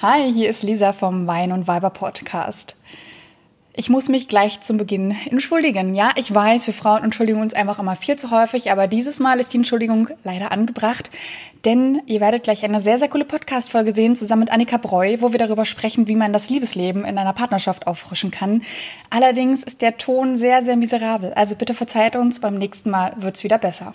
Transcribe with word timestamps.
Hi, 0.00 0.32
hier 0.32 0.48
ist 0.48 0.62
Lisa 0.62 0.92
vom 0.92 1.26
Wein 1.26 1.50
und 1.50 1.66
Weiber 1.66 1.90
Podcast. 1.90 2.76
Ich 3.74 3.88
muss 3.88 4.08
mich 4.08 4.28
gleich 4.28 4.60
zum 4.60 4.76
Beginn 4.76 5.16
entschuldigen. 5.28 5.92
Ja, 5.96 6.12
ich 6.14 6.32
weiß, 6.32 6.68
wir 6.68 6.74
Frauen 6.74 7.02
entschuldigen 7.02 7.40
uns 7.40 7.52
einfach 7.52 7.80
immer 7.80 7.96
viel 7.96 8.14
zu 8.14 8.30
häufig, 8.30 8.70
aber 8.70 8.86
dieses 8.86 9.18
Mal 9.18 9.40
ist 9.40 9.52
die 9.52 9.56
Entschuldigung 9.56 10.08
leider 10.22 10.52
angebracht, 10.52 11.10
denn 11.64 12.00
ihr 12.06 12.20
werdet 12.20 12.44
gleich 12.44 12.64
eine 12.64 12.80
sehr, 12.80 12.98
sehr 12.98 13.08
coole 13.08 13.24
Podcast-Folge 13.24 13.92
sehen, 13.92 14.14
zusammen 14.14 14.42
mit 14.42 14.52
Annika 14.52 14.76
Breu, 14.76 15.16
wo 15.18 15.32
wir 15.32 15.38
darüber 15.40 15.64
sprechen, 15.64 16.06
wie 16.06 16.14
man 16.14 16.32
das 16.32 16.48
Liebesleben 16.48 17.04
in 17.04 17.18
einer 17.18 17.32
Partnerschaft 17.32 17.88
auffrischen 17.88 18.30
kann. 18.30 18.62
Allerdings 19.10 19.64
ist 19.64 19.82
der 19.82 19.98
Ton 19.98 20.36
sehr, 20.36 20.62
sehr 20.62 20.76
miserabel. 20.76 21.32
Also 21.34 21.56
bitte 21.56 21.74
verzeiht 21.74 22.14
uns, 22.14 22.38
beim 22.38 22.56
nächsten 22.56 22.90
Mal 22.90 23.14
wird's 23.16 23.42
wieder 23.42 23.58
besser. 23.58 23.94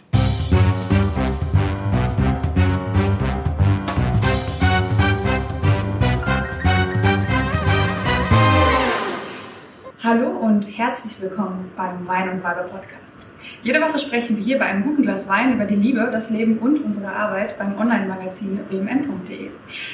Hallo 10.13 10.29
und 10.29 10.77
herzlich 10.77 11.19
willkommen 11.23 11.71
beim 11.75 12.07
Wein 12.07 12.29
und 12.29 12.43
Weiber 12.43 12.65
Podcast. 12.65 13.25
Jede 13.63 13.81
Woche 13.81 13.97
sprechen 13.97 14.37
wir 14.37 14.43
hier 14.43 14.59
bei 14.59 14.65
einem 14.65 14.83
guten 14.83 15.01
Glas 15.01 15.27
Wein 15.27 15.55
über 15.55 15.65
die 15.65 15.73
Liebe, 15.73 16.07
das 16.11 16.29
Leben 16.29 16.59
und 16.59 16.83
unsere 16.85 17.11
Arbeit 17.11 17.57
beim 17.57 17.75
Online-Magazin 17.75 18.59
wmn.de. 18.69 19.49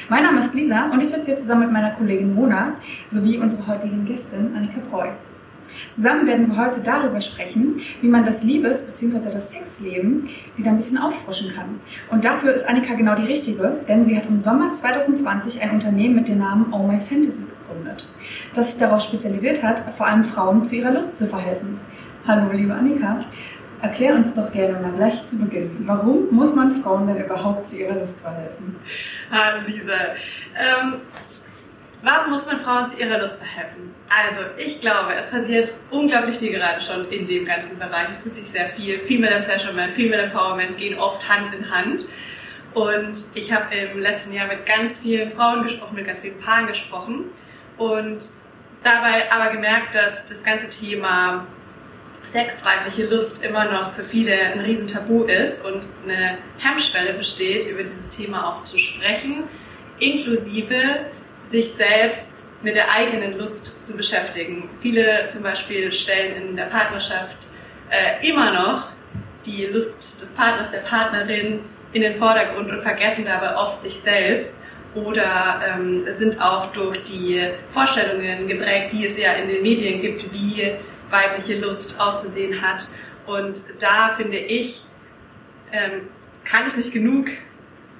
Mein 0.09 0.23
Name 0.23 0.41
ist 0.41 0.53
Lisa 0.53 0.89
und 0.91 1.01
ich 1.01 1.07
sitze 1.07 1.27
hier 1.27 1.37
zusammen 1.37 1.61
mit 1.61 1.71
meiner 1.71 1.91
Kollegin 1.91 2.35
Mona 2.35 2.73
sowie 3.07 3.37
unserer 3.37 3.67
heutigen 3.67 4.03
Gästin 4.03 4.53
Annika 4.57 4.81
Preu. 4.91 5.07
Zusammen 5.89 6.27
werden 6.27 6.49
wir 6.49 6.65
heute 6.65 6.81
darüber 6.81 7.21
sprechen, 7.21 7.77
wie 8.01 8.09
man 8.09 8.25
das 8.25 8.43
Liebes- 8.43 8.87
bzw. 8.87 9.31
das 9.31 9.51
Sexleben 9.51 10.27
wieder 10.57 10.71
ein 10.71 10.75
bisschen 10.75 10.97
auffrischen 10.97 11.53
kann. 11.55 11.79
Und 12.11 12.25
dafür 12.25 12.53
ist 12.53 12.67
Annika 12.67 12.93
genau 12.95 13.15
die 13.15 13.25
Richtige, 13.25 13.77
denn 13.87 14.03
sie 14.03 14.17
hat 14.17 14.25
im 14.27 14.37
Sommer 14.37 14.73
2020 14.73 15.61
ein 15.61 15.71
Unternehmen 15.71 16.15
mit 16.15 16.27
dem 16.27 16.39
Namen 16.39 16.73
Oh 16.73 16.85
My 16.85 16.99
Fantasy 16.99 17.45
gegründet, 17.45 17.58
das 18.53 18.71
sich 18.71 18.79
darauf 18.79 19.01
spezialisiert 19.01 19.63
hat, 19.63 19.93
vor 19.95 20.07
allem 20.07 20.23
Frauen 20.23 20.63
zu 20.63 20.75
ihrer 20.75 20.91
Lust 20.91 21.17
zu 21.17 21.27
verhelfen. 21.27 21.79
Hallo, 22.27 22.51
liebe 22.51 22.73
Annika. 22.73 23.25
Erklär 23.81 24.15
uns 24.15 24.35
doch 24.35 24.51
gerne 24.51 24.77
mal 24.79 24.91
gleich 24.91 25.25
zu 25.25 25.39
Beginn, 25.39 25.71
warum 25.87 26.27
muss 26.31 26.53
man 26.53 26.81
Frauen 26.83 27.07
denn 27.07 27.23
überhaupt 27.23 27.65
zu 27.65 27.79
ihrer 27.79 27.95
Lust 27.95 28.21
verhelfen? 28.21 28.75
Hallo 29.31 29.61
Lisa. 29.65 29.93
Ähm, 30.57 30.95
warum 32.01 32.31
muss 32.31 32.45
man 32.45 32.57
Frauen 32.59 32.85
zu 32.85 32.99
ihrer 32.99 33.19
Lust 33.19 33.37
verhelfen? 33.37 33.95
Also, 34.09 34.41
ich 34.57 34.81
glaube, 34.81 35.15
es 35.17 35.31
passiert 35.31 35.71
unglaublich 35.91 36.37
viel 36.37 36.51
gerade 36.51 36.81
schon 36.81 37.07
in 37.09 37.25
dem 37.25 37.45
ganzen 37.45 37.79
Bereich. 37.79 38.09
Es 38.11 38.23
tut 38.23 38.35
sich 38.35 38.49
sehr 38.49 38.67
viel. 38.67 38.99
Female 38.99 39.43
Pleasurement, 39.43 39.93
Female 39.93 40.23
Empowerment 40.23 40.77
gehen 40.77 40.99
oft 40.99 41.27
Hand 41.29 41.53
in 41.53 41.71
Hand. 41.71 42.05
Und 42.73 43.17
ich 43.35 43.53
habe 43.53 43.73
im 43.73 43.99
letzten 43.99 44.33
Jahr 44.33 44.47
mit 44.47 44.65
ganz 44.65 44.99
vielen 44.99 45.31
Frauen 45.31 45.63
gesprochen, 45.63 45.95
mit 45.95 46.05
ganz 46.05 46.19
vielen 46.19 46.37
Paaren 46.39 46.67
gesprochen 46.67 47.25
und 47.79 48.29
dabei 48.83 49.31
aber 49.31 49.51
gemerkt, 49.51 49.95
dass 49.95 50.25
das 50.25 50.43
ganze 50.43 50.69
Thema 50.69 51.47
sexweibliche 52.25 53.07
Lust 53.07 53.43
immer 53.43 53.65
noch 53.65 53.93
für 53.93 54.03
viele 54.03 54.33
ein 54.33 54.59
Riesentabu 54.59 55.23
ist 55.23 55.65
und 55.65 55.87
eine 56.03 56.37
Hemmschwelle 56.59 57.13
besteht, 57.13 57.65
über 57.65 57.81
dieses 57.81 58.09
Thema 58.09 58.47
auch 58.47 58.63
zu 58.65 58.77
sprechen, 58.77 59.43
inklusive 59.99 61.05
sich 61.43 61.73
selbst 61.73 62.33
mit 62.61 62.75
der 62.75 62.91
eigenen 62.91 63.37
Lust 63.37 63.85
zu 63.85 63.97
beschäftigen. 63.97 64.69
Viele 64.81 65.27
zum 65.29 65.43
Beispiel 65.43 65.91
stellen 65.91 66.49
in 66.49 66.55
der 66.55 66.65
Partnerschaft 66.65 67.47
äh, 67.89 68.27
immer 68.27 68.51
noch 68.51 68.91
die 69.45 69.65
Lust 69.65 70.21
des 70.21 70.33
Partners, 70.33 70.69
der 70.71 70.79
Partnerin 70.79 71.61
in 71.93 72.01
den 72.01 72.15
Vordergrund 72.15 72.69
und 72.69 72.81
vergessen 72.81 73.25
dabei 73.25 73.55
oft 73.55 73.81
sich 73.81 73.95
selbst 73.95 74.55
oder 74.95 75.61
ähm, 75.67 76.05
sind 76.15 76.41
auch 76.41 76.71
durch 76.71 77.03
die 77.03 77.47
Vorstellungen 77.69 78.47
geprägt, 78.47 78.93
die 78.93 79.05
es 79.05 79.17
ja 79.17 79.33
in 79.33 79.47
den 79.47 79.61
Medien 79.61 80.01
gibt, 80.01 80.33
wie 80.33 80.73
weibliche 81.09 81.59
Lust 81.59 81.99
auszusehen 81.99 82.61
hat. 82.61 82.87
Und 83.25 83.61
da 83.79 84.09
finde 84.09 84.37
ich, 84.37 84.83
ähm, 85.71 86.09
kann 86.43 86.65
es 86.65 86.77
nicht 86.77 86.91
genug 86.91 87.27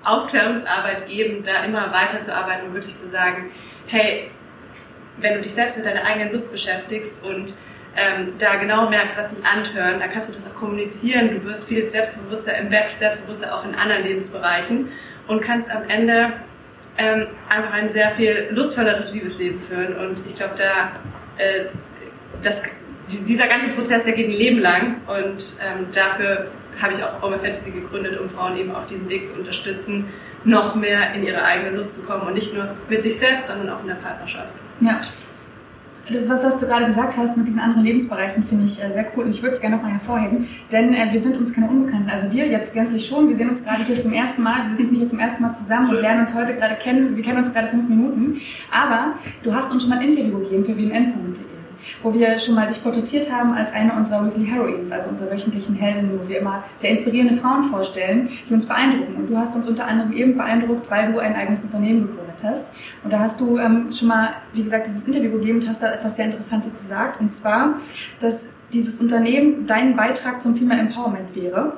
Aufklärungsarbeit 0.04 1.08
geben, 1.08 1.44
da 1.44 1.64
immer 1.64 1.92
weiterzuarbeiten 1.94 2.68
und 2.68 2.74
wirklich 2.74 2.98
zu 2.98 3.08
sagen, 3.08 3.52
hey, 3.88 4.32
wenn 5.18 5.36
du 5.36 5.42
dich 5.42 5.54
selbst 5.54 5.78
mit 5.78 5.86
deiner 5.86 6.06
eigenen 6.06 6.32
Lust 6.32 6.52
beschäftigst 6.52 7.24
und 7.24 7.54
ähm, 7.98 8.34
da 8.38 8.56
genau 8.56 8.90
merkst, 8.90 9.18
was 9.18 9.30
dich 9.30 9.46
antören, 9.46 10.00
dann 10.00 10.10
kannst 10.10 10.30
du 10.30 10.34
das 10.34 10.50
auch 10.50 10.56
kommunizieren. 10.56 11.32
Du 11.32 11.44
wirst 11.44 11.68
viel 11.68 11.88
selbstbewusster 11.90 12.58
im 12.58 12.70
Bett, 12.70 12.90
selbstbewusster 12.90 13.54
auch 13.54 13.66
in 13.66 13.76
anderen 13.76 14.04
Lebensbereichen 14.04 14.90
und 15.28 15.42
kannst 15.42 15.70
am 15.70 15.90
Ende 15.90 16.34
ähm, 17.00 17.28
einfach 17.48 17.74
ein 17.74 17.90
sehr 17.90 18.12
viel 18.12 18.48
lustvolleres 18.52 19.14
Liebesleben 19.14 19.60
führen. 19.60 19.96
Und 19.96 20.22
ich 20.28 20.36
glaube, 20.36 20.56
da 20.58 20.92
äh, 21.38 21.66
das, 22.44 22.62
dieser 23.08 23.48
ganze 23.48 23.70
Prozess, 23.70 24.04
der 24.04 24.14
geht 24.14 24.28
ein 24.28 24.34
Leben 24.34 24.60
lang 24.60 24.98
und 25.08 25.58
ähm, 25.62 25.88
dafür 25.94 26.48
habe 26.82 26.94
ich 26.94 27.04
auch 27.04 27.24
Oma 27.24 27.38
Fantasy 27.38 27.72
gegründet, 27.72 28.20
um 28.20 28.30
Frauen 28.30 28.58
eben 28.58 28.74
auf 28.74 28.88
diesem 28.88 29.10
Weg 29.10 29.28
zu 29.28 29.34
unterstützen, 29.34 30.06
noch 30.44 30.76
mehr 30.76 31.14
in 31.14 31.24
ihre 31.24 31.44
eigene 31.44 31.72
Lust 31.72 31.96
zu 31.96 32.04
kommen 32.04 32.28
und 32.28 32.34
nicht 32.34 32.54
nur 32.54 32.76
mit 32.88 33.02
sich 33.02 33.18
selbst, 33.18 33.48
sondern 33.48 33.70
auch 33.70 33.82
in 33.82 33.88
der 33.88 33.96
Partnerschaft. 33.96 34.54
Ja, 34.80 35.00
was, 36.28 36.44
was 36.44 36.60
du 36.60 36.68
gerade 36.68 36.86
gesagt 36.86 37.18
hast 37.18 37.38
mit 37.38 37.48
diesen 37.48 37.60
anderen 37.60 37.84
Lebensbereichen, 37.84 38.44
finde 38.44 38.66
ich 38.66 38.84
äh, 38.84 38.92
sehr 38.92 39.08
cool 39.16 39.26
und 39.26 39.32
ich 39.32 39.42
würde 39.42 39.56
es 39.56 39.62
gerne 39.62 39.76
nochmal 39.76 39.94
hervorheben, 39.94 40.48
denn 40.72 40.94
äh, 40.94 41.10
wir 41.12 41.22
sind 41.22 41.38
uns 41.38 41.54
keine 41.54 41.68
Unbekannten. 41.70 42.10
Also 42.10 42.32
wir 42.32 42.48
jetzt 42.48 42.74
gänzlich 42.74 43.06
schon, 43.08 43.30
wir 43.30 43.36
sehen 43.36 43.50
uns 43.50 43.64
gerade 43.64 43.84
hier 43.84 44.00
zum 44.00 44.14
ersten 44.14 44.44
Mal, 44.44 44.70
wir 44.70 44.78
sitzen 44.78 44.98
hier 44.98 45.08
zum 45.08 45.20
ersten 45.20 45.44
Mal 45.44 45.54
zusammen 45.54 45.90
und 45.90 46.02
lernen 46.02 46.22
uns 46.22 46.36
heute 46.36 46.56
gerade 46.56 46.76
kennen, 46.76 47.16
wir 47.16 47.24
kennen 47.24 47.40
uns 47.40 47.54
gerade 47.54 47.68
fünf 47.68 47.88
Minuten, 47.88 48.42
aber 48.72 49.14
du 49.44 49.54
hast 49.54 49.72
uns 49.72 49.84
schon 49.84 49.90
mal 49.90 50.00
ein 50.00 50.10
Interview 50.10 50.40
gegeben 50.40 50.66
für 50.66 50.76
wmn.de 50.76 51.59
wo 52.04 52.14
wir 52.14 52.38
schon 52.38 52.56
mal 52.56 52.68
dich 52.68 52.82
porträtiert 52.84 53.32
haben 53.32 53.54
als 53.54 53.74
eine 53.74 53.94
unserer 53.94 54.26
Weekly 54.26 54.46
Heroines, 54.46 54.92
also 54.92 55.10
unserer 55.10 55.32
wöchentlichen 55.32 55.76
Heldinnen, 55.76 56.20
wo 56.20 56.28
wir 56.28 56.40
immer 56.40 56.64
sehr 56.78 56.92
inspirierende 56.92 57.36
Frauen 57.36 57.64
vorstellen, 57.64 58.30
die 58.48 58.54
uns 58.54 58.68
beeindrucken. 58.68 59.16
Und 59.16 59.30
du 59.30 59.38
hast 59.38 59.56
uns 59.56 59.68
unter 59.68 59.88
anderem 59.88 60.14
eben 60.14 60.38
beeindruckt, 60.38 60.90
weil 60.90 61.12
du 61.12 61.20
ein 61.20 61.36
eigenes 61.36 61.64
Unternehmen 61.64 62.02
gegründet 62.02 62.38
hast. 62.44 62.74
Und 63.04 63.12
da 63.12 63.20
hast 63.20 63.40
du 63.40 63.58
ähm, 63.58 63.92
schon 63.92 64.08
mal, 64.08 64.36
wie 64.54 64.64
gesagt, 64.64 64.88
dieses 64.88 65.08
Interview 65.08 65.32
gegeben 65.32 65.60
und 65.60 65.68
hast 65.68 65.82
da 65.82 65.92
etwas 65.92 66.16
sehr 66.16 66.26
Interessantes 66.26 66.72
gesagt. 66.72 67.20
Und 67.20 67.34
zwar, 67.36 67.76
dass 68.20 68.50
dieses 68.74 69.00
Unternehmen 69.00 69.66
dein 69.68 69.96
Beitrag 69.96 70.42
zum 70.42 70.56
Female 70.56 70.82
Empowerment 70.82 71.36
wäre. 71.36 71.78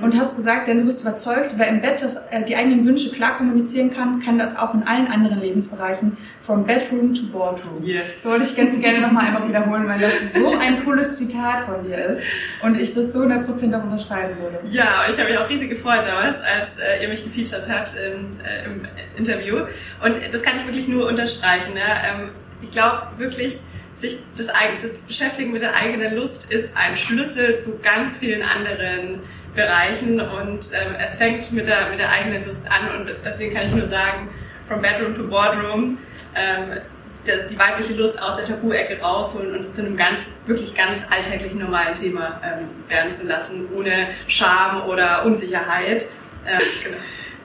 Und 0.00 0.18
hast 0.18 0.36
gesagt, 0.36 0.68
denn 0.68 0.78
du 0.78 0.84
bist 0.84 1.02
überzeugt, 1.02 1.54
wer 1.56 1.68
im 1.68 1.82
Bett 1.82 2.00
das, 2.00 2.16
äh, 2.30 2.44
die 2.44 2.54
eigenen 2.54 2.86
Wünsche 2.86 3.10
klar 3.10 3.36
kommunizieren 3.36 3.90
kann, 3.92 4.20
kann 4.20 4.38
das 4.38 4.56
auch 4.56 4.72
in 4.72 4.84
allen 4.84 5.08
anderen 5.08 5.40
Lebensbereichen, 5.40 6.16
from 6.40 6.64
bedroom 6.64 7.12
to 7.12 7.26
boardroom. 7.32 7.82
Yes. 7.82 8.22
So 8.22 8.30
wollte 8.30 8.44
ich 8.44 8.56
ganz 8.56 8.80
gerne 8.80 9.00
nochmal 9.00 9.26
einfach 9.26 9.48
wiederholen, 9.48 9.88
weil 9.88 9.98
das 9.98 10.32
so 10.32 10.56
ein 10.56 10.84
cooles 10.84 11.18
Zitat 11.18 11.64
von 11.66 11.84
dir 11.84 11.96
ist 11.96 12.22
und 12.62 12.78
ich 12.78 12.94
das 12.94 13.12
so 13.12 13.20
100% 13.20 13.78
auch 13.78 13.84
unterschreiben 13.84 14.40
würde. 14.40 14.60
Ja, 14.64 15.06
ich 15.10 15.18
habe 15.18 15.28
mich 15.28 15.38
auch 15.38 15.48
riesig 15.48 15.68
gefreut 15.68 16.04
damals, 16.06 16.40
als 16.40 16.78
äh, 16.78 17.02
ihr 17.02 17.08
mich 17.08 17.24
gefeatured 17.24 17.68
habt 17.68 17.94
im, 17.94 18.38
äh, 18.44 18.66
im 18.66 18.82
Interview. 19.16 19.56
Und 20.04 20.16
das 20.32 20.42
kann 20.42 20.56
ich 20.56 20.66
wirklich 20.66 20.88
nur 20.88 21.08
unterstreichen. 21.08 21.74
Ne? 21.74 21.80
Ähm, 21.80 22.28
ich 22.62 22.70
glaube 22.70 23.08
wirklich, 23.18 23.58
sich 24.00 24.18
das, 24.36 24.46
das 24.46 25.02
Beschäftigen 25.02 25.52
mit 25.52 25.62
der 25.62 25.74
eigenen 25.74 26.16
Lust 26.16 26.50
ist 26.50 26.70
ein 26.74 26.96
Schlüssel 26.96 27.58
zu 27.58 27.78
ganz 27.80 28.18
vielen 28.18 28.42
anderen 28.42 29.20
Bereichen 29.54 30.20
und 30.20 30.70
ähm, 30.72 30.94
es 30.98 31.16
fängt 31.16 31.52
mit 31.52 31.66
der, 31.66 31.88
mit 31.90 31.98
der 31.98 32.10
eigenen 32.10 32.46
Lust 32.46 32.62
an 32.70 33.00
und 33.00 33.10
deswegen 33.24 33.54
kann 33.54 33.66
ich 33.66 33.74
nur 33.74 33.88
sagen, 33.88 34.28
from 34.66 34.80
bedroom 34.80 35.16
to 35.16 35.24
boardroom, 35.24 35.98
ähm, 36.34 36.80
die 37.26 37.58
weibliche 37.58 37.92
Lust 37.94 38.20
aus 38.22 38.36
der 38.36 38.46
Tabu-Ecke 38.46 39.00
rausholen 39.00 39.54
und 39.54 39.64
es 39.64 39.72
zu 39.74 39.82
einem 39.82 39.96
ganz, 39.96 40.30
wirklich 40.46 40.74
ganz 40.74 41.06
alltäglichen, 41.10 41.60
normalen 41.60 41.94
Thema 41.94 42.40
ähm, 42.42 42.68
werden 42.88 43.10
zu 43.10 43.26
lassen, 43.26 43.68
ohne 43.76 44.08
Scham 44.26 44.88
oder 44.88 45.24
Unsicherheit. 45.24 46.06
Ähm, 46.46 46.58
genau. 46.82 46.96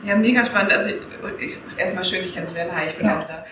Ja, 0.06 0.16
mega 0.16 0.46
spannend. 0.46 0.72
Also 0.72 0.90
ich, 1.40 1.58
erstmal 1.78 2.06
schön, 2.06 2.22
dich 2.22 2.34
kennenzulernen. 2.34 2.72
Hi, 2.76 2.88
ich 2.88 2.96
bin 2.96 3.08
ja. 3.08 3.20
auch 3.20 3.24
da. 3.26 3.44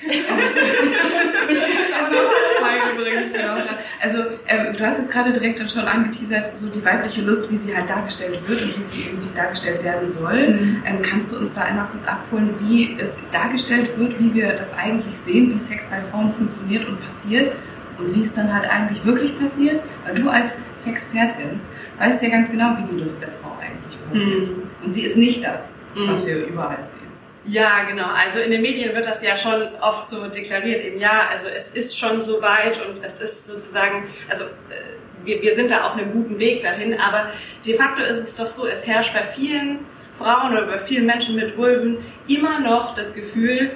also, 2.00 2.16
hi, 2.63 2.95
übrigens, 2.95 3.27
ich 3.27 3.33
bin 3.33 3.42
auch 3.42 3.57
da. 3.57 3.80
Also 4.01 4.19
ähm, 4.48 4.75
du 4.77 4.86
hast 4.86 5.00
jetzt 5.00 5.12
gerade 5.12 5.33
direkt 5.33 5.60
schon 5.72 5.86
angeteasert, 5.86 6.45
so 6.45 6.69
die 6.69 6.86
weibliche 6.86 7.24
Lust, 7.24 7.51
wie 7.51 7.57
sie 7.57 7.75
halt 7.75 7.89
dargestellt 7.89 8.38
wird 8.48 8.62
und 8.62 8.77
wie 8.77 8.83
sie 8.83 9.01
irgendwie 9.07 9.33
dargestellt 9.33 9.83
werden 9.83 10.07
soll. 10.07 10.50
Mhm. 10.50 10.83
Ähm, 10.86 11.01
kannst 11.01 11.33
du 11.33 11.39
uns 11.39 11.54
da 11.54 11.62
einmal 11.62 11.88
kurz 11.92 12.06
abholen, 12.07 12.54
wie 12.60 12.98
es 13.00 13.18
dargestellt 13.31 13.98
wird, 13.98 14.19
wie 14.19 14.33
wir 14.36 14.54
das 14.54 14.77
eigentlich 14.77 15.18
sehen, 15.18 15.51
wie 15.51 15.57
Sex 15.57 15.88
bei 15.88 16.01
Frauen 16.12 16.31
funktioniert 16.31 16.86
und 16.86 17.04
passiert 17.04 17.54
und 17.98 18.13
wie 18.13 18.22
es 18.22 18.36
dann 18.36 18.54
halt 18.54 18.69
eigentlich 18.69 19.04
wirklich 19.06 19.39
passiert? 19.39 19.81
Weil 20.06 20.16
du 20.16 20.30
als 20.30 20.66
Sexpertin 20.75 21.62
weißt 21.98 22.22
ja 22.22 22.30
ganz 22.30 22.51
genau, 22.51 22.77
wie 22.77 22.94
die 22.94 23.00
Lust 23.01 23.24
der 23.24 23.30
Frau 23.42 23.57
eigentlich 23.60 23.98
passiert. 24.07 24.50
Mhm. 24.50 24.62
Und 24.83 24.91
sie 24.91 25.03
ist 25.03 25.18
nicht 25.18 25.44
das 25.44 25.83
mhm. 25.95 26.09
was 26.09 26.25
wir 26.25 26.45
überall 26.45 26.83
sehen. 26.83 27.00
Ja, 27.45 27.83
genau. 27.83 28.07
Also 28.07 28.39
in 28.39 28.51
den 28.51 28.62
Medien 28.62 28.95
wird 28.95 29.06
das 29.06 29.21
ja 29.21 29.35
schon 29.35 29.68
oft 29.81 30.07
so 30.07 30.27
deklariert, 30.27 30.83
eben 30.85 31.00
ja, 31.00 31.27
also 31.30 31.47
es 31.47 31.69
ist 31.69 31.97
schon 31.97 32.21
so 32.21 32.41
weit 32.41 32.80
und 32.85 33.03
es 33.03 33.19
ist 33.19 33.45
sozusagen, 33.45 34.07
also 34.30 34.45
äh, 34.45 35.25
wir, 35.25 35.41
wir 35.41 35.56
sind 35.56 35.71
da 35.71 35.88
auf 35.88 35.94
einem 35.94 36.12
guten 36.13 36.39
Weg 36.39 36.62
dahin, 36.62 36.97
aber 37.00 37.31
de 37.65 37.75
facto 37.75 38.01
ist 38.03 38.19
es 38.19 38.35
doch 38.35 38.50
so, 38.50 38.65
es 38.65 38.88
herrscht 38.88 39.13
bei 39.13 39.24
vielen 39.24 39.80
Frauen 40.18 40.53
oder 40.53 40.68
bei 40.68 40.80
vielen 40.80 41.06
Menschen 41.06 41.36
mit 41.36 41.57
Vulven 41.57 41.97
immer 42.27 42.59
noch 42.62 42.95
das 42.95 43.13
Gefühl, 43.13 43.71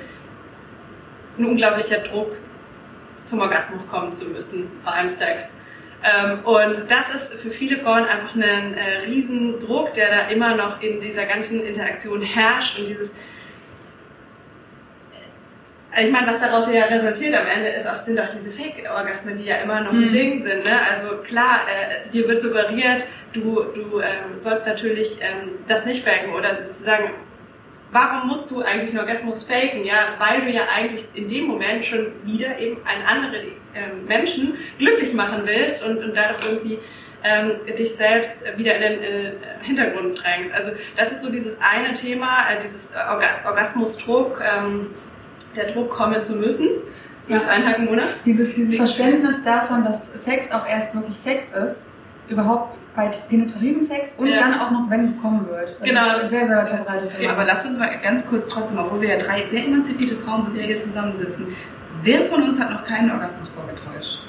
ein 1.38 1.46
unglaublicher 1.46 2.00
Druck, 2.00 2.38
zum 3.26 3.42
Orgasmus 3.42 3.88
kommen 3.90 4.14
zu 4.14 4.26
müssen 4.26 4.72
beim 4.86 5.10
Sex. 5.10 5.54
Ähm, 6.04 6.40
und 6.46 6.90
das 6.92 7.14
ist 7.14 7.34
für 7.34 7.50
viele 7.50 7.78
Frauen 7.78 8.06
einfach 8.06 8.36
ein 8.36 8.76
äh, 8.76 9.00
Riesendruck, 9.06 9.94
der 9.94 10.10
da 10.12 10.28
immer 10.30 10.56
noch 10.56 10.82
in 10.82 11.02
dieser 11.02 11.26
ganzen 11.26 11.66
Interaktion 11.66 12.22
herrscht 12.22 12.78
und 12.80 12.88
dieses 12.88 13.16
äh, 15.96 16.06
ich 16.06 16.12
meine, 16.12 16.28
was 16.28 16.40
daraus 16.40 16.72
ja 16.72 16.86
resultiert 16.86 17.34
am 17.34 17.48
Ende 17.48 17.70
ist 17.70 17.88
auch, 17.88 17.98
sind 17.98 18.20
auch 18.20 18.30
diese 18.30 18.52
Fake-Orgasmen, 18.52 19.36
die 19.38 19.46
ja 19.46 19.58
immer 19.58 19.82
noch 19.82 19.92
ein 19.92 20.06
Mhm. 20.06 20.10
Ding 20.12 20.44
sind. 20.44 20.66
Ne? 20.66 20.80
Also 20.92 21.18
klar, 21.24 21.62
äh, 21.68 22.10
dir 22.12 22.28
wird 22.28 22.40
suggeriert, 22.40 23.06
du, 23.34 23.64
du 23.74 24.00
ähm, 24.00 24.38
sollst 24.38 24.68
natürlich 24.68 25.18
ähm, 25.22 25.52
das 25.68 25.86
nicht 25.86 26.04
faken 26.04 26.34
oder 26.34 26.56
sozusagen, 26.62 27.10
warum 27.92 28.30
musst 28.30 28.52
du 28.52 28.62
eigentlich 28.62 28.90
einen 28.90 29.00
Orgasmus 29.00 29.44
faken? 29.44 29.84
Ja, 29.86 30.16
weil 30.18 30.42
du 30.42 30.52
ja 30.52 30.64
eigentlich 30.74 31.06
in 31.14 31.28
dem 31.28 31.46
Moment 31.46 31.86
schon 31.86 32.08
wieder 32.24 32.58
eben 32.60 32.78
einen 32.86 33.04
anderen 33.06 33.34
ähm, 33.76 34.06
Menschen 34.08 34.58
glücklich 34.78 35.14
machen 35.14 35.42
willst 35.46 35.86
und, 35.86 35.98
und 36.04 36.16
dadurch 36.16 36.40
irgendwie 36.46 36.80
ähm, 37.24 37.52
dich 37.78 37.96
selbst 37.96 38.44
wieder 38.58 38.76
in 38.76 38.82
den 38.82 39.04
äh, 39.04 39.32
Hintergrund 39.62 40.22
drängst. 40.22 40.54
Also 40.54 40.72
das 40.96 41.12
ist 41.12 41.22
so 41.22 41.30
dieses 41.30 41.60
eine 41.62 41.94
Thema, 41.94 42.50
äh, 42.50 42.60
dieses 42.60 42.92
Orga 42.92 43.28
Orgasmusdruck, 43.46 44.42
ähm, 44.42 44.88
der 45.56 45.72
Druck 45.72 45.90
kommen 45.90 46.24
zu 46.24 46.36
müssen. 46.36 46.70
Ja. 47.28 47.42
Eineinhalb 47.42 47.80
Monate. 47.80 48.08
Dieses, 48.26 48.56
dieses 48.56 48.78
Verständnis 48.78 49.44
davon, 49.44 49.84
dass 49.84 50.08
Sex 50.24 50.52
auch 50.52 50.68
erst 50.68 50.96
wirklich 50.96 51.18
Sex 51.18 51.54
ist, 51.54 51.90
überhaupt 52.30 52.77
bei 52.98 53.08
penetrativen 53.30 53.82
Sex 53.82 54.16
und 54.18 54.28
Ja. 54.28 54.40
dann 54.40 54.60
auch 54.60 54.72
noch, 54.72 54.90
wenn 54.90 55.16
gekommen 55.16 55.48
wird. 55.48 55.78
Das 55.80 55.88
Genau. 55.88 56.18
ist 56.18 56.30
sehr, 56.30 56.48
sehr 56.48 56.58
weit 56.58 56.70
verbreitet. 56.70 57.12
Ja, 57.20 57.30
Aber 57.32 57.46
lasst 57.46 57.66
uns 57.68 57.78
mal 57.78 57.90
ganz 58.04 58.28
kurz 58.28 58.50
trotzdem, 58.50 58.80
obwohl 58.80 59.00
wir 59.02 59.10
ja 59.10 59.18
drei 59.18 59.46
sehr 59.48 59.64
emanzipierte 59.66 60.16
Frauen 60.16 60.44
sind, 60.44 60.56
die 60.60 60.66
Yes. 60.66 60.74
hier 60.74 60.82
zusammensitzen. 60.82 61.48
Wer 62.02 62.26
von 62.26 62.44
uns 62.44 62.60
hat 62.60 62.72
noch 62.72 62.84
keinen 62.84 63.12
Orgasmus 63.12 63.50
vorgetäuscht? 63.50 64.20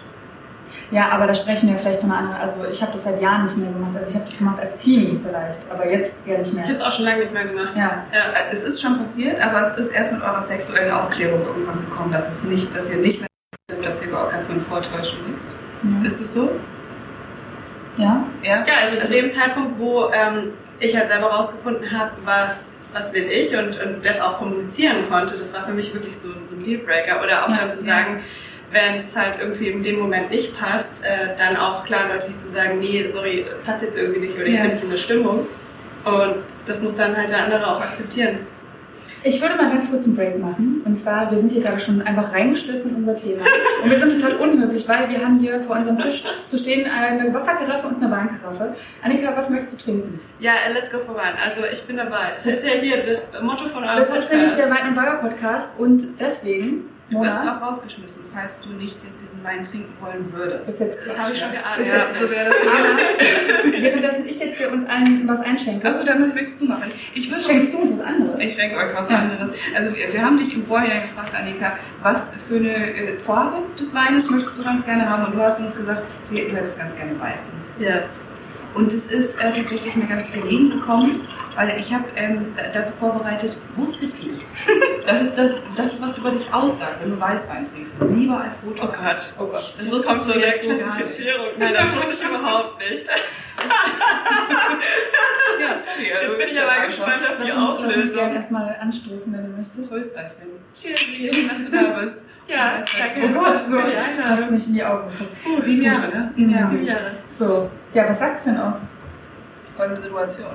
Ja, 0.90 1.08
aber 1.10 1.26
da 1.26 1.34
sprechen 1.34 1.68
wir 1.68 1.78
vielleicht 1.78 2.00
von 2.00 2.10
einer 2.10 2.20
anderen. 2.20 2.40
Also 2.40 2.64
ich 2.70 2.80
habe 2.80 2.92
das 2.92 3.04
seit 3.04 3.20
Jahren 3.20 3.44
nicht 3.44 3.56
mehr 3.58 3.70
gemacht. 3.70 3.90
Also 3.96 4.08
ich 4.10 4.14
habe 4.14 4.24
das 4.26 4.38
gemacht 4.38 4.60
als 4.60 4.78
Teenie 4.78 5.20
vielleicht, 5.22 5.58
aber 5.70 5.90
jetzt 5.90 6.26
eher 6.26 6.38
nicht 6.38 6.48
Ich 6.48 6.54
mehr. 6.54 6.62
habe 6.64 6.72
es 6.72 6.80
auch 6.80 6.92
schon 6.92 7.04
lange 7.04 7.20
nicht 7.20 7.32
mehr 7.32 7.44
gemacht. 7.44 7.72
Ja. 7.76 8.04
Ja. 8.12 8.20
Es 8.50 8.62
ist 8.62 8.80
schon 8.80 8.98
passiert, 8.98 9.38
aber 9.40 9.60
es 9.62 9.72
ist 9.76 9.90
erst 9.92 10.12
mit 10.12 10.22
eurer 10.22 10.42
sexuellen 10.42 10.90
Aufklärung 10.92 11.40
irgendwann 11.46 11.80
gekommen, 11.88 12.10
dass 12.12 12.28
es 12.30 12.44
nicht, 12.44 12.74
dass 12.74 12.90
ihr 12.90 12.98
nicht 12.98 13.20
mehr 13.20 13.28
dass 13.82 14.02
ihr 14.02 14.08
über 14.08 14.24
Orgasmen 14.24 14.60
vortäuschen 14.62 15.18
müsst. 15.30 15.48
Ja. 15.82 16.06
Ist 16.06 16.20
es 16.20 16.34
so? 16.34 16.50
Ja. 17.98 18.24
Ja? 18.42 18.64
Ja, 18.66 18.74
also, 18.82 18.96
zu 19.00 19.12
dem 19.12 19.30
Zeitpunkt, 19.30 19.78
wo 19.78 20.10
ähm, 20.12 20.50
ich 20.80 20.96
halt 20.96 21.08
selber 21.08 21.26
rausgefunden 21.26 21.90
habe, 21.90 22.12
was, 22.24 22.72
was 22.92 23.12
will 23.12 23.28
ich 23.30 23.54
und, 23.56 23.80
und 23.80 24.04
das 24.04 24.20
auch 24.20 24.38
kommunizieren 24.38 25.08
konnte, 25.08 25.36
das 25.36 25.52
war 25.54 25.64
für 25.64 25.72
mich 25.72 25.92
wirklich 25.92 26.16
so, 26.16 26.28
so 26.42 26.56
ein 26.56 26.64
Dealbreaker. 26.64 27.22
Oder 27.22 27.44
auch 27.44 27.50
Ja, 27.50 27.58
dann 27.58 27.72
zu 27.72 27.80
ja. 27.80 27.86
sagen, 27.86 28.20
wenn 28.70 28.96
es 28.96 29.16
halt 29.16 29.38
irgendwie 29.40 29.68
in 29.68 29.82
dem 29.82 29.98
Moment 29.98 30.30
nicht 30.30 30.58
passt, 30.58 31.04
äh, 31.04 31.36
dann 31.36 31.56
auch 31.56 31.84
klar 31.84 32.08
deutlich 32.08 32.38
zu 32.38 32.50
sagen, 32.50 32.78
nee, 32.80 33.08
sorry, 33.10 33.46
passt 33.64 33.82
jetzt 33.82 33.96
irgendwie 33.96 34.20
nicht 34.20 34.36
oder 34.36 34.46
ich 34.46 34.60
bin 34.60 34.70
nicht 34.70 34.82
in 34.82 34.90
der 34.90 34.98
Stimmung. 34.98 35.46
Und 36.04 36.36
das 36.66 36.82
muss 36.82 36.96
dann 36.96 37.16
halt 37.16 37.30
der 37.30 37.44
andere 37.44 37.66
auch 37.66 37.80
akzeptieren. 37.80 38.40
Ich 39.24 39.42
würde 39.42 39.56
mal 39.56 39.70
ganz 39.70 39.90
kurz 39.90 40.06
einen 40.06 40.16
Break 40.16 40.38
machen. 40.38 40.82
Und 40.84 40.96
zwar, 40.96 41.30
wir 41.30 41.38
sind 41.38 41.52
hier 41.52 41.62
gerade 41.62 41.78
schon 41.80 42.00
einfach 42.02 42.32
reingestürzt 42.32 42.86
in 42.86 42.94
unser 42.96 43.16
Thema. 43.16 43.42
Und 43.82 43.90
wir 43.90 43.98
sind 43.98 44.20
total 44.20 44.36
unhöflich, 44.36 44.88
weil 44.88 45.08
wir 45.08 45.24
haben 45.24 45.38
hier 45.40 45.60
vor 45.64 45.76
unserem 45.76 45.98
Tisch 45.98 46.22
zu 46.46 46.58
stehen 46.58 46.88
eine 46.88 47.32
Wasserkaraffe 47.34 47.88
und 47.88 47.96
eine 48.02 48.10
Weinkaraffe. 48.10 48.74
Annika, 49.02 49.36
was 49.36 49.50
möchtest 49.50 49.80
du 49.80 49.84
trinken? 49.84 50.20
Ja, 50.40 50.52
let's 50.72 50.90
go 50.90 50.98
for 50.98 51.14
one. 51.14 51.34
Also 51.44 51.60
ich 51.72 51.82
bin 51.86 51.96
dabei. 51.96 52.32
Das 52.34 52.46
ist 52.46 52.64
ja 52.64 52.72
hier 52.72 53.04
das 53.04 53.32
Motto 53.42 53.68
von 53.68 53.84
eurem 53.84 53.98
Das 53.98 54.08
ist 54.16 54.30
nämlich 54.30 54.50
Podcast. 54.50 54.58
der 54.70 54.70
Wein- 54.76 54.88
und 54.90 54.96
Weiber-Podcast 54.96 55.78
und 55.80 56.04
deswegen, 56.20 56.88
Du 57.10 57.22
wirst 57.22 57.38
Mona, 57.40 57.56
auch 57.56 57.62
rausgeschmissen, 57.62 58.24
falls 58.34 58.60
du 58.60 58.68
nicht 58.74 59.02
jetzt 59.02 59.22
diesen 59.22 59.42
Wein 59.42 59.62
trinken 59.62 59.90
wollen 59.98 60.30
würdest. 60.30 60.78
jetzt 60.78 60.98
Das 61.06 61.18
habe 61.18 61.32
ich 61.32 61.38
schon 61.38 61.52
geahnt. 61.52 61.86
Ja, 61.86 62.04
so 62.14 62.30
wäre 62.30 62.44
das 62.50 62.54
Aber 62.66 63.82
währenddessen 63.82 64.26
ich 64.28 64.38
jetzt 64.38 64.58
hier 64.58 64.70
uns 64.70 64.84
allen 64.86 65.26
was 65.26 65.40
einschenke, 65.40 65.88
Achso, 65.88 66.04
damit 66.04 66.34
möchtest 66.34 66.60
du 66.60 66.66
machen. 66.66 66.90
Ich 67.14 67.30
würde 67.30 67.42
schenkst 67.42 67.72
du 67.72 67.78
uns 67.78 67.98
was 67.98 68.06
anderes. 68.06 68.40
Ich 68.40 68.54
schenke 68.54 68.76
euch 68.76 68.94
was 68.94 69.08
Ja. 69.08 69.20
anderes. 69.20 69.52
Also 69.74 69.96
wir, 69.96 70.12
wir 70.12 70.22
haben 70.22 70.38
dich 70.38 70.54
im 70.54 70.66
Vorjahr 70.66 71.00
gefragt, 71.00 71.34
Annika, 71.34 71.78
was 72.02 72.34
für 72.46 72.56
eine 72.56 72.74
äh, 72.94 73.16
Farbe 73.16 73.62
des 73.80 73.94
Weines 73.94 74.28
möchtest 74.28 74.58
du 74.58 74.64
ganz 74.64 74.84
gerne 74.84 75.08
haben? 75.08 75.24
Und 75.26 75.34
du 75.34 75.40
hast 75.42 75.60
uns 75.60 75.74
gesagt, 75.74 76.02
sie, 76.24 76.46
du 76.46 76.56
hättest 76.56 76.78
ganz 76.78 76.94
gerne 76.94 77.18
weißen. 77.18 77.52
Yes. 77.78 78.18
Und 78.78 78.86
es 78.94 79.10
ist 79.12 79.40
äh, 79.40 79.52
tatsächlich 79.52 79.96
mir 79.96 80.06
ganz 80.06 80.30
gelegen 80.32 80.70
gekommen, 80.70 81.20
weil 81.56 81.78
ich 81.80 81.92
habe 81.92 82.04
ähm, 82.16 82.54
da- 82.56 82.68
dazu 82.72 82.94
vorbereitet, 82.94 83.58
wusstest 83.74 84.22
du, 84.24 84.28
das 85.06 85.20
ist, 85.22 85.36
das, 85.36 85.54
das 85.76 85.94
ist 85.94 86.02
was 86.02 86.18
über 86.18 86.30
dich 86.30 86.52
aussagt, 86.54 86.96
wenn 87.02 87.10
du 87.10 87.20
Weißwein 87.20 87.64
trinkst. 87.64 87.94
Lieber 88.14 88.40
als 88.40 88.58
Oh 88.64 88.68
Rotwein. 88.70 88.90
Gott. 89.04 89.34
Oh 89.40 89.46
Gott. 89.46 89.74
Das 89.78 89.90
kommt 89.90 89.92
wusstest 89.92 90.22
so 90.22 90.28
du 90.32 90.32
eine 90.38 90.46
jetzt 90.46 90.62
so 90.64 90.68
gar 90.78 90.96
nicht. 90.96 91.18
Nein, 91.58 91.74
das 91.74 91.96
wusste 91.96 92.12
ich 92.14 92.22
überhaupt 92.28 92.78
nicht. 92.80 93.06
Ja, 95.60 95.74
sorry. 95.76 96.12
also 96.12 96.28
Jetzt 96.28 96.38
bin 96.38 96.46
ist 96.46 96.52
ich 96.52 96.58
das 96.60 96.70
aber 96.70 96.86
gespannt 96.86 97.22
auf 97.28 97.36
die 97.44 97.50
uns, 97.50 97.54
lass 97.58 97.58
uns 97.58 97.78
gerne 97.80 97.92
Auflösung. 97.96 98.34
erstmal 98.36 98.76
anstoßen, 98.80 99.32
wenn 99.32 99.42
du 99.44 99.58
möchtest. 99.58 99.90
Prösterchen. 99.90 100.46
Cheers, 100.74 101.00
Schön, 101.00 101.48
dass 101.48 101.64
du 101.64 101.72
da 101.72 102.00
bist. 102.00 102.26
Ja, 102.46 102.78
danke. 102.78 103.28
Oh 103.36 103.40
Gott, 103.42 103.60
so, 103.68 103.80
Für 103.80 103.90
die 103.90 103.96
Einladung. 103.96 104.54
nicht 104.54 104.66
in 104.68 104.74
die 104.74 104.84
Augen 104.84 105.08
gucken. 105.18 105.62
Sieben 105.62 105.82
Jahre, 105.82 106.08
ne? 106.08 106.30
Sieben 106.30 106.50
Jahre. 106.50 106.70
Sieben 106.70 106.86
Jahre. 106.86 107.10
So, 107.30 107.70
ja, 107.94 108.08
was 108.08 108.18
sagt's 108.18 108.44
denn 108.44 108.58
aus? 108.58 108.80
folgende 109.78 110.02
Situation. 110.02 110.50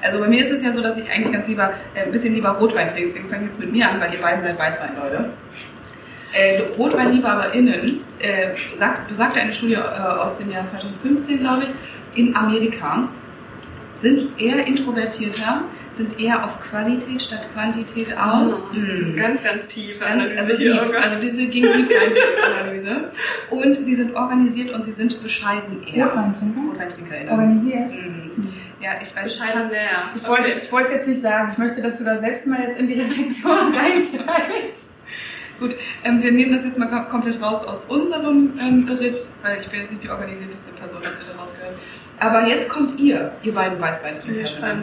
Also 0.00 0.18
bei 0.18 0.28
mir 0.28 0.42
ist 0.42 0.50
es 0.50 0.62
ja 0.62 0.72
so, 0.72 0.80
dass 0.80 0.96
ich 0.96 1.10
eigentlich 1.10 1.32
ganz 1.32 1.46
lieber, 1.46 1.72
äh, 1.94 2.04
ein 2.04 2.12
bisschen 2.12 2.34
lieber 2.34 2.50
Rotwein 2.50 2.88
trinke. 2.88 3.08
Deswegen 3.08 3.28
fange 3.28 3.42
ich 3.42 3.48
jetzt 3.48 3.60
mit 3.60 3.72
mir 3.72 3.88
an, 3.88 4.00
weil 4.00 4.12
ihr 4.12 4.20
beiden 4.20 4.42
seid 4.42 4.58
Weißweinleute. 4.58 5.30
Äh, 6.32 6.62
RotweinliebhaberInnen, 6.78 8.00
äh, 8.20 8.48
sagt, 8.74 9.08
besagte 9.08 9.40
eine 9.40 9.52
Studie 9.52 9.74
äh, 9.74 9.78
aus 9.78 10.36
dem 10.36 10.50
Jahr 10.50 10.64
2015, 10.64 11.40
glaube 11.40 11.64
ich, 11.64 12.18
in 12.18 12.34
Amerika, 12.34 13.08
sind 13.98 14.40
eher 14.40 14.66
introvertierter, 14.66 15.62
sind 15.96 16.18
eher 16.20 16.44
auf 16.44 16.60
Qualität 16.60 17.22
statt 17.22 17.48
Quantität 17.52 18.16
aus. 18.16 18.72
Mm. 18.72 19.16
Ganz, 19.16 19.42
ganz 19.42 19.68
tief. 19.68 20.00
Also, 20.02 20.56
die, 20.56 20.70
also 20.70 21.20
diese 21.20 21.46
ging 21.46 21.64
tief 21.64 21.90
rein, 21.90 22.12
die 22.14 22.42
Analyse. 22.60 23.10
Und 23.50 23.76
sie 23.76 23.94
sind 23.94 24.14
organisiert 24.14 24.70
und 24.70 24.84
sie 24.84 24.92
sind 24.92 25.22
bescheiden 25.22 25.82
eher. 25.86 26.06
Rotweintrinker? 26.06 26.60
RotweintrinkerInnen. 26.70 27.30
Organisiert? 27.30 27.90
Mhm. 27.90 28.52
Ja, 28.80 28.90
ich 29.00 29.14
weiß 29.14 29.24
Bescheiden 29.38 29.68
sehr. 29.68 29.80
Ich 30.16 30.26
wollte, 30.26 30.42
Okay. 30.42 30.54
ich 30.60 30.72
wollte 30.72 30.88
es 30.88 30.94
jetzt 30.96 31.08
nicht 31.08 31.20
sagen. 31.22 31.50
Ich 31.52 31.58
möchte, 31.58 31.82
dass 31.82 31.98
du 31.98 32.04
da 32.04 32.18
selbst 32.18 32.46
mal 32.48 32.60
jetzt 32.62 32.78
in 32.80 32.88
die 32.88 32.94
Reflexion 33.00 33.74
reinsteigst. 33.76 34.90
Gut, 35.60 35.76
ähm, 36.02 36.20
wir 36.20 36.32
nehmen 36.32 36.52
das 36.52 36.64
jetzt 36.64 36.76
mal 36.78 36.88
kom 36.88 37.08
komplett 37.08 37.40
raus 37.40 37.62
aus 37.64 37.84
unserem 37.84 38.54
ähm, 38.60 38.84
Bericht, 38.84 39.28
weil 39.42 39.60
ich 39.60 39.68
bin 39.68 39.80
jetzt 39.80 39.90
nicht 39.90 40.02
die 40.02 40.10
organisierteste 40.10 40.72
Person, 40.72 41.00
dass 41.04 41.20
ihr 41.20 41.26
da 41.32 41.40
rausgehört. 41.40 41.76
Aber 42.18 42.48
jetzt 42.48 42.68
kommt 42.68 42.98
ihr, 42.98 43.30
ihr 43.44 43.54
beiden 43.54 43.74
Bin 43.78 43.82
Weißweintrinker. 43.86 44.80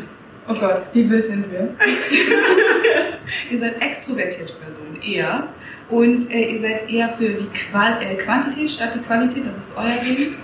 Oh 0.49 0.55
Gott, 0.55 0.81
wie 0.93 1.07
wild 1.09 1.27
sind 1.27 1.45
wir? 1.51 1.75
Ihr 3.51 3.59
seid 3.59 3.81
extrovertierte 3.81 4.53
Personen 4.53 4.99
eher. 5.01 5.47
Und 5.89 6.29
äh, 6.31 6.51
ihr 6.53 6.59
seid 6.61 6.87
eher 6.89 7.09
für 7.09 7.29
die 7.33 7.47
Qual 7.47 7.99
äh, 8.01 8.15
Quantität 8.15 8.69
statt 8.69 8.93
die 8.93 8.99
Qualität, 8.99 9.47
das 9.47 9.57
ist 9.57 9.75
euer 9.75 9.89
Ding. 10.03 10.35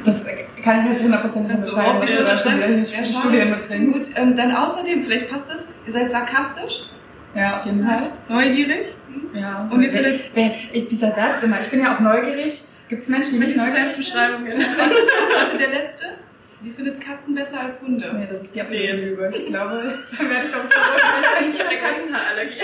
Das 0.04 0.26
kann 0.62 0.84
ich 0.84 0.92
jetzt 0.92 1.02
100% 1.02 1.40
nicht 1.48 2.90
hier 2.90 2.98
Ja, 3.00 3.04
schade. 3.06 3.06
Studien 3.06 3.50
mitbringst. 3.50 3.94
Gut, 4.14 4.16
ähm, 4.16 4.36
dann 4.36 4.52
außerdem, 4.54 5.02
vielleicht 5.02 5.28
passt 5.30 5.50
es, 5.54 5.68
ihr 5.86 5.92
seid 5.92 6.10
sarkastisch, 6.10 6.90
Ja, 7.34 7.58
auf 7.58 7.66
jeden 7.66 7.86
Fall. 7.86 8.10
neugierig. 8.28 8.88
Ja. 9.34 9.68
Und 9.70 9.82
ihr 9.82 9.90
findet- 9.90 10.22
wer, 10.34 10.50
ich, 10.72 10.88
dieser 10.88 11.12
Satz 11.12 11.42
immer, 11.42 11.56
ich 11.60 11.68
bin 11.68 11.80
ja 11.80 11.94
auch 11.94 12.00
neugierig. 12.00 12.64
Gibt 12.88 13.02
es 13.02 13.08
Menschen, 13.08 13.32
die 13.34 13.40
Welche 13.40 13.56
neugierig 13.56 13.90
sind? 13.90 14.04
Selbstbeschreibungen? 14.04 14.58
Warte, 15.38 15.56
der 15.58 15.68
letzte. 15.68 16.04
Wie 16.64 16.70
findet 16.70 17.00
Katzen 17.00 17.34
besser 17.34 17.60
als 17.60 17.80
Hunde? 17.82 18.04
Nee, 18.16 18.26
das 18.28 18.42
ist 18.42 18.54
die 18.54 18.60
absolute 18.62 18.94
Nee. 18.94 19.00
Lüge. 19.02 19.30
Ich 19.34 19.46
glaube, 19.46 19.72
da 20.18 20.24
werde 20.30 20.46
ich 20.46 20.52
doch 20.52 20.64
verurteilt. 20.70 21.54
Ich 21.54 21.60
habe 21.60 21.68
eine 21.70 21.78
Katzenhaarallergie. 21.78 22.60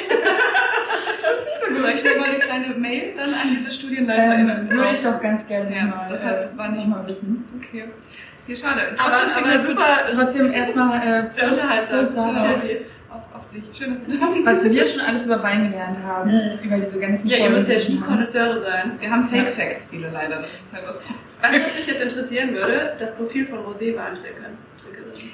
Soll 1.76 1.90
ich 1.90 2.02
mir 2.04 2.16
mal 2.18 2.28
eine 2.30 2.38
kleine 2.38 2.74
Mail 2.74 3.14
dann 3.14 3.34
an 3.34 3.50
diese 3.52 3.66
Ähm, 3.66 3.70
StudienleiterInnen? 3.72 4.70
würde 4.70 4.90
ich 4.92 5.02
doch 5.02 5.20
ganz 5.20 5.46
gerne 5.46 5.76
Ja, 5.76 5.84
mal, 5.84 6.06
das 6.08 6.24
hat- 6.24 6.38
äh, 6.38 6.40
das 6.42 6.58
war 6.58 6.68
nicht- 6.70 6.88
mal 6.88 7.06
wissen. 7.06 7.44
Okay. 7.58 7.84
Hier, 8.46 8.56
schade. 8.56 8.80
Trotzdem 8.96 9.30
aber 9.36 9.46
aber 9.52 9.62
super, 9.62 9.98
Trotzdem 10.12 10.52
erstmal 10.52 11.06
äh, 11.26 11.30
sehr 11.30 11.48
unterhaltsam. 11.48 12.36
Auf, 13.10 13.22
auf 13.34 13.48
dich. 13.48 13.64
Schön, 13.76 13.92
dass 13.92 14.04
du 14.06 14.12
da 14.18 14.26
bist. 14.26 14.46
was 14.46 14.70
wir 14.70 14.84
schon 14.84 15.00
alles 15.02 15.26
über 15.26 15.42
Wein 15.42 15.70
gelernt 15.70 15.98
haben, 16.04 16.30
über 16.64 16.76
diese 16.78 16.98
ganzen 16.98 17.28
Ja, 17.28 17.38
ihr 17.38 17.50
müsst 17.50 17.68
ja 17.68 17.78
die. 17.78 18.00
Konnoisseure 18.00 18.60
sein. 18.62 18.92
Wir 19.00 19.10
haben 19.10 19.28
Fake 19.28 19.50
Facts, 19.50 19.88
viele 19.90 20.10
leider. 20.10 20.36
Das 20.36 20.46
ist 20.52 20.72
halt 20.74 20.86
das 20.86 21.00
Problem. 21.00 21.18
Weißt 21.42 21.56
du, 21.58 21.62
was 21.64 21.76
mich 21.76 21.86
jetzt 21.86 22.00
interessieren 22.02 22.54
würde? 22.54 22.94
Das 22.98 23.14
Profil 23.14 23.46
von 23.46 23.58
Rosé-Warntrinkerin. 23.60 24.56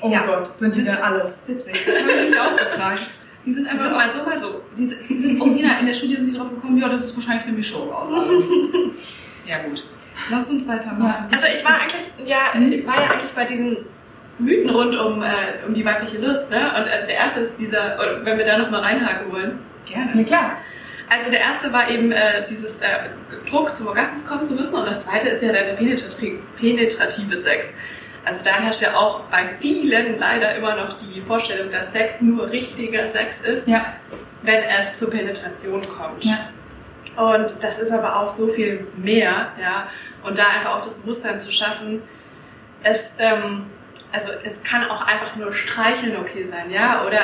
Oh 0.00 0.10
Ja. 0.10 0.26
Gott, 0.26 0.56
sind 0.56 0.75
die 0.76 0.84
Das- 0.84 0.94
denn 0.94 1.02
alles? 1.04 1.38
Witzig. 1.46 1.84
Das 1.84 1.94
habe 2.00 2.10
ich 2.10 2.30
mich 2.30 2.40
auch 2.40 2.56
gefragt. 2.56 3.00
Die 3.44 3.52
sind 3.52 3.64
Die 3.66 3.70
einfach 3.70 3.84
sind 3.84 3.92
auch, 3.94 3.96
mal 3.98 4.10
so, 4.10 4.18
mal 4.25 4.38
so. 4.38 4.60
die 4.76 4.86
sind, 4.86 5.08
die 5.08 5.18
sind 5.20 5.40
original. 5.40 5.80
In 5.80 5.86
der 5.86 5.94
Studie 5.94 6.16
sind 6.16 6.25
sie 6.26 6.36
drauf 6.36 6.50
gekommen, 6.50 6.78
ja, 6.78 6.88
das 6.88 7.04
ist 7.04 7.16
wahrscheinlich 7.16 7.44
eine 7.46 7.56
Mischung 7.56 7.92
aus. 7.92 8.10
Ja, 9.46 9.58
gut. 9.58 9.84
Lass 10.30 10.50
uns 10.50 10.66
weitermachen. 10.66 11.28
Also 11.30 11.46
ich 11.56 11.64
war 11.64 11.72
eigentlich, 11.80 12.28
ja, 12.28 12.38
ich 12.58 12.84
war 12.86 12.96
ja 13.00 13.10
eigentlich 13.12 13.30
bei 13.32 13.44
diesen 13.44 13.76
Mythen 14.40 14.70
rund 14.70 14.96
um, 14.96 15.22
äh, 15.22 15.28
um 15.66 15.72
die 15.72 15.84
weibliche 15.84 16.18
Lust, 16.18 16.50
ne? 16.50 16.58
Und 16.76 16.88
also 16.88 17.06
der 17.06 17.14
erste 17.14 17.40
ist 17.40 17.56
dieser, 17.56 17.96
wenn 18.25 18.36
wir 18.38 18.44
da 18.44 18.58
nochmal 18.58 18.80
reinhaken 18.80 19.30
wollen. 19.32 19.58
Ja, 19.86 20.04
Gerne. 20.06 20.25
klar. 20.25 20.56
Also 21.08 21.30
der 21.30 21.40
erste 21.40 21.72
war 21.72 21.88
eben 21.88 22.10
äh, 22.10 22.44
dieses 22.48 22.78
äh, 22.78 23.10
Druck 23.48 23.76
zum 23.76 23.86
Orgasmus 23.86 24.26
kommen 24.26 24.44
zu 24.44 24.54
müssen 24.54 24.75
und 24.75 24.86
das 24.86 25.04
zweite 25.04 25.28
ist 25.28 25.42
ja 25.42 25.52
der 25.52 25.75
penetrati 25.75 26.38
penetrative 26.58 27.38
Sex. 27.38 27.66
Also 28.25 28.40
da 28.42 28.54
herrscht 28.54 28.82
ja 28.82 28.92
auch 28.96 29.20
bei 29.30 29.46
vielen 29.60 30.18
leider 30.18 30.56
immer 30.56 30.75
noch 30.75 30.96
die 30.98 31.20
Vorstellung, 31.20 31.70
dass 31.70 31.92
Sex 31.92 32.20
nur 32.20 32.50
richtiger 32.50 33.08
Sex 33.12 33.40
ist, 33.40 33.68
Ja. 33.68 33.86
wenn 34.42 34.64
es 34.64 34.96
zur 34.96 35.10
Penetration 35.10 35.80
kommt. 35.82 36.25
Ja. 36.25 36.48
Und 37.16 37.54
das 37.62 37.78
ist 37.78 37.92
aber 37.92 38.16
auch 38.20 38.28
so 38.28 38.48
viel 38.48 38.84
mehr, 38.96 39.52
ja. 39.60 39.86
Und 40.25 40.36
da 40.38 40.42
einfach 40.56 40.75
auch 40.75 40.80
das 40.82 40.94
Bewusstsein 40.94 41.40
zu 41.40 41.52
schaffen, 41.52 42.02
es, 42.82 43.16
ähm, 43.20 43.66
also 44.12 44.28
es 44.44 44.62
kann 44.62 44.84
auch 44.88 45.06
einfach 45.06 45.36
nur 45.36 45.52
streicheln 45.52 46.16
okay 46.16 46.46
sein, 46.46 46.70
ja. 46.70 47.04
Oder 47.06 47.20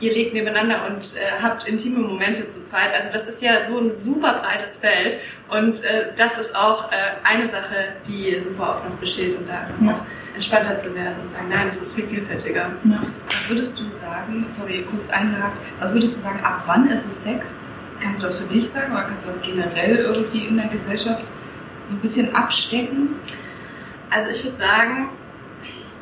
ihr 0.00 0.12
legt 0.12 0.34
nebeneinander 0.34 0.86
und 0.86 1.14
äh, 1.16 1.42
habt 1.42 1.66
intime 1.66 2.00
Momente 2.00 2.48
zu 2.50 2.64
zweit. 2.64 2.92
Also 2.94 3.12
das 3.12 3.26
ist 3.26 3.40
ja 3.40 3.66
so 3.68 3.78
ein 3.78 3.90
super 3.92 4.34
breites 4.42 4.78
Feld. 4.78 5.18
Und 5.48 5.82
äh, 5.84 6.12
das 6.16 6.36
ist 6.38 6.54
auch 6.54 6.90
äh, 6.92 6.96
eine 7.24 7.46
Sache, 7.48 7.94
die 8.06 8.38
super 8.44 8.70
oft 8.70 8.84
noch 8.88 8.96
besteht 8.96 9.38
und 9.38 9.48
da 9.48 9.60
einfach 9.60 9.80
Ja. 9.80 9.92
auch 9.92 10.34
entspannter 10.34 10.78
zu 10.80 10.94
werden 10.94 11.14
und 11.22 11.30
sagen, 11.30 11.46
nein, 11.48 11.68
es 11.68 11.80
ist 11.80 11.94
viel 11.94 12.06
vielfältiger. 12.08 12.70
ja. 12.84 13.02
Was 13.28 13.48
würdest 13.48 13.80
du 13.80 13.88
sagen, 13.90 14.44
sorry, 14.48 14.84
kurz 14.90 15.08
eingehakt, 15.10 15.56
was 15.78 15.92
würdest 15.94 16.16
du 16.16 16.20
sagen, 16.22 16.40
ab 16.44 16.62
wann 16.66 16.88
ist 16.90 17.06
es 17.06 17.22
Sex? 17.24 17.62
Kannst 18.00 18.20
du 18.20 18.24
das 18.24 18.36
für 18.38 18.48
dich 18.48 18.68
sagen 18.68 18.92
oder 18.92 19.04
kannst 19.04 19.24
du 19.24 19.28
das 19.28 19.40
generell 19.40 19.96
irgendwie 19.96 20.46
in 20.46 20.56
der 20.56 20.66
Gesellschaft 20.66 21.22
so 21.84 21.94
ein 21.94 22.00
bisschen 22.00 22.34
abstecken? 22.34 23.14
Also 24.10 24.30
ich 24.30 24.42
würde 24.44 24.56
sagen, 24.56 25.08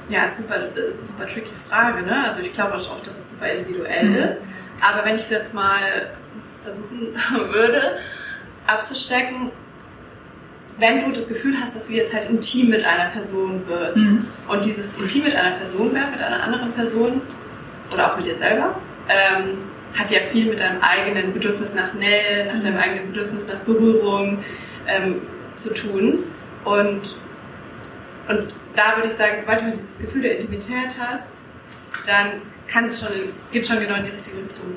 ja, 0.09 0.25
ist 0.25 0.39
super, 0.43 0.57
ist 0.77 1.07
super 1.07 1.27
tricky 1.27 1.55
Frage, 1.69 2.03
ne? 2.03 2.25
Also 2.25 2.41
ich 2.41 2.53
glaube 2.53 2.75
auch, 2.77 3.01
dass 3.03 3.19
es 3.19 3.33
super 3.33 3.51
individuell 3.51 4.09
Mhm. 4.09 4.17
ist. 4.17 4.37
Aber 4.83 5.05
wenn 5.05 5.15
ich 5.15 5.23
es 5.23 5.31
jetzt 5.31 5.55
mal 5.55 6.11
versuchen 6.65 7.15
würde, 7.53 7.97
abzustecken, 8.67 9.51
wenn 10.79 11.05
du 11.05 11.13
das 11.13 11.29
Gefühl 11.29 11.55
hast, 11.61 11.77
dass 11.77 11.89
du 11.89 11.93
jetzt 11.95 12.13
halt 12.15 12.29
intim 12.31 12.71
mit 12.71 12.85
einer 12.85 13.11
Person 13.11 13.67
wirst 13.69 13.99
Mhm. 13.99 14.27
und 14.49 14.65
dieses 14.65 14.95
intim 14.99 15.25
mit 15.25 15.37
einer 15.37 15.57
Person 15.57 15.93
werden, 15.95 16.11
mit 16.13 16.23
einer 16.23 16.43
anderen 16.43 16.73
Person 16.73 17.21
oder 17.93 18.11
auch 18.13 18.17
mit 18.17 18.27
dir 18.27 18.35
selber, 18.37 18.77
ähm, 19.09 19.59
hat 19.99 20.11
ja 20.11 20.21
viel 20.31 20.47
mit 20.49 20.61
deinem 20.61 20.81
eigenen 20.81 21.35
Bedürfnis 21.35 21.75
nach 21.75 21.93
Nähe, 21.93 22.47
nach 22.53 22.61
deinem 22.63 22.75
Mhm. 22.75 22.81
eigenen 22.81 23.07
Bedürfnis 23.13 23.47
nach 23.49 23.59
Berührung 23.61 24.39
ähm, 24.89 25.21
zu 25.55 25.75
tun. 25.75 26.25
Und, 26.65 27.17
und 28.29 28.49
da 28.75 28.97
würde 28.97 29.09
ich 29.09 29.15
sagen, 29.15 29.37
sobald 29.39 29.61
du 29.63 29.71
dieses 29.71 29.99
Gefühl 30.01 30.23
der 30.23 30.39
Intimität 30.39 30.95
hast, 30.99 31.33
dann 32.07 32.43
kann 32.67 32.87
es 32.87 33.01
schon, 33.01 33.09
geht 33.53 33.67
schon 33.67 33.81
genau 33.81 33.97
in 33.97 34.05
die 34.05 34.11
richtige 34.11 34.37
Richtung. 34.39 34.77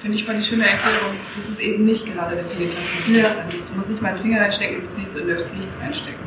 Finde 0.00 0.16
ich 0.16 0.24
voll 0.24 0.36
die 0.36 0.42
schöne 0.42 0.64
Erklärung. 0.64 1.14
Das 1.36 1.48
ist 1.48 1.60
eben 1.60 1.84
nicht 1.84 2.06
gerade 2.06 2.36
der 2.36 2.42
penetrative 2.44 3.20
Ja. 3.20 3.28
An. 3.28 3.50
Du 3.50 3.76
musst 3.76 3.90
nicht 3.90 4.00
mal 4.00 4.08
einen 4.08 4.18
Finger 4.18 4.40
reinstecken, 4.40 4.76
du 4.76 4.82
musst 4.82 4.98
nichts 4.98 5.16
in 5.16 5.26
nichts 5.26 5.76
reinstecken. 5.80 6.20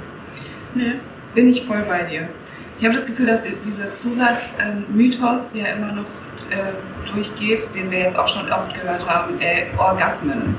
Nee. 0.76 0.94
Bin 1.34 1.50
ich 1.50 1.66
voll 1.66 1.84
bei 1.88 2.04
dir. 2.04 2.30
Ich 2.78 2.86
habe 2.86 2.94
das 2.94 3.08
Gefühl, 3.08 3.26
dass 3.28 3.46
dieser 3.66 3.92
Zusatzmythos 3.92 5.56
ja 5.56 5.68
immer 5.68 5.92
noch 5.92 6.06
äh, 6.52 7.12
durchgeht, 7.12 7.74
den 7.74 7.90
wir 7.90 8.00
jetzt 8.00 8.18
auch 8.18 8.28
schon 8.28 8.52
oft 8.52 8.74
gehört 8.74 9.08
haben, 9.10 9.40
äh, 9.40 9.66
Orgasmen 9.78 10.56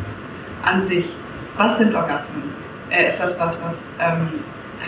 an 0.64 0.82
sich. 0.82 1.14
Was 1.56 1.78
sind 1.78 1.94
Orgasmen? 1.94 2.42
Äh, 2.90 3.08
ist 3.08 3.20
das 3.20 3.38
was, 3.38 3.62
was 3.64 3.92
ähm, 4.00 4.28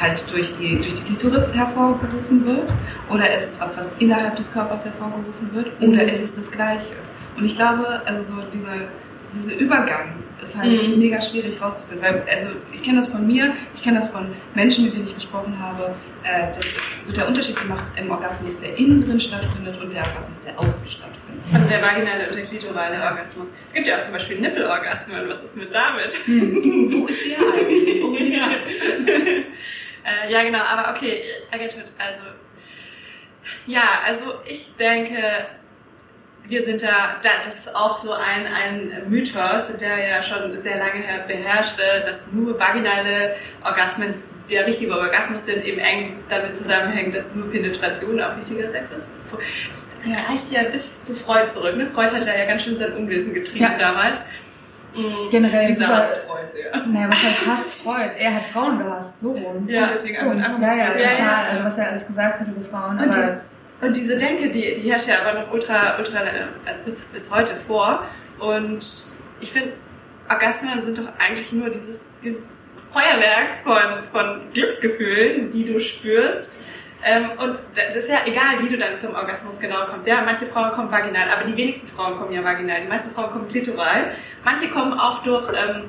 halt 0.00 0.24
durch 0.32 0.56
die, 0.58 0.74
durch 0.76 0.94
die 0.94 1.04
Klitoris 1.04 1.54
hervorgerufen 1.54 2.44
wird? 2.46 2.72
Oder 3.10 3.34
ist 3.34 3.48
es 3.48 3.60
was, 3.60 3.78
was 3.78 3.92
innerhalb 3.98 4.36
des 4.36 4.52
Körpers 4.52 4.84
hervorgerufen 4.84 5.50
wird? 5.52 5.68
Oder 5.80 6.02
Mhm. 6.02 6.08
ist 6.08 6.22
es 6.22 6.36
das 6.36 6.50
Gleiche? 6.50 6.92
Und 7.36 7.44
ich 7.44 7.54
glaube, 7.56 8.02
also 8.06 8.34
so 8.34 8.42
diese, 8.52 8.68
dieser 9.34 9.56
Übergang 9.56 10.14
ist 10.42 10.56
halt 10.56 10.70
Mhm. 10.70 10.98
mega 10.98 11.20
schwierig 11.20 11.60
rauszufinden. 11.60 12.04
Weil, 12.04 12.22
also 12.30 12.48
ich 12.72 12.82
kenne 12.82 12.98
das 12.98 13.08
von 13.08 13.26
mir, 13.26 13.52
ich 13.74 13.82
kenne 13.82 13.96
das 13.98 14.08
von 14.08 14.26
Menschen, 14.54 14.84
mit 14.84 14.94
denen 14.94 15.06
ich 15.06 15.14
gesprochen 15.14 15.58
habe. 15.60 15.94
Äh, 16.24 16.52
da 16.52 16.58
wird 17.06 17.16
der 17.16 17.28
Unterschied 17.28 17.56
gemacht 17.60 17.84
im 17.96 18.10
Orgasmus, 18.10 18.60
der 18.60 18.76
innen 18.78 19.00
drin 19.00 19.20
stattfindet 19.20 19.80
und 19.80 19.92
der 19.92 20.02
Orgasmus, 20.06 20.42
der 20.42 20.58
außen 20.58 20.86
stattfindet. 20.88 21.12
Also 21.52 21.68
der 21.68 21.80
vaginale 21.80 22.26
und 22.28 22.34
der 22.34 22.42
klitorale 22.44 22.96
Orgasmus. 23.02 23.50
Es 23.68 23.72
gibt 23.72 23.86
ja 23.86 23.98
auch 23.98 24.02
zum 24.02 24.12
Beispiel 24.14 24.40
Nippelorgasmen. 24.40 25.28
Was 25.28 25.42
ist 25.44 25.56
mit 25.56 25.72
damit? 25.72 26.16
Wo 26.26 27.06
ist 27.06 27.24
der 27.24 27.38
eigentlich? 27.38 28.40
Ja. 30.06 30.28
äh, 30.28 30.32
ja, 30.32 30.42
genau, 30.42 30.60
aber 30.60 30.94
okay, 30.96 31.22
I 31.54 31.58
get 31.58 31.74
it. 31.76 31.84
Also, 31.98 32.22
ja, 33.66 34.00
also 34.06 34.34
ich 34.44 34.74
denke, 34.76 35.18
wir 36.48 36.64
sind 36.64 36.82
da, 36.82 37.16
da, 37.22 37.28
das 37.44 37.58
ist 37.58 37.74
auch 37.76 37.98
so 37.98 38.12
ein, 38.12 38.46
ein 38.46 39.04
Mythos, 39.08 39.76
der 39.80 39.98
ja 40.08 40.22
schon 40.22 40.56
sehr 40.58 40.78
lange 40.78 41.02
her 41.02 41.24
beherrschte, 41.26 41.82
dass 42.04 42.26
nur 42.32 42.58
vaginale 42.58 43.36
Orgasmen 43.64 44.14
der 44.50 44.64
richtige 44.64 44.96
Orgasmus 44.96 45.44
sind, 45.44 45.64
eben 45.64 45.78
eng 45.80 46.18
damit 46.28 46.54
zusammenhängt, 46.56 47.14
dass 47.16 47.24
nur 47.34 47.50
Penetration 47.50 48.20
auch 48.20 48.36
richtiger 48.36 48.70
Sex 48.70 48.92
ist. 48.92 49.12
Es 49.72 49.88
reicht 50.06 50.52
ja 50.52 50.62
bis 50.64 51.02
zu 51.02 51.14
Freud 51.14 51.48
zurück. 51.50 51.76
Ne? 51.76 51.88
Freud 51.88 52.12
hat 52.12 52.24
ja 52.26 52.44
ganz 52.44 52.62
schön 52.62 52.76
sein 52.76 52.92
Unwesen 52.92 53.34
getrieben 53.34 53.62
Ja. 53.64 53.76
damals. 53.76 54.22
Mm, 54.96 55.30
Generell 55.30 55.66
Dieser 55.66 55.84
super. 55.86 55.96
hasst 55.98 56.16
Freud 56.18 56.48
sehr. 56.48 56.86
Naja, 56.86 57.08
was 57.10 57.22
heißt 57.22 57.46
hasst 57.46 57.70
Freud? 57.82 58.10
Er 58.18 58.34
hat 58.34 58.42
Frauen 58.44 58.78
gehasst, 58.78 59.20
so 59.20 59.32
rum. 59.32 59.64
Ja. 59.68 59.84
Und 59.84 59.90
deswegen 59.94 60.26
Und, 60.26 60.38
einfach 60.38 60.52
ja, 60.52 60.58
mal 60.58 60.66
ja, 60.66 60.72
zwei- 60.92 61.00
Ja, 61.00 61.08
total. 61.10 61.18
ja. 61.26 61.44
Also 61.50 61.64
was 61.64 61.78
er 61.78 61.88
alles 61.90 62.06
gesagt 62.06 62.40
hat 62.40 62.48
über 62.48 62.60
Frauen. 62.68 62.98
Und 62.98 63.14
Aber 63.14 63.40
Und 63.82 63.96
diese 63.96 64.16
Denke, 64.16 64.48
die, 64.50 64.80
die 64.80 64.90
herrscht 64.90 65.08
ja 65.08 65.16
aber 65.24 65.40
noch 65.40 65.52
ultra, 65.52 65.98
ultra, 65.98 66.20
also 66.64 66.82
bis, 66.84 67.02
bis 67.12 67.30
heute 67.30 67.54
vor. 67.54 68.04
Und 68.38 68.86
ich 69.40 69.52
finde, 69.52 69.72
Orgasmen 70.30 70.82
sind 70.82 70.98
doch 70.98 71.08
eigentlich 71.18 71.52
nur 71.52 71.68
dieses, 71.70 71.96
dieses 72.24 72.40
Feuerwerk 72.92 73.58
von, 73.64 74.04
von 74.12 74.40
Glücksgefühlen, 74.54 75.50
die 75.50 75.64
du 75.66 75.78
spürst. 75.78 76.58
Ähm, 77.04 77.30
und 77.38 77.58
das 77.74 77.94
ist 77.96 78.08
ja 78.08 78.18
egal, 78.26 78.62
wie 78.62 78.68
du 78.68 78.78
dann 78.78 78.96
zum 78.96 79.14
Orgasmus 79.14 79.58
genau 79.60 79.84
kommst. 79.86 80.06
Ja, 80.06 80.22
manche 80.22 80.46
Frauen 80.46 80.72
kommen 80.72 80.90
vaginal, 80.90 81.28
aber 81.30 81.44
die 81.44 81.56
wenigsten 81.56 81.86
Frauen 81.88 82.16
kommen 82.16 82.32
ja 82.32 82.42
vaginal. 82.42 82.80
Die 82.82 82.88
meisten 82.88 83.10
Frauen 83.14 83.30
kommen 83.30 83.48
klitoral. 83.48 84.12
Manche 84.44 84.68
kommen 84.70 84.92
auch 84.98 85.22
durch 85.22 85.46
ähm, 85.50 85.84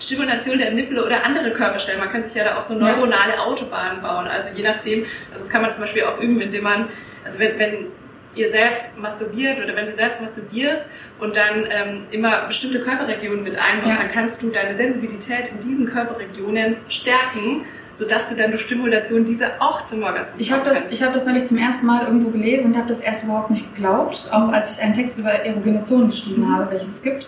Stimulation 0.00 0.58
der 0.58 0.72
Nippel 0.72 0.98
oder 0.98 1.24
andere 1.24 1.52
Körperstellen. 1.52 2.00
Man 2.00 2.10
kann 2.10 2.22
sich 2.22 2.34
ja 2.34 2.44
da 2.44 2.58
auch 2.58 2.62
so 2.62 2.74
Ja. 2.74 2.80
neuronale 2.80 3.40
Autobahnen 3.40 4.02
bauen. 4.02 4.26
Also 4.26 4.50
je 4.56 4.62
nachdem, 4.62 5.04
also 5.32 5.44
das 5.44 5.48
kann 5.48 5.62
man 5.62 5.70
zum 5.72 5.82
Beispiel 5.82 6.04
auch 6.04 6.18
üben, 6.20 6.40
indem 6.40 6.64
man, 6.64 6.88
also 7.24 7.38
wenn, 7.38 7.58
wenn 7.58 7.86
ihr 8.34 8.50
selbst 8.50 8.96
masturbiert 8.98 9.58
oder 9.62 9.74
wenn 9.74 9.86
du 9.86 9.92
selbst 9.92 10.20
masturbierst 10.22 10.84
und 11.18 11.34
dann 11.34 11.66
ähm, 11.70 12.06
immer 12.10 12.42
bestimmte 12.46 12.80
Körperregionen 12.82 13.42
mit 13.42 13.56
einbaust, 13.58 13.96
Ja. 13.96 14.02
dann 14.02 14.12
kannst 14.12 14.42
du 14.42 14.50
deine 14.50 14.74
Sensibilität 14.74 15.48
in 15.48 15.60
diesen 15.60 15.86
Körperregionen 15.90 16.76
stärken, 16.88 17.64
sodass 17.98 18.28
du 18.28 18.36
dann 18.36 18.50
durch 18.52 18.62
Stimulation 18.62 19.24
diese 19.24 19.60
auch 19.60 19.84
zum 19.86 20.04
Orgasmus 20.04 20.40
ich 20.40 20.52
habe 20.52 20.64
das, 20.64 20.74
kannst. 20.78 20.92
ich 20.92 21.02
hab 21.02 21.12
das 21.14 21.26
neulich 21.26 21.46
zum 21.46 21.58
ersten 21.58 21.84
Mal 21.84 22.04
irgendwo 22.06 22.30
gelesen 22.30 22.72
und 22.72 22.78
habe 22.78 22.88
das 22.88 23.00
erst 23.00 23.24
überhaupt 23.24 23.50
nicht 23.50 23.74
geglaubt, 23.74 24.28
auch 24.30 24.48
als 24.52 24.76
ich 24.78 24.84
einen 24.84 24.94
Text 24.94 25.18
über 25.18 25.30
erogene 25.30 25.82
Zonen 25.82 26.06
geschrieben 26.10 26.50
habe, 26.54 26.70
welches 26.70 26.88
es 26.88 27.02
gibt. 27.02 27.26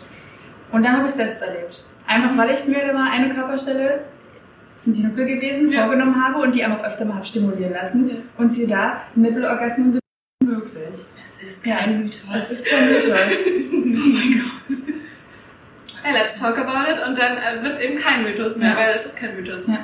Und 0.71 0.85
dann 0.85 0.93
habe 0.97 1.07
ich 1.07 1.11
es 1.11 1.17
selbst 1.17 1.43
erlebt. 1.43 1.83
Einfach 2.07 2.37
weil 2.37 2.51
ich 2.55 2.65
mir 2.67 2.83
immer 2.89 3.11
eine 3.11 3.35
Körperstelle, 3.35 4.03
das 4.75 4.85
sind 4.85 4.97
die 4.97 5.03
Nippel 5.03 5.27
gewesen, 5.27 5.71
Ja. 5.73 5.83
vorgenommen 5.87 6.25
habe 6.25 6.39
und 6.41 6.55
die 6.55 6.63
einfach 6.65 6.85
öfter 6.85 7.05
mal 7.05 7.17
habe 7.17 7.27
stimulieren 7.27 7.73
lassen. 7.73 8.09
Yes. 8.09 8.33
Und 8.39 8.53
siehe 8.53 8.69
da, 8.69 9.01
Nippelorgasmen 9.17 9.93
sind 9.93 10.01
möglich. 10.45 10.97
Das 11.23 11.43
ist 11.43 11.67
Ja. 11.67 11.77
kein 11.79 12.03
Mythos. 12.05 12.23
Das 12.33 12.51
ist 12.53 12.65
kein 12.67 12.87
Mythos. 12.89 13.19
oh 13.73 13.87
mein 13.87 14.33
Gott. 14.41 14.95
Hey, 16.03 16.15
let's 16.15 16.41
talk 16.41 16.57
about 16.57 16.91
it 16.91 16.99
und 17.07 17.19
dann 17.19 17.37
äh, 17.37 17.63
wird 17.63 17.75
es 17.75 17.81
eben 17.81 17.97
kein 17.99 18.23
Mythos 18.23 18.57
mehr, 18.57 18.71
Ja. 18.71 18.77
weil 18.77 18.95
es 18.95 19.05
ist 19.07 19.17
kein 19.19 19.35
Mythos. 19.37 19.67
Ja. 19.67 19.81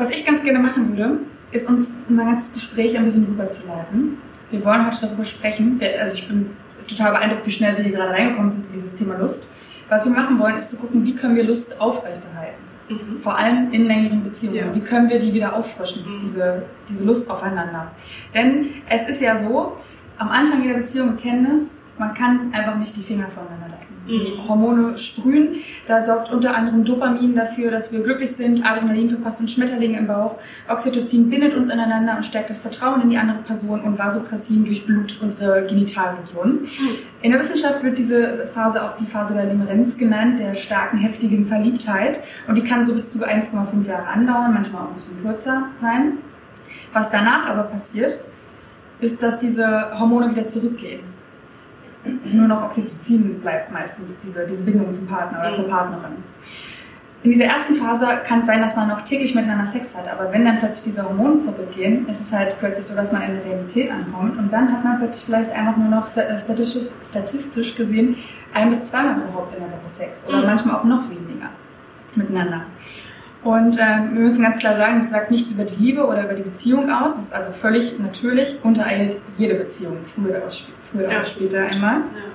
Was 0.00 0.10
ich 0.10 0.24
ganz 0.24 0.42
gerne 0.42 0.60
machen 0.60 0.96
würde, 0.96 1.18
ist 1.52 1.68
uns 1.68 1.98
unser 2.08 2.24
ganzes 2.24 2.54
Gespräch 2.54 2.96
ein 2.96 3.04
bisschen 3.04 3.26
rüberzuleiten. 3.26 4.16
Wir 4.50 4.64
wollen 4.64 4.86
heute 4.86 5.02
darüber 5.02 5.26
sprechen. 5.26 5.78
Also 6.00 6.14
ich 6.16 6.26
bin 6.26 6.48
total 6.88 7.12
beeindruckt, 7.12 7.46
wie 7.46 7.50
schnell 7.50 7.76
wir 7.76 7.84
hier 7.84 7.92
gerade 7.92 8.12
reingekommen 8.12 8.50
sind 8.50 8.64
in 8.68 8.72
dieses 8.72 8.96
Thema 8.96 9.18
Lust. 9.18 9.50
Was 9.90 10.06
wir 10.06 10.12
machen 10.12 10.38
wollen, 10.38 10.56
ist 10.56 10.70
zu 10.70 10.78
gucken, 10.78 11.04
wie 11.04 11.14
können 11.14 11.36
wir 11.36 11.44
Lust 11.44 11.78
aufrechterhalten. 11.82 12.62
Mhm. 12.88 13.18
Vor 13.20 13.36
allem 13.36 13.72
in 13.72 13.84
längeren 13.84 14.24
Beziehungen. 14.24 14.56
Ja. 14.56 14.74
Wie 14.74 14.80
können 14.80 15.10
wir 15.10 15.18
die 15.18 15.34
wieder 15.34 15.54
auffrischen, 15.54 16.10
Mhm. 16.10 16.20
diese, 16.22 16.62
diese 16.88 17.04
Lust 17.04 17.30
aufeinander. 17.30 17.90
Denn 18.34 18.70
es 18.88 19.06
ist 19.06 19.20
ja 19.20 19.36
so, 19.36 19.76
am 20.16 20.30
Anfang 20.30 20.62
jeder 20.62 20.78
Beziehung, 20.78 21.10
wir 21.10 21.16
kennen 21.18 21.46
es, 21.54 21.79
man 22.00 22.14
kann 22.14 22.52
einfach 22.52 22.76
nicht 22.76 22.96
die 22.96 23.02
Finger 23.02 23.26
voneinander 23.28 23.76
lassen. 23.76 23.96
Die 24.08 24.40
Mhm. 24.40 24.48
Hormone 24.48 24.96
sprühen. 24.98 25.56
Da 25.86 26.02
sorgt 26.02 26.32
unter 26.32 26.56
anderem 26.56 26.82
Dopamin 26.84 27.34
dafür, 27.36 27.70
dass 27.70 27.92
wir 27.92 28.00
glücklich 28.02 28.34
sind. 28.34 28.64
Adrenalin 28.64 29.10
verpasst 29.10 29.38
uns 29.40 29.52
Schmetterlinge 29.52 29.98
im 29.98 30.06
Bauch. 30.06 30.36
Oxytocin 30.68 31.28
bindet 31.28 31.54
uns 31.54 31.68
aneinander 31.68 32.16
und 32.16 32.24
stärkt 32.24 32.48
das 32.48 32.60
Vertrauen 32.60 33.02
in 33.02 33.10
die 33.10 33.18
andere 33.18 33.38
Person. 33.42 33.82
Und 33.82 33.98
Vasopressin 33.98 34.64
durchblutet 34.64 35.20
unsere 35.22 35.66
Genitalregion. 35.66 36.60
In 37.20 37.30
der 37.32 37.38
Wissenschaft 37.38 37.84
wird 37.84 37.98
diese 37.98 38.46
Phase 38.54 38.82
auch 38.82 38.96
die 38.96 39.04
Phase 39.06 39.34
der 39.34 39.44
Limerenz 39.44 39.98
genannt, 39.98 40.38
der 40.40 40.54
starken, 40.54 40.96
heftigen 40.98 41.46
Verliebtheit. 41.46 42.20
Und 42.48 42.56
die 42.56 42.62
kann 42.64 42.82
so 42.82 42.94
bis 42.94 43.10
zu 43.10 43.22
1,5 43.24 43.86
Jahre 43.86 44.06
andauern, 44.06 44.54
manchmal 44.54 44.82
auch 44.84 44.88
ein 44.88 44.94
bisschen 44.94 45.20
kürzer 45.22 45.64
sein. 45.76 46.14
Was 46.94 47.10
danach 47.10 47.46
aber 47.46 47.64
passiert, 47.64 48.24
ist, 49.00 49.22
dass 49.22 49.38
diese 49.38 49.98
Hormone 49.98 50.30
wieder 50.30 50.46
zurückgehen. 50.46 51.00
Nur 52.04 52.48
noch 52.48 52.62
Oxytocin 52.64 53.40
bleibt 53.40 53.72
meistens, 53.72 54.06
diese, 54.24 54.46
diese 54.46 54.64
Bindung 54.64 54.92
zum 54.92 55.06
Partner 55.06 55.40
oder 55.40 55.54
zur 55.54 55.66
mhm. 55.66 55.70
Partnerin. 55.70 56.12
In 57.22 57.32
dieser 57.32 57.44
ersten 57.44 57.74
Phase 57.74 58.06
kann 58.26 58.40
es 58.40 58.46
sein, 58.46 58.62
dass 58.62 58.76
man 58.76 58.88
noch 58.88 59.02
täglich 59.02 59.34
miteinander 59.34 59.66
Sex 59.66 59.94
hat, 59.94 60.10
aber 60.10 60.32
wenn 60.32 60.46
dann 60.46 60.58
plötzlich 60.58 60.84
diese 60.84 61.06
Hormone 61.06 61.38
zurückgehen, 61.38 62.08
ist 62.08 62.20
es 62.20 62.32
halt 62.32 62.58
plötzlich 62.58 62.86
so, 62.86 62.94
dass 62.94 63.12
man 63.12 63.20
in 63.22 63.34
der 63.34 63.44
Realität 63.44 63.90
ankommt 63.90 64.38
und 64.38 64.50
dann 64.50 64.72
hat 64.72 64.82
man 64.84 64.98
plötzlich 64.98 65.26
vielleicht 65.26 65.52
einfach 65.52 65.76
nur 65.76 65.88
noch 65.88 66.06
äh, 66.16 66.38
statistisch, 66.38 66.88
statistisch 67.10 67.76
gesehen 67.76 68.16
ein 68.54 68.70
bis 68.70 68.86
zweimal 68.86 69.16
überhaupt 69.18 69.54
in 69.54 69.60
der 69.60 69.68
Woche 69.68 69.88
Sex 69.88 70.26
oder 70.28 70.38
mhm. 70.38 70.46
manchmal 70.46 70.76
auch 70.76 70.84
noch 70.84 71.10
weniger 71.10 71.50
miteinander. 72.16 72.62
Und 73.42 73.78
äh, 73.78 73.80
wir 74.12 74.20
müssen 74.20 74.42
ganz 74.42 74.58
klar 74.58 74.76
sagen, 74.76 74.98
es 74.98 75.10
sagt 75.10 75.30
nichts 75.30 75.52
über 75.52 75.64
die 75.64 75.82
Liebe 75.82 76.06
oder 76.06 76.24
über 76.24 76.34
die 76.34 76.42
Beziehung 76.42 76.90
aus. 76.90 77.16
Es 77.16 77.24
ist 77.24 77.34
also 77.34 77.52
völlig 77.52 77.98
natürlich, 77.98 78.58
untereilt 78.62 79.16
jede 79.38 79.54
Beziehung, 79.54 79.98
früher 80.04 80.42
oder, 80.42 80.50
früher 80.90 81.06
oder 81.06 81.24
später 81.24 81.66
einmal. 81.66 81.98
Ja. 81.98 82.30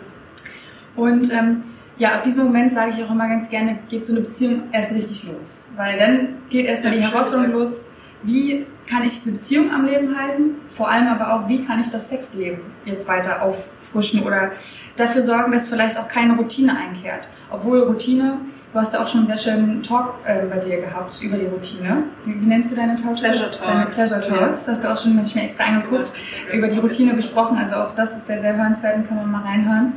Und 0.96 1.32
ähm, 1.32 1.64
ja, 1.98 2.16
ab 2.16 2.24
diesem 2.24 2.46
Moment 2.46 2.72
sage 2.72 2.92
ich 2.96 3.04
auch 3.04 3.12
immer 3.12 3.28
ganz 3.28 3.50
gerne, 3.50 3.80
geht 3.90 4.06
so 4.06 4.14
eine 4.14 4.22
Beziehung 4.24 4.64
erst 4.72 4.92
richtig 4.92 5.28
los. 5.32 5.70
Weil 5.76 5.98
dann 5.98 6.28
geht 6.50 6.66
erstmal 6.66 6.94
die 6.94 7.02
Herausforderung 7.02 7.54
los, 7.54 7.90
wie 8.26 8.66
kann 8.88 9.04
ich 9.04 9.14
diese 9.14 9.34
Beziehung 9.34 9.72
am 9.72 9.86
Leben 9.86 10.18
halten? 10.18 10.56
Vor 10.72 10.90
allem 10.90 11.08
aber 11.08 11.34
auch, 11.34 11.48
wie 11.48 11.64
kann 11.64 11.82
ich 11.82 11.90
das 11.90 12.10
Sexleben 12.10 12.60
jetzt 12.86 13.08
weiter 13.08 13.42
auffrischen 13.42 14.24
oder 14.24 14.52
dafür 14.96 15.22
sorgen, 15.22 15.52
dass 15.52 15.70
vielleicht 15.70 15.98
auch 15.98 16.08
keine 16.08 16.36
Routine 16.36 16.78
einkehrt. 16.78 17.28
Obwohl 17.50 17.84
Routine, 17.84 18.40
du 18.74 18.80
hast 18.80 18.94
ja 18.94 19.02
auch 19.02 19.08
schon 19.08 19.22
einen 19.22 19.36
sehr 19.36 19.38
schönen 19.38 19.82
Talk 19.82 20.16
äh, 20.26 20.46
bei 20.46 20.58
dir 20.58 20.82
gehabt 20.82 21.22
über 21.22 21.38
die 21.38 21.46
Routine. 21.46 22.04
Wie, 22.26 22.40
wie 22.40 22.46
nennst 22.46 22.72
du 22.72 22.76
deine 22.76 23.02
Talks? 23.02 23.22
Pleasure 23.22 23.52
Talks. 23.52 23.60
Deine 23.60 23.86
Pleasure 23.86 24.22
Talks. 24.22 24.66
Ja. 24.66 24.74
hast 24.74 24.84
du 24.84 24.92
auch 24.92 24.98
schon, 24.98 25.18
habe 25.18 25.28
ich 25.28 25.36
mir 25.36 25.44
extra 25.44 25.66
angeguckt, 25.66 26.14
über 26.52 26.68
die 26.68 26.80
Routine 26.80 27.16
gesprochen. 27.16 27.58
Also 27.58 27.76
auch 27.76 27.96
das 27.96 28.18
ist 28.18 28.28
sehr, 28.28 28.42
sehr 28.42 28.56
hörenswert 28.56 28.98
und 28.98 29.08
kann 29.08 29.18
man 29.18 29.32
mal 29.32 29.42
reinhören 29.44 29.94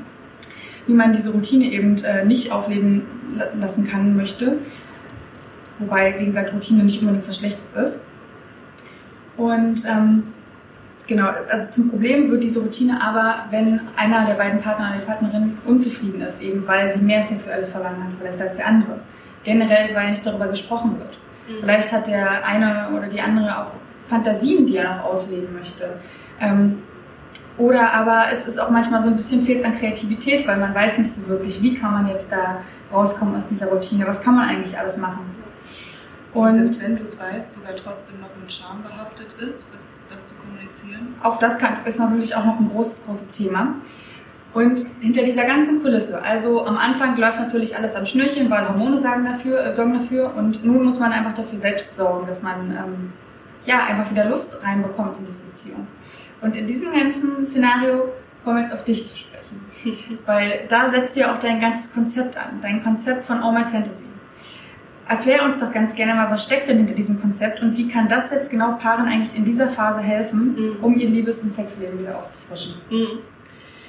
wie 0.89 0.95
man 0.95 1.13
diese 1.13 1.31
Routine 1.33 1.67
eben 1.67 1.97
äh, 2.03 2.25
nicht 2.25 2.51
aufleben 2.51 3.03
lassen 3.55 3.87
kann, 3.87 4.17
möchte. 4.17 4.59
Wobei, 5.79 6.19
wie 6.19 6.25
gesagt, 6.25 6.53
Routine 6.53 6.83
nicht 6.83 7.01
unbedingt 7.01 7.29
was 7.29 7.37
Schlechtes 7.37 7.75
ist. 7.75 8.01
Und 9.39 9.87
ähm, 9.87 10.35
genau, 11.07 11.29
also 11.49 11.71
zum 11.71 11.91
Problem 11.91 12.31
wird 12.31 12.43
diese 12.43 12.61
Routine 12.61 13.01
aber, 13.01 13.45
wenn 13.51 13.81
einer 13.97 14.27
der 14.27 14.35
beiden 14.35 14.61
Partner 14.61 14.91
oder 14.91 14.99
die 14.99 15.07
Partnerin 15.07 15.59
unzufrieden 15.65 16.21
ist, 16.21 16.43
eben 16.43 16.67
weil 16.67 16.93
sie 16.93 17.01
mehr 17.01 17.23
sexuelles 17.23 17.71
Verlangen 17.71 18.05
hat, 18.05 18.11
vielleicht 18.21 18.43
als 18.43 18.57
der 18.57 18.67
andere. 18.67 19.01
Generell, 19.45 19.95
weil 19.95 20.11
nicht 20.11 20.27
darüber 20.27 20.49
gesprochen 20.49 20.99
wird. 20.99 21.17
Mhm. 21.49 21.61
Vielleicht 21.61 21.93
hat 21.93 22.09
der 22.09 22.45
eine 22.45 22.91
oder 22.95 23.07
die 23.07 23.21
andere 23.21 23.59
auch 23.59 23.73
Fantasien, 24.09 24.67
die 24.67 24.77
er 24.77 24.97
noch 24.97 25.05
ausleben 25.05 25.55
möchte. 25.57 25.95
Ähm, 26.41 26.83
oder 27.57 27.93
aber 27.93 28.27
es 28.33 28.47
ist 28.47 28.59
auch 28.59 28.71
manchmal 28.71 29.03
so 29.03 29.09
ein 29.09 29.17
bisschen 29.17 29.43
fehlt 29.43 29.65
an 29.65 29.79
Kreativität, 29.79 30.47
weil 30.47 30.59
man 30.59 30.75
weiß 30.75 30.99
nicht 30.99 31.13
so 31.13 31.29
wirklich, 31.29 31.63
wie 31.63 31.75
kann 31.75 31.93
man 31.93 32.09
jetzt 32.09 32.31
da 32.31 32.59
rauskommen 32.93 33.37
aus 33.37 33.47
dieser 33.47 33.67
Routine, 33.67 34.07
was 34.07 34.23
kann 34.23 34.35
man 34.35 34.49
eigentlich 34.49 34.79
alles 34.79 34.97
machen. 34.97 35.21
Und 36.35 36.53
selbst 36.53 36.83
wenn 36.83 36.97
du 36.97 37.03
es 37.03 37.19
weißt, 37.19 37.55
sogar 37.55 37.75
trotzdem 37.77 38.21
noch 38.21 38.29
mit 38.41 38.53
Scham 38.53 38.83
behaftet 38.83 39.33
ist, 39.41 39.71
das 40.11 40.29
zu 40.29 40.35
kommunizieren? 40.37 41.15
Auch 41.23 41.39
das 41.39 41.59
kann, 41.59 41.85
ist 41.85 41.99
natürlich 41.99 42.35
auch 42.35 42.45
noch 42.45 42.61
ein 42.61 42.69
großes, 42.69 43.07
großes 43.07 43.33
Thema. 43.33 43.75
Und 44.55 44.81
hinter 45.01 45.23
dieser 45.23 45.45
ganzen 45.45 45.83
Kulisse, 45.83 46.23
also 46.23 46.67
am 46.67 46.79
Anfang 46.79 47.17
läuft 47.17 47.39
natürlich 47.39 47.77
alles 47.77 47.95
am 47.95 48.07
Schnürchen, 48.07 48.51
weil 48.51 48.67
Hormone 48.67 48.99
sagen 48.99 49.25
dafür, 49.25 49.65
äh, 49.65 49.75
sorgen 49.75 49.95
dafür 49.95 50.35
und 50.35 50.65
nun 50.65 50.85
muss 50.85 50.99
man 50.99 51.13
einfach 51.13 51.35
dafür 51.35 51.59
selbst 51.59 51.95
sorgen, 51.95 52.27
dass 52.27 52.43
man 52.43 52.71
ähm, 52.71 53.13
ja 53.67 53.85
einfach 53.85 54.11
wieder 54.11 54.25
Lust 54.25 54.63
reinbekommt 54.65 55.19
in 55.19 55.27
diese 55.27 55.43
Beziehung. 55.43 55.87
Und 56.41 56.57
in 56.57 56.67
diesem 56.67 56.93
ganzen 56.93 57.47
Szenario 57.47 58.09
kommen 58.43 58.57
wir 58.57 58.63
jetzt 58.63 58.73
auf 58.73 58.85
dich 58.85 59.07
zu 59.07 59.19
sprechen. 59.19 60.19
Weil 60.27 60.67
da 60.69 60.89
setzt 60.89 61.15
dir 61.17 61.33
auch 61.33 61.41
dein 61.41 61.61
ganzes 61.61 61.93
Konzept 61.93 62.39
an, 62.39 62.61
dein 62.63 62.83
Konzept 62.83 63.27
von 63.27 63.43
All 63.43 63.53
My 63.53 63.65
Fantasy. 63.65 64.07
Erklär 65.09 65.43
uns 65.43 65.59
doch 65.59 65.73
ganz 65.73 65.95
gerne 65.95 66.15
mal, 66.15 66.31
was 66.31 66.45
steckt 66.45 66.69
denn 66.69 66.77
hinter 66.77 66.95
diesem 66.95 67.21
Konzept 67.21 67.63
und 67.63 67.77
wie 67.79 67.89
kann 67.89 68.09
das 68.09 68.31
jetzt 68.31 68.51
genau 68.51 68.77
Paaren 68.77 69.07
eigentlich 69.07 69.35
in 69.35 69.45
dieser 69.45 69.71
Phase 69.71 70.01
helfen, 70.01 70.55
mhm. 70.55 70.85
um 70.85 70.99
ihr 70.99 71.09
Liebes- 71.09 71.43
und 71.43 71.55
Sexleben 71.55 71.99
wieder 72.01 72.19
aufzufrischen? 72.19 72.75
Mhm. 72.91 73.19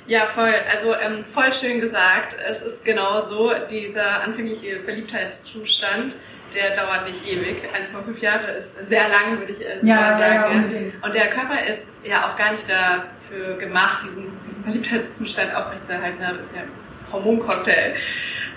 Ja, 0.08 0.22
voll. 0.22 0.54
Also 0.72 0.96
ähm, 0.96 1.24
voll 1.24 1.54
schön 1.54 1.82
gesagt. 1.82 2.36
Es 2.48 2.62
ist 2.64 2.86
genau 2.86 3.26
so, 3.26 3.52
dieser 3.70 4.24
anfängliche 4.24 4.80
Verliebtheitszustand, 4.80 6.16
der 6.56 6.74
dauert 6.74 7.06
nicht 7.06 7.28
ewig. 7.28 7.58
1,5 7.66 8.20
Jahre 8.22 8.52
ist 8.54 8.86
sehr 8.88 9.08
lang, 9.10 9.38
würde 9.38 9.52
ich 9.52 9.62
äh, 9.62 9.86
ja, 9.86 10.18
sagen. 10.18 10.72
Ja, 10.72 10.78
ja. 10.80 10.92
Und 11.04 11.14
der 11.14 11.30
Körper 11.30 11.64
ist 11.64 11.90
ja 12.04 12.28
auch 12.28 12.38
gar 12.38 12.54
nicht 12.54 12.68
dafür 12.68 13.58
gemacht, 13.58 14.04
diesen, 14.06 14.26
diesen 14.48 14.64
Verliebtheitszustand 14.64 15.54
aufrechtzuerhalten. 15.54 16.18
Das 16.22 16.48
ist 16.48 16.56
ja 16.56 16.62
ein 16.62 16.72
Hormoncocktail, 17.12 17.94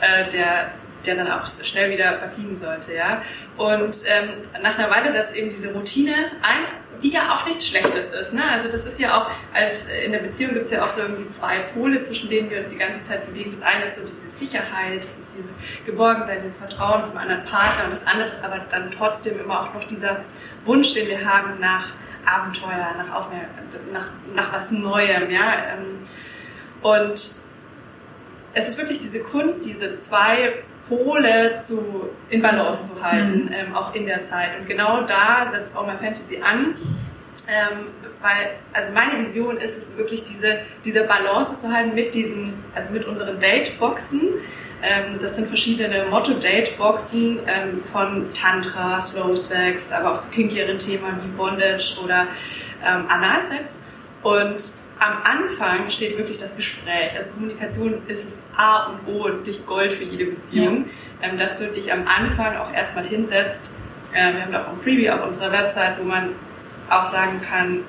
äh, 0.01 0.31
der 0.31 0.71
der 1.07 1.17
dann 1.17 1.31
auch 1.31 1.47
schnell 1.63 1.91
wieder 1.91 2.19
verfliegen 2.19 2.55
sollte, 2.55 2.95
ja. 2.95 3.23
Und 3.57 3.97
ähm, 4.07 4.31
nach 4.63 4.79
einer 4.79 4.91
Weile 4.91 5.13
setzt 5.13 5.35
eben 5.35 5.51
diese 5.51 5.73
Routine 5.73 6.15
ein, 6.43 6.65
die 7.03 7.11
ja 7.11 7.35
auch 7.35 7.47
nichts 7.47 7.67
Schlechtes 7.67 8.13
ist. 8.13 8.33
Ne? 8.33 8.43
Also 8.49 8.69
das 8.69 8.85
ist 8.85 9.01
ja 9.01 9.17
auch, 9.17 9.31
als 9.53 9.89
in 9.89 10.13
der 10.13 10.21
Beziehung 10.21 10.55
gibt 10.55 10.67
es 10.67 10.73
ja 10.73 10.85
auch 10.85 10.89
so 10.89 11.03
irgendwie 11.03 11.29
zwei 11.29 11.59
Pole, 11.75 12.01
zwischen 12.03 12.31
denen 12.31 12.49
wir 12.51 12.61
uns 12.61 12.69
die 12.69 12.79
ganze 12.79 13.03
Zeit 13.03 13.27
bewegen. 13.27 13.51
Das 13.51 13.63
eine 13.63 13.87
ist 13.87 13.97
so 13.97 14.03
diese 14.03 14.29
Sicherheit, 14.37 14.99
das 14.99 15.19
ist 15.19 15.37
dieses 15.37 15.57
Geborgensein, 15.85 16.39
dieses 16.43 16.59
Vertrauen 16.59 17.05
zum 17.05 17.17
anderen 17.17 17.45
Partner 17.45 17.85
und 17.87 17.93
das 17.93 18.07
andere 18.07 18.29
ist 18.29 18.45
aber 18.45 18.61
dann 18.71 18.91
trotzdem 18.91 19.39
immer 19.41 19.63
auch 19.63 19.75
noch 19.75 19.85
dieser 19.85 20.21
Wunsch, 20.65 20.95
den 20.95 21.09
wir 21.09 21.25
haben 21.25 21.59
nach 21.59 21.93
Abenteuer, 22.25 22.95
nach, 22.97 23.15
Aufmer 23.17 23.41
nach, 23.93 24.07
nach 24.35 24.53
was 24.53 24.71
Neuem, 24.71 25.31
ja. 25.31 25.75
Ähm, 25.75 25.99
und 26.83 27.15
es 28.55 28.69
ist 28.69 28.79
wirklich 28.79 29.01
diese 29.01 29.21
Kunst, 29.21 29.65
diese 29.65 29.97
zwei 29.97 30.63
Pole 30.89 31.57
zu, 31.59 32.11
in 32.31 32.43
Balance 32.43 32.95
zu 32.95 33.03
halten, 33.03 33.47
mhm. 33.47 33.53
ähm, 33.53 33.75
auch 33.75 33.95
in 33.95 34.07
der 34.07 34.23
Zeit. 34.23 34.59
Und 34.59 34.67
genau 34.67 35.03
da 35.03 35.51
setzt 35.51 35.77
auch 35.77 35.87
mal 35.87 35.99
Fantasy 35.99 36.41
an. 36.43 36.75
Ähm, 37.49 37.89
weil, 38.21 38.51
also 38.73 38.93
meine 38.93 39.27
Vision 39.27 39.57
ist 39.57 39.77
es 39.77 39.97
wirklich 39.97 40.25
diese, 40.25 40.61
diese 40.85 41.05
Balance 41.05 41.59
zu 41.59 41.73
halten 41.73 41.95
mit 41.95 42.15
diesen, 42.15 42.55
also 42.75 42.93
mit 42.93 43.05
unseren 43.05 43.41
Date-Boxen. 43.41 44.21
Ähm, 44.83 45.19
das 45.21 45.37
sind 45.37 45.49
verschiedene 45.49 46.07
Motto-Date-Boxen 46.07 47.41
ähm, 47.47 47.83
von 47.93 48.33
Tantra, 48.33 49.01
Slow 49.01 49.37
Sex, 49.37 49.91
aber 49.93 50.13
auch 50.13 50.19
zu 50.19 50.31
kinkieren 50.31 50.79
Themen 50.79 51.19
wie 51.23 51.37
Bondage 51.37 51.99
oder 52.03 52.29
ähm, 52.85 53.07
Analsex. 53.09 53.77
Und 54.23 54.82
am 55.03 55.19
Anfang 55.25 55.91
steht 55.91 56.17
wirklich 56.17 56.39
das 56.39 56.55
Gespräch. 56.55 57.13
Also 57.17 57.31
Kommunikation 57.31 58.03
ist 58.07 58.25
das 58.25 58.39
A 58.57 58.87
und 58.87 59.09
O 59.09 59.25
und 59.25 59.39
wirklich 59.39 59.67
Gold 59.67 59.93
für 59.93 60.05
jede 60.05 60.27
Beziehung, 60.27 60.87
ja. 61.21 61.29
ähm, 61.29 61.39
dass 61.39 61.57
du 61.57 61.69
dich 61.69 61.93
am 61.93 62.07
Anfang 62.07 62.57
auch 62.57 62.73
erstmal 62.73 63.05
hinsetzt. 63.05 63.73
Äh, 64.13 64.33
wir 64.35 64.45
haben 64.45 64.55
auch 64.55 64.69
ein 64.69 64.81
Freebie 64.81 65.11
auf 65.11 65.25
unserer 65.25 65.51
Website, 65.51 65.99
wo 65.99 66.05
man 66.05 66.31
auch 66.89 67.07
sagen 67.07 67.41
kann, 67.49 67.81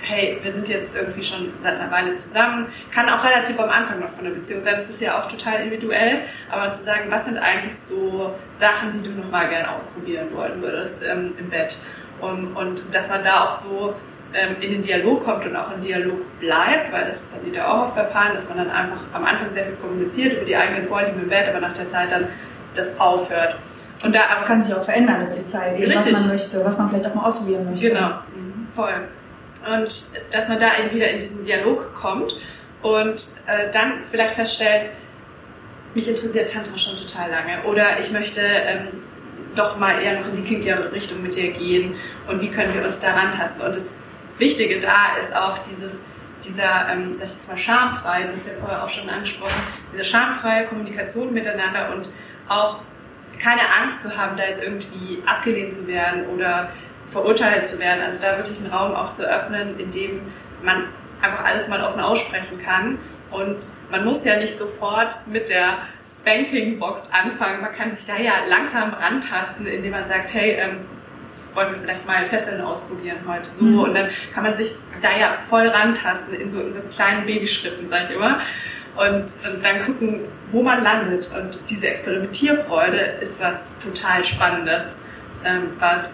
hey, 0.00 0.38
wir 0.42 0.52
sind 0.52 0.68
jetzt 0.68 0.94
irgendwie 0.94 1.22
schon 1.22 1.52
seit 1.60 1.78
einer 1.78 1.90
Weile 1.90 2.16
zusammen. 2.16 2.66
Kann 2.92 3.08
auch 3.08 3.24
relativ 3.24 3.58
am 3.58 3.70
Anfang 3.70 4.00
noch 4.00 4.10
von 4.10 4.24
der 4.24 4.32
Beziehung 4.32 4.62
sein. 4.62 4.74
Das 4.76 4.88
ist 4.88 5.00
ja 5.00 5.20
auch 5.20 5.28
total 5.28 5.62
individuell. 5.62 6.22
Aber 6.50 6.70
zu 6.70 6.82
sagen, 6.82 7.10
was 7.10 7.24
sind 7.26 7.38
eigentlich 7.38 7.74
so 7.74 8.34
Sachen, 8.52 8.92
die 8.92 9.02
du 9.02 9.10
nochmal 9.10 9.48
gerne 9.48 9.70
ausprobieren 9.70 10.28
wollen 10.32 10.62
würdest 10.62 11.02
ähm, 11.02 11.34
im 11.38 11.50
Bett? 11.50 11.78
Und, 12.20 12.54
und 12.54 12.84
dass 12.94 13.08
man 13.08 13.24
da 13.24 13.44
auch 13.44 13.50
so 13.50 13.94
ähm, 14.34 14.56
in 14.60 14.72
den 14.72 14.82
Dialog 14.82 15.24
kommt 15.24 15.46
und 15.46 15.56
auch 15.56 15.72
im 15.72 15.80
Dialog 15.80 16.18
bleibt, 16.40 16.92
weil 16.92 17.06
das 17.06 17.22
passiert 17.22 17.56
ja 17.56 17.72
auch 17.72 17.82
oft 17.82 17.94
bei 17.94 18.02
Paaren, 18.02 18.34
dass 18.34 18.48
man 18.48 18.58
dann 18.58 18.70
einfach 18.70 18.98
am 19.12 19.24
Anfang 19.24 19.52
sehr 19.52 19.64
viel 19.64 19.76
kommuniziert 19.76 20.34
über 20.34 20.44
die 20.44 20.56
eigenen 20.56 20.86
Vorlieben 20.86 21.22
im 21.22 21.28
Bett, 21.28 21.48
aber 21.48 21.60
nach 21.60 21.72
der 21.72 21.88
Zeit 21.88 22.10
dann 22.10 22.28
das 22.74 22.98
aufhört. 22.98 23.56
Und 24.04 24.14
da 24.14 24.22
das 24.28 24.44
kann 24.44 24.62
sich 24.62 24.74
auch 24.74 24.84
verändern 24.84 25.26
über 25.26 25.36
die 25.36 25.46
Zeit, 25.46 25.78
eben, 25.78 25.94
was 25.94 26.10
man 26.10 26.28
möchte, 26.28 26.64
was 26.64 26.78
man 26.78 26.88
vielleicht 26.90 27.06
auch 27.06 27.14
mal 27.14 27.26
ausprobieren 27.26 27.70
möchte. 27.70 27.88
Genau, 27.88 28.08
mhm, 28.34 28.68
voll. 28.68 28.94
Und 29.72 30.10
dass 30.30 30.48
man 30.48 30.58
da 30.58 30.78
eben 30.78 30.94
wieder 30.94 31.08
in 31.08 31.18
diesen 31.18 31.44
Dialog 31.44 31.94
kommt 31.94 32.36
und 32.82 33.16
äh, 33.46 33.70
dann 33.72 34.02
vielleicht 34.10 34.34
feststellt, 34.34 34.90
mich 35.94 36.08
interessiert 36.08 36.52
Tantra 36.52 36.76
schon 36.76 36.96
total 36.96 37.30
lange 37.30 37.62
oder 37.64 37.98
ich 38.00 38.10
möchte 38.10 38.40
ähm, 38.42 38.88
doch 39.54 39.78
mal 39.78 40.02
eher 40.02 40.18
noch 40.18 40.28
in 40.28 40.36
die 40.36 40.42
kinkigere 40.42 40.92
Richtung 40.92 41.22
mit 41.22 41.36
dir 41.36 41.52
gehen 41.52 41.94
und 42.26 42.40
wie 42.40 42.50
können 42.50 42.74
wir 42.74 42.84
uns 42.84 43.00
da 43.00 43.12
rantasten. 43.12 43.62
Und 43.62 43.76
das 43.76 43.86
Wichtige 44.38 44.80
da 44.80 45.16
ist 45.20 45.34
auch 45.34 45.58
dieses, 45.58 45.98
dieser, 46.44 46.88
ähm, 46.90 47.16
sag 47.18 47.28
ich 47.28 47.34
jetzt 47.34 47.48
mal, 47.48 47.58
schamfrei, 47.58 48.24
das 48.24 48.36
ist 48.36 48.46
ja 48.48 48.52
vorher 48.60 48.84
auch 48.84 48.88
schon 48.88 49.08
angesprochen, 49.08 49.54
diese 49.92 50.04
schamfreie 50.04 50.66
Kommunikation 50.66 51.32
miteinander 51.32 51.92
und 51.94 52.10
auch 52.48 52.80
keine 53.40 53.62
Angst 53.80 54.02
zu 54.02 54.16
haben, 54.16 54.36
da 54.36 54.44
jetzt 54.44 54.62
irgendwie 54.62 55.22
abgelehnt 55.26 55.74
zu 55.74 55.86
werden 55.86 56.26
oder 56.28 56.70
verurteilt 57.06 57.66
zu 57.68 57.78
werden. 57.78 58.02
Also 58.02 58.18
da 58.20 58.38
wirklich 58.38 58.58
einen 58.58 58.72
Raum 58.72 58.94
auch 58.94 59.12
zu 59.12 59.28
öffnen, 59.28 59.78
in 59.78 59.90
dem 59.90 60.20
man 60.62 60.88
einfach 61.20 61.44
alles 61.44 61.68
mal 61.68 61.82
offen 61.82 62.00
aussprechen 62.00 62.58
kann. 62.64 62.98
Und 63.30 63.68
man 63.90 64.04
muss 64.04 64.24
ja 64.24 64.36
nicht 64.36 64.58
sofort 64.58 65.16
mit 65.26 65.48
der 65.48 65.78
Spanking-Box 66.18 67.08
anfangen. 67.10 67.60
Man 67.60 67.74
kann 67.74 67.92
sich 67.92 68.06
da 68.06 68.16
ja 68.16 68.32
langsam 68.48 68.94
rantasten, 68.94 69.66
indem 69.66 69.90
man 69.90 70.04
sagt, 70.04 70.32
hey, 70.32 70.52
ähm, 70.52 70.80
wollen 71.54 71.72
wir 71.72 71.80
vielleicht 71.80 72.06
mal 72.06 72.26
Fesseln 72.26 72.60
ausprobieren 72.60 73.18
heute 73.26 73.48
so 73.50 73.64
mhm. 73.64 73.80
und 73.80 73.94
dann 73.94 74.08
kann 74.32 74.44
man 74.44 74.56
sich 74.56 74.74
da 75.02 75.16
ja 75.16 75.36
voll 75.36 75.68
rantasten 75.68 76.34
in 76.34 76.50
so, 76.50 76.60
in 76.60 76.74
so 76.74 76.80
kleinen 76.94 77.26
Babyschritten, 77.26 77.88
sag 77.88 78.10
ich 78.10 78.16
immer. 78.16 78.40
Und, 78.96 79.24
und 79.24 79.64
dann 79.64 79.80
gucken, 79.84 80.20
wo 80.52 80.62
man 80.62 80.84
landet. 80.84 81.28
Und 81.36 81.58
diese 81.68 81.88
Experimentierfreude 81.88 82.98
ist 83.20 83.40
was 83.40 83.76
total 83.78 84.24
Spannendes, 84.24 84.84
ähm, 85.44 85.72
was 85.80 86.08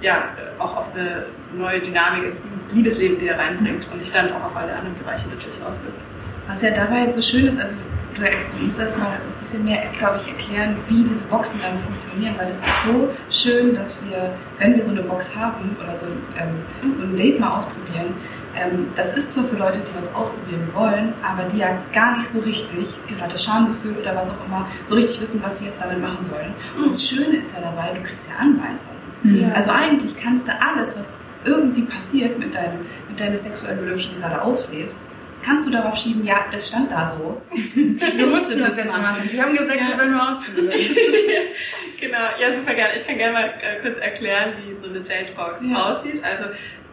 ja 0.00 0.28
auch 0.58 0.76
auf 0.76 0.94
eine 0.94 1.26
neue 1.54 1.80
Dynamik 1.80 2.24
ins 2.24 2.42
Liebesleben 2.72 3.20
wieder 3.20 3.38
reinbringt 3.38 3.86
und 3.92 4.02
sich 4.02 4.12
dann 4.12 4.32
auch 4.32 4.44
auf 4.44 4.56
alle 4.56 4.72
anderen 4.74 4.98
Bereiche 4.98 5.28
natürlich 5.28 5.62
auswirkt. 5.66 5.98
Was 6.46 6.62
ja 6.62 6.70
dabei 6.70 7.00
jetzt 7.00 7.14
so 7.14 7.22
schön 7.22 7.46
ist, 7.46 7.60
also 7.60 7.76
du 8.16 8.64
musst 8.64 8.78
das 8.78 8.96
mal 8.96 9.12
ein 9.12 9.38
bisschen 9.38 9.64
mehr, 9.64 9.82
glaube 9.98 10.16
ich, 10.16 10.28
erklären, 10.28 10.76
wie 10.88 11.02
diese 11.02 11.26
Boxen 11.26 11.60
dann 11.62 11.78
funktionieren, 11.78 12.34
weil 12.38 12.46
das 12.46 12.60
ist 12.60 12.82
so 12.84 13.08
schön, 13.30 13.74
dass 13.74 14.04
wir, 14.04 14.30
wenn 14.58 14.76
wir 14.76 14.84
so 14.84 14.92
eine 14.92 15.02
Box 15.02 15.36
haben 15.36 15.76
oder 15.82 15.96
so, 15.96 16.06
ähm, 16.38 16.94
so 16.94 17.02
ein 17.02 17.16
Date 17.16 17.40
mal 17.40 17.58
ausprobieren, 17.58 18.14
ähm, 18.56 18.88
das 18.94 19.16
ist 19.16 19.32
zwar 19.32 19.44
für 19.44 19.56
Leute, 19.56 19.80
die 19.80 19.96
was 19.96 20.14
ausprobieren 20.14 20.68
wollen, 20.74 21.12
aber 21.22 21.48
die 21.48 21.58
ja 21.58 21.76
gar 21.92 22.16
nicht 22.16 22.28
so 22.28 22.40
richtig, 22.40 22.98
gerade 23.08 23.36
Schamgefühl 23.36 23.96
oder 23.96 24.14
was 24.14 24.30
auch 24.30 24.46
immer, 24.46 24.68
so 24.84 24.94
richtig 24.94 25.20
wissen, 25.20 25.42
was 25.44 25.58
sie 25.58 25.66
jetzt 25.66 25.80
damit 25.80 26.00
machen 26.00 26.22
sollen. 26.22 26.52
Und 26.76 26.86
das 26.86 27.04
Schöne 27.04 27.38
ist 27.38 27.54
ja 27.54 27.60
dabei, 27.60 27.92
du 27.94 28.02
kriegst 28.02 28.30
ja 28.30 28.36
Anweisungen. 28.36 28.94
Ja. 29.24 29.52
Also 29.52 29.70
eigentlich 29.70 30.16
kannst 30.16 30.46
du 30.46 30.52
alles, 30.60 30.98
was 31.00 31.14
irgendwie 31.44 31.82
passiert 31.82 32.38
mit 32.38 32.54
deinem, 32.54 32.80
mit 33.08 33.18
deinem 33.18 33.36
sexuellen 33.36 33.80
Bedürfnis, 33.80 34.10
die 34.10 34.14
du 34.14 34.20
gerade 34.20 34.42
auslebst, 34.42 35.12
kannst 35.44 35.66
du 35.66 35.70
darauf 35.70 35.96
schieben, 35.96 36.24
ja, 36.24 36.46
das 36.50 36.68
stand 36.68 36.90
da 36.90 37.06
so. 37.06 37.42
Ich 37.52 38.26
musste 38.26 38.56
das, 38.56 38.76
das 38.76 38.84
machen. 38.86 39.02
machen. 39.02 39.30
Die 39.32 39.40
haben 39.40 39.56
gesagt, 39.56 39.80
ja. 39.80 39.88
wir 39.88 39.96
sollen 39.96 40.12
nur 40.12 40.30
ausprobieren. 40.30 40.72
genau, 42.00 42.18
ja, 42.40 42.54
super 42.54 42.74
gerne. 42.74 42.96
Ich 42.96 43.06
kann 43.06 43.18
gerne 43.18 43.32
mal 43.32 43.54
äh, 43.60 43.80
kurz 43.82 43.98
erklären, 43.98 44.54
wie 44.64 44.74
so 44.74 44.86
eine 44.86 45.00
Datebox 45.00 45.62
ja. 45.62 45.76
aussieht. 45.76 46.22
Also 46.24 46.46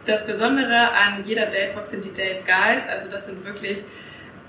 das 0.04 0.26
Besondere 0.26 0.92
an 0.92 1.24
jeder 1.24 1.46
Datebox 1.46 1.90
sind 1.90 2.04
die 2.04 2.12
Date 2.12 2.46
Guides. 2.46 2.88
Also 2.88 3.10
das 3.10 3.26
sind 3.26 3.44
wirklich 3.44 3.82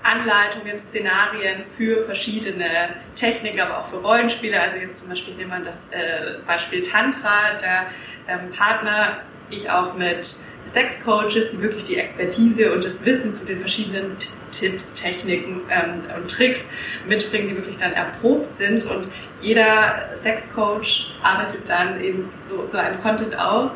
Anleitungen, 0.02 0.78
Szenarien 0.78 1.62
für 1.62 2.04
verschiedene 2.04 2.90
Techniken, 3.16 3.60
aber 3.60 3.78
auch 3.80 3.86
für 3.86 3.96
Rollenspiele. 3.96 4.60
Also 4.60 4.76
jetzt 4.76 4.98
zum 4.98 5.08
Beispiel 5.08 5.34
nehmen 5.34 5.50
wir 5.50 5.64
das 5.64 5.88
äh, 5.92 6.38
Beispiel 6.46 6.82
Tantra. 6.82 7.54
Der 7.60 7.86
ähm, 8.28 8.50
Partner 8.50 9.22
ich 9.50 9.70
auch 9.70 9.94
mit 9.94 10.36
Sexcoaches, 10.66 11.50
die 11.52 11.60
wirklich 11.60 11.84
die 11.84 11.96
Expertise 11.98 12.72
und 12.72 12.84
das 12.84 13.04
Wissen 13.04 13.34
zu 13.34 13.44
den 13.44 13.60
verschiedenen 13.60 14.16
Tipps, 14.50 14.94
Techniken 14.94 15.60
ähm, 15.70 16.02
und 16.16 16.30
Tricks 16.30 16.64
mitbringen, 17.06 17.48
die 17.48 17.56
wirklich 17.56 17.76
dann 17.76 17.92
erprobt 17.92 18.52
sind. 18.52 18.84
Und 18.84 19.08
jeder 19.40 20.10
Sexcoach 20.14 21.14
arbeitet 21.22 21.68
dann 21.68 22.02
eben 22.02 22.30
so, 22.48 22.66
so 22.66 22.78
einen 22.78 23.00
Content 23.02 23.38
aus, 23.38 23.70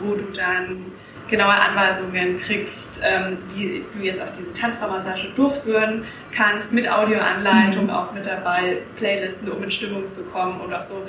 wo 0.00 0.14
du 0.14 0.24
dann 0.34 0.92
genaue 1.28 1.54
Anweisungen 1.54 2.40
kriegst, 2.40 3.02
ähm, 3.04 3.38
wie 3.54 3.84
du 3.92 4.04
jetzt 4.04 4.22
auch 4.22 4.30
diese 4.38 4.52
Tantra-Massage 4.52 5.28
durchführen 5.34 6.04
kannst, 6.32 6.72
mit 6.72 6.88
Audioanleitung 6.88 7.84
mhm. 7.84 7.90
auch 7.90 8.12
mit 8.12 8.26
dabei, 8.26 8.78
Playlisten, 8.96 9.50
um 9.50 9.62
in 9.62 9.70
Stimmung 9.70 10.10
zu 10.10 10.24
kommen 10.26 10.60
und 10.60 10.72
auch 10.72 10.82
so 10.82 11.04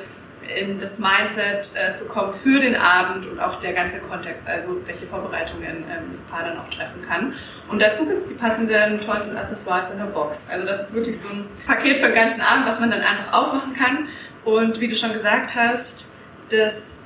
in 0.56 0.80
das 0.80 1.00
Mindset 1.00 1.72
äh, 1.76 1.94
zu 1.94 2.08
kommen 2.08 2.34
für 2.34 2.60
den 2.60 2.76
Abend 2.76 3.26
und 3.26 3.40
auch 3.40 3.60
der 3.60 3.74
ganze 3.74 4.02
Kontext, 4.02 4.48
also 4.48 4.78
welche 4.86 5.08
Vorbereitungen 5.08 5.84
ähm, 5.90 6.12
das 6.12 6.26
Paar 6.26 6.44
dann 6.44 6.58
auch 6.58 6.70
treffen 6.70 7.02
kann. 7.08 7.34
Und 7.70 7.82
dazu 7.82 8.06
gibt 8.06 8.24
es 8.24 8.30
die 8.30 8.36
passenden 8.36 9.00
Toys 9.02 9.26
und 9.26 9.38
Accessoires 9.38 9.92
in 9.92 9.98
der 9.98 10.06
Box. 10.06 10.48
Also 10.50 10.66
das 10.66 10.84
ist 10.84 10.94
wirklich 10.94 11.20
so 11.20 11.30
ein 11.30 11.46
Paket 11.66 12.00
für 12.00 12.08
den 12.08 12.16
ganzen 12.16 12.42
Abend, 12.42 12.66
was 12.66 12.80
man 12.80 12.92
dann 12.92 13.02
einfach 13.02 13.34
aufmachen 13.34 13.76
kann. 13.76 14.08
Und 14.46 14.80
wie 14.80 14.88
du 14.88 14.96
schon 14.96 15.14
gesagt 15.14 15.56
hast, 15.56 16.14
dass 16.50 17.04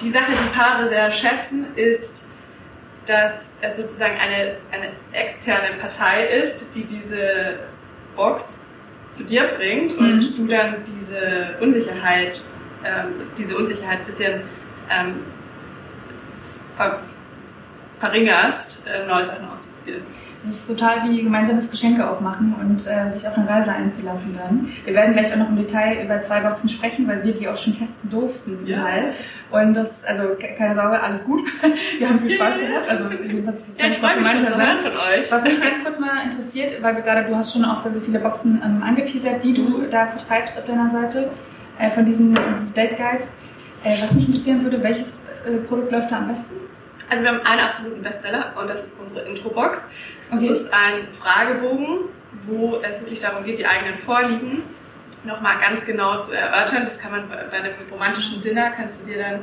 die 0.00 0.10
Sache, 0.10 0.32
die 0.32 0.58
Paare 0.58 0.88
sehr 0.88 1.12
schätzen, 1.12 1.66
ist, 1.76 2.32
dass 3.06 3.50
es 3.60 3.76
sozusagen 3.76 4.16
eine, 4.18 4.56
eine 4.70 4.92
externe 5.12 5.76
Partei 5.80 6.26
ist, 6.26 6.74
die 6.74 6.84
diese 6.84 7.58
Box 8.16 8.54
zu 9.12 9.24
dir 9.24 9.44
bringt 9.44 9.98
mhm. 9.98 10.06
und 10.06 10.38
du 10.38 10.46
dann 10.46 10.76
diese 10.86 11.56
Unsicherheit, 11.60 12.42
ähm, 12.84 13.26
diese 13.36 13.56
Unsicherheit 13.56 14.00
ein 14.00 14.06
bisschen 14.06 14.42
ähm, 14.90 15.14
ver 16.76 17.00
verringerst, 17.98 18.84
äh, 18.88 19.06
neue 19.06 19.26
Sachen 19.26 19.48
auszuprobieren. 19.48 20.02
Das 20.44 20.54
ist 20.54 20.68
total 20.68 21.08
wie 21.08 21.22
gemeinsames 21.22 21.70
Geschenke 21.70 22.08
aufmachen 22.08 22.54
und 22.60 22.84
äh, 22.86 23.10
sich 23.12 23.28
auf 23.28 23.38
eine 23.38 23.48
Reise 23.48 23.70
einzulassen 23.70 24.36
dann. 24.36 24.68
Wir 24.84 24.94
werden 24.94 25.12
gleich 25.12 25.32
auch 25.32 25.36
noch 25.36 25.48
im 25.48 25.56
Detail 25.56 26.04
über 26.04 26.20
zwei 26.20 26.40
Boxen 26.40 26.68
sprechen, 26.68 27.06
weil 27.06 27.22
wir 27.22 27.32
die 27.32 27.48
auch 27.48 27.56
schon 27.56 27.78
testen 27.78 28.10
durften 28.10 28.58
zum 28.58 28.68
ja. 28.68 28.82
Teil. 28.82 29.14
Und 29.52 29.74
das, 29.74 30.04
also 30.04 30.34
keine 30.58 30.74
Sorge, 30.74 31.00
alles 31.00 31.24
gut. 31.24 31.42
Wir 31.98 32.08
haben 32.08 32.20
viel 32.20 32.32
Spaß 32.32 32.54
gehabt. 32.58 32.88
Also 32.88 33.10
jedenfalls 33.10 33.68
ist 33.68 33.78
das 33.78 33.86
ja, 33.86 33.92
ich 33.92 33.98
freue 33.98 34.18
mich 34.18 34.26
schon 34.26 34.46
so 34.46 34.52
von 34.52 35.00
euch. 35.00 35.30
Was 35.30 35.44
mich 35.44 35.60
ganz 35.62 35.84
kurz 35.84 36.00
mal 36.00 36.24
interessiert, 36.24 36.82
weil 36.82 36.96
wir 36.96 37.02
gerade, 37.02 37.28
du 37.28 37.36
hast 37.36 37.52
schon 37.52 37.64
auch 37.64 37.78
sehr, 37.78 37.92
sehr 37.92 38.00
viele 38.00 38.18
Boxen 38.18 38.60
ähm, 38.64 38.82
angeteasert, 38.82 39.44
die 39.44 39.54
du 39.54 39.82
da 39.90 40.06
vertreibst 40.08 40.58
auf 40.58 40.64
deiner 40.64 40.90
Seite, 40.90 41.30
äh, 41.78 41.90
von 41.90 42.04
diesen, 42.04 42.34
Date 42.74 42.96
Guides. 42.96 43.36
Äh, 43.84 44.02
was 44.02 44.14
mich 44.14 44.26
interessieren 44.28 44.62
würde, 44.62 44.82
welches 44.82 45.24
äh, 45.46 45.58
Produkt 45.58 45.92
läuft 45.92 46.10
da 46.10 46.18
am 46.18 46.28
besten? 46.28 46.56
Also 47.12 47.24
wir 47.24 47.30
haben 47.30 47.42
einen 47.42 47.60
absoluten 47.60 48.00
Bestseller 48.00 48.54
und 48.58 48.70
das 48.70 48.84
ist 48.84 48.98
unsere 48.98 49.20
Intro-Box. 49.28 49.86
Das 50.30 50.44
ist 50.44 50.72
ein 50.72 51.08
Fragebogen, 51.12 52.08
wo 52.46 52.80
es 52.82 53.02
wirklich 53.02 53.20
darum 53.20 53.44
geht, 53.44 53.58
die 53.58 53.66
eigenen 53.66 53.98
Vorlieben 53.98 54.62
nochmal 55.22 55.60
ganz 55.60 55.84
genau 55.84 56.18
zu 56.20 56.32
erörtern. 56.32 56.86
Das 56.86 56.98
kann 56.98 57.10
man 57.10 57.28
bei 57.28 57.52
einem 57.52 57.74
romantischen 57.90 58.40
Dinner, 58.40 58.70
kannst 58.70 59.02
du 59.02 59.12
dir 59.12 59.18
dann 59.18 59.40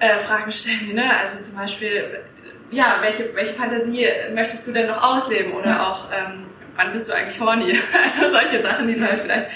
äh, 0.00 0.18
Fragen 0.18 0.50
stellen, 0.50 0.92
ne? 0.92 1.08
also 1.16 1.40
zum 1.40 1.54
Beispiel, 1.54 2.24
ja, 2.72 2.98
welche, 3.00 3.32
welche 3.36 3.54
Fantasie 3.54 4.08
möchtest 4.34 4.66
du 4.66 4.72
denn 4.72 4.88
noch 4.88 5.00
ausleben 5.00 5.52
oder 5.52 5.86
auch, 5.86 6.08
ähm, 6.10 6.46
wann 6.74 6.92
bist 6.92 7.08
du 7.08 7.12
eigentlich 7.12 7.38
horny? 7.40 7.78
Also 8.04 8.28
solche 8.28 8.60
Sachen, 8.60 8.88
die 8.88 9.00
halt 9.00 9.20
vielleicht 9.20 9.52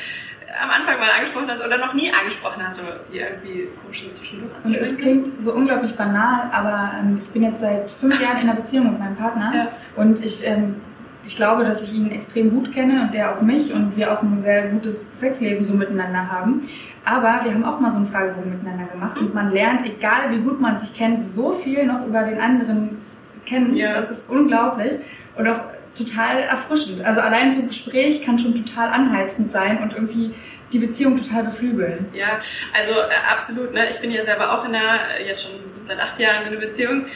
am 0.63 0.71
Anfang 0.71 0.99
mal 0.99 1.09
angesprochen 1.17 1.47
hast 1.49 1.65
oder 1.65 1.79
noch 1.79 1.95
nie 1.95 2.13
angesprochen 2.13 2.63
hast, 2.67 2.79
aber 2.79 3.01
die 3.13 3.19
irgendwie 3.19 3.69
komisch 3.83 4.05
zwischendurch 4.13 4.53
Und 4.65 4.75
es 4.75 4.99
klingt 4.99 5.43
so 5.43 5.53
unglaublich 5.55 5.95
banal, 5.97 6.51
aber 6.53 6.93
ähm, 7.01 7.19
ich 7.21 7.29
bin 7.31 7.43
jetzt 7.43 7.61
seit 7.61 7.91
fünf 7.91 8.21
Jahren 8.21 8.39
in 8.39 8.49
einer 8.49 8.55
Beziehung 8.55 8.91
mit 8.91 8.99
meinem 8.99 9.17
Partner 9.17 9.53
ja. 9.55 9.69
und 9.97 10.25
ich, 10.25 10.47
ähm, 10.47 10.77
ich 11.25 11.37
glaube, 11.37 11.65
dass 11.65 11.83
ich 11.83 11.95
ihn 11.95 12.11
extrem 12.11 12.51
gut 12.51 12.73
kenne 12.73 13.03
und 13.03 13.15
der 13.15 13.37
auch 13.37 13.43
mich 13.43 13.73
und 13.73 13.97
wir 13.97 14.13
auch 14.13 14.23
ein 14.23 14.41
sehr 14.41 14.69
gutes 14.69 15.19
Sexleben 15.19 15.65
so 15.65 15.75
miteinander 15.75 16.31
haben. 16.31 16.69
Aber 17.05 17.41
wir 17.45 17.55
haben 17.55 17.65
auch 17.65 17.81
mal 17.81 17.91
so 17.91 17.97
einen 17.97 18.09
Fragebogen 18.09 18.51
miteinander 18.51 18.85
gemacht 18.93 19.19
und 19.19 19.35
man 19.35 19.51
lernt, 19.51 19.87
egal 19.87 20.31
wie 20.31 20.41
gut 20.41 20.61
man 20.61 20.77
sich 20.77 20.95
kennt, 20.95 21.25
so 21.25 21.53
viel 21.53 21.87
noch 21.87 22.07
über 22.07 22.23
den 22.25 22.41
anderen 22.41 22.99
kennen. 23.47 23.75
Ja. 23.75 23.95
Das 23.95 24.11
ist 24.11 24.31
unglaublich. 24.31 24.95
Und 25.37 25.49
auch 25.49 25.61
total 25.97 26.41
erfrischend. 26.41 27.05
Also 27.05 27.21
allein 27.21 27.53
so 27.53 27.61
ein 27.61 27.69
Gespräch 27.69 28.25
kann 28.25 28.39
schon 28.39 28.65
total 28.65 28.89
anheizend 28.89 29.51
sein 29.51 29.83
und 29.83 29.93
irgendwie 29.93 30.35
die 30.73 30.79
Beziehung 30.79 31.21
total 31.21 31.45
beflügeln. 31.45 32.07
Ja, 32.15 32.39
also 32.79 32.93
äh, 32.93 33.33
absolut. 33.33 33.75
Ne? 33.75 33.89
Ich 33.91 34.01
bin 34.01 34.11
ja 34.11 34.25
selber 34.25 34.59
auch 34.59 34.65
in 34.65 34.75
einer, 34.75 35.01
äh, 35.19 35.27
jetzt 35.27 35.43
schon 35.43 35.53
seit 35.87 36.01
acht 36.01 36.19
Jahren 36.19 36.47
in 36.47 36.53
einer 36.53 36.61
Beziehung 36.61 37.07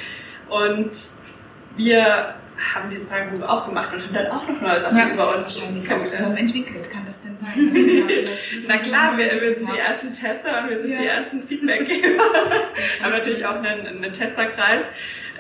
und 0.49 0.91
wir 1.77 2.35
haben 2.57 2.89
diesen 2.91 3.09
Fragebogen 3.09 3.43
auch 3.45 3.67
gemacht 3.67 3.93
und 3.93 4.03
haben 4.03 4.15
dann 4.15 4.27
auch 4.29 4.49
noch 4.49 4.61
neue 4.61 4.81
Sachen 4.81 4.97
ja, 4.97 5.09
über 5.09 5.35
uns 5.37 5.47
wahrscheinlich 5.47 5.93
auch 5.93 6.07
zusammen 6.07 6.37
entwickelt. 6.37 6.89
Kann 6.91 7.05
das 7.07 7.21
denn 7.21 7.37
sein? 7.37 7.73
Na 8.69 8.77
klar, 8.79 9.19
wir, 9.19 9.41
wir 9.41 9.55
sind 9.55 9.69
die 9.73 9.79
ersten 9.79 10.13
Tester 10.13 10.63
und 10.63 10.71
wir 10.71 10.83
sind 10.83 10.93
ja. 10.93 10.99
die 10.99 11.07
ersten 11.07 11.43
Feedbackgeber. 11.43 12.23
haben 13.03 13.13
natürlich 13.13 13.45
auch 13.45 13.57
einen, 13.57 13.87
einen 13.87 14.13
Testerkreis. 14.13 14.85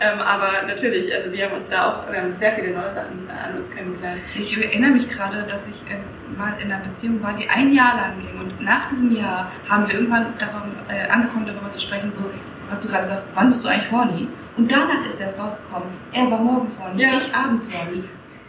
Ähm, 0.00 0.18
aber 0.18 0.66
natürlich, 0.66 1.14
also 1.14 1.30
wir 1.30 1.44
haben 1.44 1.54
uns 1.54 1.68
da 1.68 1.90
auch 1.90 2.12
ähm, 2.12 2.34
sehr 2.38 2.52
viele 2.52 2.72
neue 2.72 2.92
Sachen 2.92 3.28
an 3.30 3.58
uns 3.58 3.70
kennengelernt. 3.70 4.20
Ich 4.34 4.60
erinnere 4.60 4.90
mich 4.90 5.08
gerade, 5.08 5.44
dass 5.44 5.68
ich 5.68 5.82
ähm, 5.90 6.02
mal 6.36 6.54
in 6.60 6.72
einer 6.72 6.82
Beziehung 6.82 7.22
war, 7.22 7.32
die 7.34 7.48
ein 7.48 7.72
Jahr 7.72 7.96
lang 7.96 8.18
ging. 8.18 8.40
Und 8.40 8.60
nach 8.60 8.88
diesem 8.88 9.16
Jahr 9.16 9.52
haben 9.68 9.86
wir 9.86 9.94
irgendwann 9.94 10.34
darum, 10.38 10.72
äh, 10.88 11.08
angefangen, 11.08 11.46
darüber 11.46 11.70
zu 11.70 11.80
sprechen, 11.80 12.10
so, 12.10 12.28
was 12.68 12.82
du 12.82 12.88
gerade 12.88 13.06
sagst, 13.06 13.28
wann 13.34 13.50
bist 13.50 13.64
du 13.64 13.68
eigentlich 13.68 13.90
horny? 13.92 14.28
Und 14.56 14.70
danach 14.70 15.06
ist 15.06 15.20
erst 15.20 15.38
rausgekommen, 15.38 15.88
er 16.12 16.30
war 16.30 16.38
morgens 16.38 16.80
horny, 16.80 17.02
ja. 17.02 17.10
ich 17.16 17.34
abends 17.34 17.68
horny. 17.72 18.04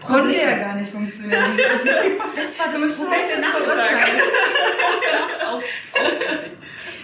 Konnte 0.06 0.36
ja 0.36 0.56
gar 0.58 0.76
nicht 0.76 0.92
funktionieren. 0.92 1.58
das 2.36 2.60
war 2.60 2.68
das 2.72 2.82
der 2.82 3.40
Nachmittag. 3.40 4.12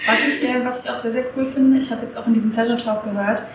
was 0.05 0.27
ich, 0.27 0.43
äh, 0.43 0.65
was 0.65 0.83
ich 0.83 0.91
auch 0.91 0.97
sehr, 0.97 1.11
sehr 1.11 1.25
cool 1.35 1.47
finde, 1.47 1.79
ich 1.79 1.91
habe 1.91 2.03
jetzt 2.03 2.17
auch 2.17 2.27
in 2.27 2.33
diesem 2.33 2.53
Pleasure 2.53 2.77
Talk 2.77 3.03
gehört, 3.03 3.41
äh, 3.41 3.45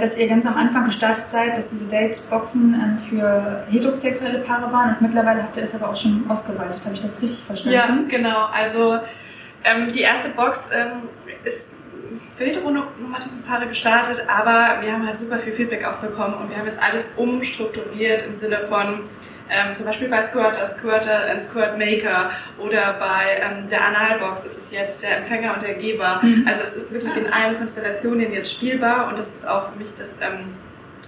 dass 0.00 0.16
ihr 0.16 0.28
ganz 0.28 0.46
am 0.46 0.56
Anfang 0.56 0.86
gestartet 0.86 1.28
seid, 1.28 1.58
dass 1.58 1.68
diese 1.68 1.86
Date-Boxen 1.86 2.74
ähm, 2.74 2.98
für 2.98 3.66
heterosexuelle 3.70 4.38
Paare 4.38 4.72
waren 4.72 4.94
und 4.94 5.02
mittlerweile 5.02 5.42
habt 5.42 5.56
ihr 5.56 5.62
das 5.62 5.74
aber 5.74 5.90
auch 5.90 5.96
schon 5.96 6.24
ausgeweitet. 6.28 6.80
Habe 6.84 6.94
ich 6.94 7.02
das 7.02 7.20
richtig 7.20 7.44
verstanden? 7.44 7.74
Ja, 7.74 7.98
genau. 8.08 8.46
Also 8.46 8.98
ähm, 9.62 9.92
die 9.92 10.00
erste 10.00 10.30
Box 10.30 10.60
ähm, 10.72 11.08
ist 11.44 11.76
für 12.36 12.44
heteronormative 12.44 13.42
Paare 13.46 13.66
gestartet, 13.66 14.24
aber 14.26 14.82
wir 14.82 14.92
haben 14.92 15.06
halt 15.06 15.18
super 15.18 15.38
viel 15.38 15.52
Feedback 15.52 15.84
auch 15.84 15.96
bekommen 15.96 16.34
und 16.34 16.50
wir 16.50 16.56
haben 16.56 16.66
jetzt 16.66 16.82
alles 16.82 17.12
umstrukturiert 17.16 18.24
im 18.26 18.34
Sinne 18.34 18.60
von, 18.68 19.00
ähm, 19.50 19.74
zum 19.74 19.86
Beispiel 19.86 20.08
bei 20.08 20.24
Squirter, 20.26 20.66
Squirter, 20.66 21.28
äh, 21.28 21.38
Squirt 21.40 21.78
Maker 21.78 22.30
oder 22.58 22.94
bei 22.94 23.40
ähm, 23.40 23.68
der 23.68 23.84
Analbox 23.84 24.44
ist 24.44 24.56
es 24.56 24.70
jetzt 24.70 25.02
der 25.02 25.18
Empfänger 25.18 25.54
und 25.54 25.62
der 25.62 25.74
Geber. 25.74 26.20
Mhm. 26.22 26.46
Also 26.48 26.62
es 26.62 26.84
ist 26.84 26.92
wirklich 26.92 27.14
in 27.16 27.26
allen 27.30 27.56
Konstellationen 27.56 28.32
jetzt 28.32 28.52
spielbar 28.52 29.08
und 29.08 29.18
das 29.18 29.28
ist 29.28 29.46
auch 29.46 29.72
für 29.72 29.78
mich 29.78 29.88
das 29.98 30.20
ähm, 30.20 30.54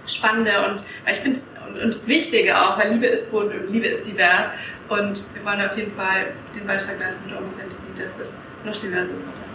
Spannende 0.07 0.51
und 0.69 0.83
weil 1.03 1.13
ich 1.13 1.19
finde 1.19 1.39
und, 1.67 1.81
und 1.81 1.87
das 1.87 2.07
Wichtige 2.07 2.61
auch, 2.61 2.77
weil 2.77 2.93
Liebe 2.93 3.07
ist 3.07 3.31
bunt 3.31 3.53
und 3.53 3.71
Liebe 3.71 3.87
ist 3.87 4.05
divers 4.07 4.47
und 4.87 5.25
wir 5.33 5.43
wollen 5.43 5.61
auf 5.67 5.75
jeden 5.75 5.91
Fall 5.91 6.27
den 6.55 6.65
Beitrag 6.65 6.99
leisten 6.99 7.25
mit 7.25 7.35
Urban 7.35 7.51
Fantasy, 7.51 8.01
dass 8.01 8.19
es 8.19 8.37
noch 8.63 8.75
diverser 8.75 9.09
wird. 9.09 9.47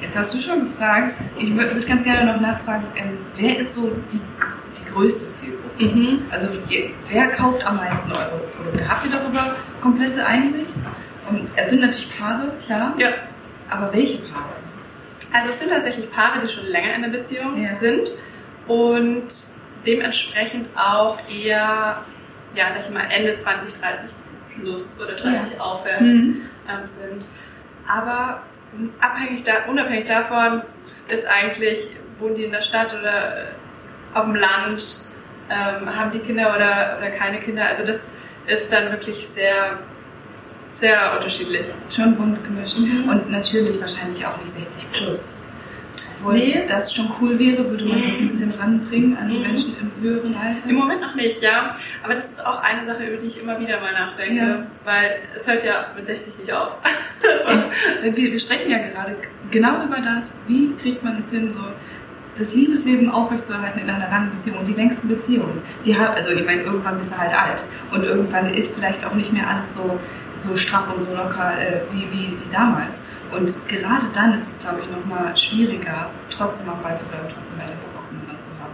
Jetzt 0.00 0.16
hast 0.16 0.34
du 0.34 0.38
schon 0.38 0.60
gefragt, 0.60 1.14
ich 1.38 1.56
würde 1.56 1.74
würd 1.74 1.86
ganz 1.86 2.04
gerne 2.04 2.32
noch 2.32 2.40
nachfragen, 2.40 2.84
ähm, 2.96 3.18
wer 3.36 3.58
ist 3.58 3.74
so 3.74 3.90
die, 4.12 4.20
die 4.76 4.92
größte 4.92 5.30
Zielgruppe? 5.30 5.84
Mhm. 5.84 6.22
Also 6.30 6.48
wer 7.08 7.28
kauft 7.28 7.66
am 7.66 7.76
meisten 7.76 8.10
eure 8.10 8.40
Produkte? 8.56 8.88
Habt 8.88 9.04
ihr 9.04 9.10
darüber 9.10 9.56
komplette 9.80 10.24
Einsicht? 10.26 10.76
Und 11.28 11.42
es 11.56 11.70
sind 11.70 11.80
natürlich 11.80 12.18
Paare, 12.18 12.52
klar. 12.64 12.94
Ja. 12.98 13.10
Aber 13.68 13.92
welche 13.92 14.18
Paare? 14.18 14.58
Also 15.32 15.50
es 15.50 15.58
sind 15.58 15.70
tatsächlich 15.70 16.10
Paare, 16.10 16.40
die 16.40 16.48
schon 16.48 16.66
länger 16.66 16.94
in 16.94 17.02
der 17.02 17.10
Beziehung 17.10 17.62
ja. 17.62 17.74
sind 17.74 18.10
und 18.66 19.28
dementsprechend 19.86 20.68
auch 20.76 21.18
eher, 21.28 22.02
ja, 22.54 22.72
sag 22.72 22.80
ich 22.80 22.90
mal, 22.90 23.04
Ende 23.10 23.36
20, 23.36 23.78
30 23.78 24.10
plus 24.58 24.82
oder 24.98 25.14
30 25.14 25.56
ja. 25.56 25.60
aufwärts 25.60 26.02
mhm. 26.02 26.42
ähm, 26.68 26.86
sind. 26.86 27.28
Aber 27.86 28.42
abhängig 29.00 29.44
da, 29.44 29.64
unabhängig 29.68 30.06
davon 30.06 30.62
ist 31.08 31.26
eigentlich, 31.26 31.90
wohnen 32.18 32.34
die 32.34 32.44
in 32.44 32.52
der 32.52 32.62
Stadt 32.62 32.94
oder 32.94 33.48
auf 34.18 34.24
dem 34.24 34.34
Land, 34.34 35.04
ähm, 35.50 35.96
haben 35.96 36.10
die 36.10 36.18
Kinder 36.18 36.54
oder, 36.54 36.98
oder 36.98 37.10
keine 37.10 37.38
Kinder. 37.38 37.66
Also 37.66 37.84
das 37.84 38.06
ist 38.46 38.72
dann 38.72 38.90
wirklich 38.90 39.26
sehr, 39.26 39.78
sehr 40.76 41.14
unterschiedlich. 41.16 41.66
Schon 41.90 42.16
bunt 42.16 42.42
gemischt. 42.44 42.78
Mhm. 42.78 43.08
Und 43.08 43.30
natürlich 43.30 43.80
wahrscheinlich 43.80 44.26
auch 44.26 44.36
nicht 44.38 44.50
60 44.50 44.92
plus. 44.92 45.42
Obwohl 46.20 46.34
nee. 46.34 46.64
das 46.66 46.92
schon 46.92 47.08
cool 47.20 47.38
wäre, 47.38 47.70
würde 47.70 47.84
man 47.84 48.02
das 48.02 48.20
ein 48.20 48.28
bisschen 48.28 48.52
ranbringen 48.52 49.16
an 49.16 49.28
die 49.28 49.36
mhm. 49.36 49.42
Menschen 49.42 49.76
im 49.78 50.02
höheren 50.02 50.34
Alter? 50.34 50.68
Im 50.68 50.74
Moment 50.74 51.00
noch 51.00 51.14
nicht, 51.14 51.40
ja. 51.42 51.74
Aber 52.02 52.14
das 52.14 52.30
ist 52.30 52.44
auch 52.44 52.60
eine 52.60 52.84
Sache, 52.84 53.04
über 53.04 53.16
die 53.16 53.26
ich 53.26 53.40
immer 53.40 53.58
wieder 53.60 53.80
mal 53.80 53.92
nachdenke. 53.92 54.34
Ja. 54.34 54.66
Weil 54.84 55.20
es 55.36 55.46
hört 55.46 55.64
ja 55.64 55.92
mit 55.94 56.06
60 56.06 56.40
nicht 56.40 56.52
auf. 56.52 56.76
so. 57.44 57.50
wir, 58.02 58.16
wir 58.16 58.40
sprechen 58.40 58.70
ja 58.70 58.78
gerade 58.78 59.16
genau 59.50 59.84
über 59.84 60.00
das, 60.00 60.42
wie 60.48 60.74
kriegt 60.74 61.04
man 61.04 61.18
es 61.18 61.30
hin, 61.30 61.50
so 61.52 61.60
das 62.38 62.54
Liebesleben 62.54 63.10
aufrechtzuerhalten 63.10 63.80
in 63.80 63.90
einer 63.90 64.08
langen 64.08 64.30
Beziehung 64.30 64.58
und 64.58 64.68
die 64.68 64.74
längsten 64.74 65.08
Beziehungen, 65.08 65.60
die 65.84 65.98
haben, 65.98 66.14
also 66.14 66.30
ich 66.30 66.44
meine, 66.44 66.62
irgendwann 66.62 66.96
bist 66.96 67.12
du 67.12 67.18
halt 67.18 67.32
alt 67.32 67.64
und 67.90 68.04
irgendwann 68.04 68.54
ist 68.54 68.76
vielleicht 68.76 69.04
auch 69.04 69.14
nicht 69.14 69.32
mehr 69.32 69.48
alles 69.48 69.74
so, 69.74 69.98
so 70.36 70.56
straff 70.56 70.92
und 70.92 71.00
so 71.00 71.14
locker 71.14 71.52
äh, 71.60 71.80
wie, 71.92 72.06
wie, 72.12 72.28
wie 72.28 72.52
damals. 72.52 73.00
Und 73.32 73.68
gerade 73.68 74.06
dann 74.14 74.32
ist 74.34 74.48
es, 74.48 74.58
glaube 74.60 74.80
ich, 74.80 74.90
nochmal 74.90 75.36
schwieriger, 75.36 76.10
trotzdem 76.30 76.70
auch 76.70 76.76
beizubleiben, 76.76 77.26
trotzdem 77.34 77.58
weiter 77.58 77.74
Bock 77.82 78.02
aufeinander 78.02 78.38
zu 78.38 78.48
haben. 78.60 78.72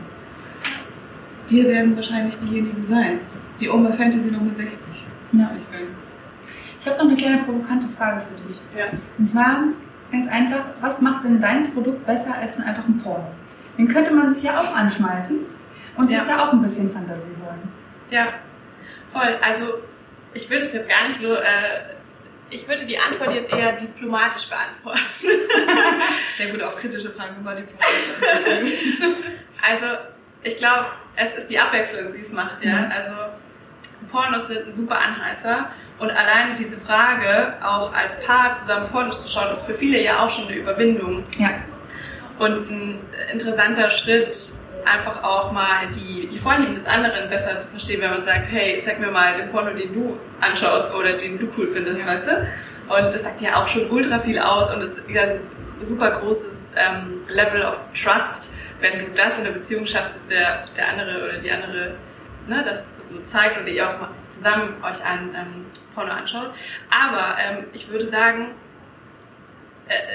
Wir 1.48 1.64
werden 1.64 1.96
wahrscheinlich 1.96 2.38
diejenigen 2.38 2.84
sein. 2.84 3.18
Die 3.60 3.68
Oma 3.68 3.92
Fantasy 3.92 4.30
noch 4.30 4.42
mit 4.42 4.56
60. 4.56 4.78
Ja. 5.32 5.50
Ich, 5.56 5.78
ich 6.80 6.86
habe 6.86 6.98
noch 6.98 7.06
eine 7.06 7.16
kleine 7.16 7.42
provokante 7.42 7.88
Frage 7.96 8.20
für 8.20 8.46
dich. 8.46 8.58
Ja. 8.76 8.86
Und 9.18 9.28
zwar 9.28 9.64
ganz 10.12 10.28
einfach, 10.28 10.66
was 10.80 11.00
macht 11.00 11.24
denn 11.24 11.40
dein 11.40 11.72
Produkt 11.72 12.06
besser 12.06 12.34
als 12.34 12.58
ein 12.58 12.64
einfachen 12.64 13.00
Porno? 13.00 13.26
Den 13.78 13.88
könnte 13.88 14.12
man 14.12 14.34
sich 14.34 14.44
ja 14.44 14.58
auch 14.60 14.74
anschmeißen 14.74 15.40
und 15.96 16.10
ja. 16.10 16.18
sich 16.18 16.28
da 16.28 16.46
auch 16.46 16.52
ein 16.52 16.62
bisschen 16.62 16.92
Fantasie 16.92 17.34
holen. 17.44 17.72
Ja, 18.10 18.28
voll. 19.12 19.36
Also 19.42 19.74
ich 20.32 20.48
will 20.50 20.58
es 20.58 20.72
jetzt 20.72 20.88
gar 20.88 21.08
nicht 21.08 21.20
so 21.20 21.34
äh, 21.34 21.94
ich 22.50 22.68
würde 22.68 22.84
die 22.84 22.98
Antwort 22.98 23.34
jetzt 23.34 23.52
eher 23.52 23.72
diplomatisch 23.72 24.48
beantworten. 24.48 25.00
Sehr 26.36 26.48
gut, 26.48 26.62
auf 26.62 26.76
kritische 26.76 27.10
Fragen 27.10 27.36
immer 27.40 27.54
diplomatisch 27.54 28.94
Also, 29.68 29.86
ich 30.42 30.56
glaube, 30.56 30.86
es 31.16 31.34
ist 31.34 31.48
die 31.48 31.58
Abwechslung, 31.58 32.12
die 32.12 32.20
es 32.20 32.32
macht, 32.32 32.62
ja. 32.64 32.80
Mhm. 32.80 32.92
Also, 32.92 33.12
Pornos 34.10 34.46
sind 34.48 34.68
ein 34.68 34.76
super 34.76 34.98
Anheizer 34.98 35.70
und 35.98 36.10
alleine 36.10 36.54
diese 36.56 36.76
Frage, 36.78 37.54
auch 37.62 37.92
als 37.94 38.20
Paar 38.24 38.54
zusammen 38.54 38.88
Pornos 38.88 39.20
zu 39.20 39.28
schauen, 39.28 39.50
ist 39.50 39.64
für 39.64 39.74
viele 39.74 40.00
ja 40.02 40.24
auch 40.24 40.30
schon 40.30 40.46
eine 40.46 40.56
Überwindung. 40.56 41.24
Ja. 41.38 41.50
Und 42.38 42.70
ein 42.70 42.98
interessanter 43.32 43.90
Schritt, 43.90 44.36
einfach 44.84 45.22
auch 45.22 45.52
mal 45.52 45.86
die, 45.94 46.26
die 46.26 46.38
Vorlieben 46.38 46.74
des 46.74 46.86
anderen 46.86 47.30
besser 47.30 47.54
zu 47.54 47.68
verstehen, 47.68 48.00
wenn 48.00 48.10
man 48.10 48.22
sagt, 48.22 48.48
hey, 48.50 48.82
zeig 48.84 49.00
mir 49.00 49.10
mal 49.10 49.36
den 49.36 49.48
Porno, 49.50 49.70
den 49.70 49.92
du 49.92 50.18
anschaust 50.40 50.92
oder 50.94 51.14
den 51.14 51.38
du 51.38 51.48
cool 51.56 51.68
findest, 51.72 52.04
ja. 52.04 52.12
weißt 52.12 52.26
du? 52.26 52.46
Und 52.88 53.14
das 53.14 53.22
sagt 53.22 53.40
ja 53.40 53.62
auch 53.62 53.68
schon 53.68 53.90
ultra 53.90 54.18
viel 54.18 54.38
aus 54.38 54.72
und 54.74 54.82
das 54.82 54.90
ist 54.90 55.08
ein 55.08 55.40
super 55.82 56.10
großes 56.10 56.72
ähm, 56.76 57.22
Level 57.28 57.62
of 57.62 57.80
Trust, 57.94 58.52
wenn 58.80 58.98
du 58.98 59.06
das 59.14 59.38
in 59.38 59.44
der 59.44 59.52
Beziehung 59.52 59.86
schaffst, 59.86 60.14
dass 60.14 60.26
der, 60.28 60.64
der 60.76 60.88
andere 60.88 61.24
oder 61.24 61.38
die 61.38 61.50
andere 61.50 61.94
ne, 62.46 62.62
das 62.64 62.84
so 63.00 63.18
zeigt 63.24 63.58
oder 63.58 63.68
ihr 63.68 63.88
auch 63.88 64.00
mal 64.00 64.10
zusammen 64.28 64.74
euch 64.82 65.02
ein 65.04 65.34
ähm, 65.34 65.66
Porno 65.94 66.12
anschaut. 66.12 66.50
Aber 66.90 67.36
ähm, 67.42 67.64
ich 67.72 67.88
würde 67.88 68.10
sagen, 68.10 68.48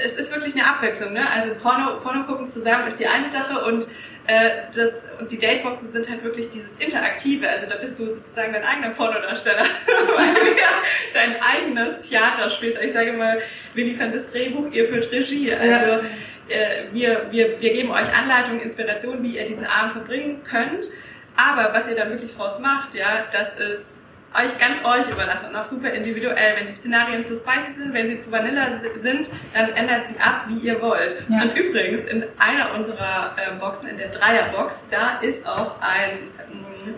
es 0.04 0.16
ist 0.16 0.34
wirklich 0.34 0.54
eine 0.54 0.66
Abwechslung. 0.66 1.12
Ne? 1.12 1.30
Also 1.30 1.54
Porno, 1.54 1.96
Porno 1.96 2.24
gucken 2.24 2.48
zusammen 2.48 2.88
ist 2.88 2.98
die 2.98 3.06
eine 3.06 3.28
Sache 3.28 3.64
und 3.64 3.86
äh, 4.26 4.50
das, 4.74 4.92
und 5.18 5.30
die 5.30 5.38
Dateboxen 5.38 5.88
sind 5.88 6.08
halt 6.08 6.24
wirklich 6.24 6.50
dieses 6.50 6.76
Interaktive. 6.78 7.48
Also 7.48 7.66
da 7.66 7.76
bist 7.76 7.98
du 7.98 8.08
sozusagen 8.08 8.52
dein 8.52 8.64
eigener 8.64 8.90
Pornodarsteller, 8.90 9.64
weil 10.16 10.34
du 10.34 10.50
ja 10.50 10.68
dein 11.14 11.40
eigenes 11.40 12.08
Theater 12.08 12.50
spielst. 12.50 12.82
Ich 12.82 12.92
sage 12.92 13.12
mal, 13.12 13.40
Willi 13.74 13.94
fand 13.94 14.14
das 14.14 14.30
Drehbuch, 14.30 14.70
ihr 14.72 14.86
führt 14.88 15.10
Regie. 15.12 15.52
Also 15.52 15.92
ja. 15.92 16.00
äh, 16.48 16.84
wir, 16.92 17.26
wir, 17.30 17.60
wir 17.60 17.72
geben 17.72 17.90
euch 17.90 18.12
Anleitungen, 18.12 18.60
Inspirationen, 18.60 19.22
wie 19.22 19.36
ihr 19.36 19.44
diesen 19.44 19.66
Abend 19.66 19.92
verbringen 19.92 20.42
könnt. 20.44 20.88
Aber 21.36 21.72
was 21.72 21.88
ihr 21.88 21.96
da 21.96 22.08
wirklich 22.08 22.36
draus 22.36 22.58
macht, 22.58 22.94
ja, 22.94 23.24
das 23.32 23.54
ist 23.58 23.84
euch 24.34 24.58
ganz 24.58 24.84
euch 24.84 25.10
überlassen 25.12 25.48
und 25.48 25.56
auch 25.56 25.66
super 25.66 25.90
individuell. 25.90 26.56
Wenn 26.56 26.66
die 26.66 26.72
Szenarien 26.72 27.24
zu 27.24 27.34
spicy 27.34 27.72
sind, 27.72 27.92
wenn 27.92 28.08
sie 28.08 28.18
zu 28.18 28.30
Vanilla 28.30 28.80
sind, 29.02 29.28
dann 29.54 29.70
ändert 29.70 30.06
sie 30.12 30.20
ab, 30.20 30.44
wie 30.48 30.58
ihr 30.58 30.80
wollt. 30.80 31.16
Ja. 31.28 31.42
Und 31.42 31.56
übrigens, 31.56 32.02
in 32.02 32.24
einer 32.38 32.74
unserer 32.74 33.34
äh, 33.36 33.58
Boxen, 33.58 33.88
in 33.88 33.98
der 33.98 34.08
Dreierbox, 34.08 34.86
da 34.90 35.18
ist 35.20 35.46
auch 35.46 35.80
ein 35.80 36.12
ähm, 36.52 36.94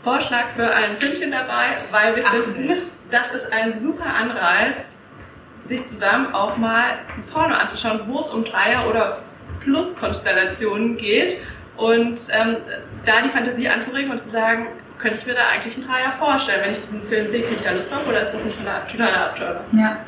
Vorschlag 0.00 0.50
für 0.54 0.72
ein 0.72 0.96
Filmchen 0.96 1.32
dabei, 1.32 1.78
weil 1.90 2.14
wir 2.14 2.24
Ach, 2.26 2.32
finden, 2.32 2.72
das 3.10 3.34
ist 3.34 3.52
ein 3.52 3.78
super 3.80 4.06
Anreiz, 4.06 5.02
sich 5.66 5.86
zusammen 5.86 6.34
auch 6.34 6.56
mal 6.56 6.90
ein 7.16 7.24
Porno 7.32 7.54
anzuschauen, 7.56 8.02
wo 8.06 8.20
es 8.20 8.30
um 8.30 8.44
Dreier- 8.44 8.88
oder 8.88 9.18
Plus-Konstellationen 9.60 10.96
geht 10.96 11.36
und 11.76 12.28
ähm, 12.30 12.56
da 13.04 13.22
die 13.22 13.28
Fantasie 13.28 13.68
anzuregen 13.68 14.10
und 14.10 14.18
zu 14.18 14.30
sagen, 14.30 14.68
könnte 14.98 15.16
ich 15.18 15.26
mir 15.26 15.34
da 15.34 15.48
eigentlich 15.48 15.74
einen 15.74 15.86
Dreier 15.86 16.12
vorstellen. 16.12 16.62
Wenn 16.62 16.72
ich 16.72 16.80
diesen 16.80 17.02
Film 17.02 17.26
sehe, 17.28 17.42
kriege 17.42 17.56
ich 17.56 17.62
da 17.62 17.72
Lust 17.72 17.92
drauf 17.92 18.06
oder 18.08 18.22
ist 18.22 18.32
das 18.32 18.42
ein 18.42 18.52
totaler, 18.52 19.26
Abtörner? 19.26 19.60
Ja. 19.72 19.98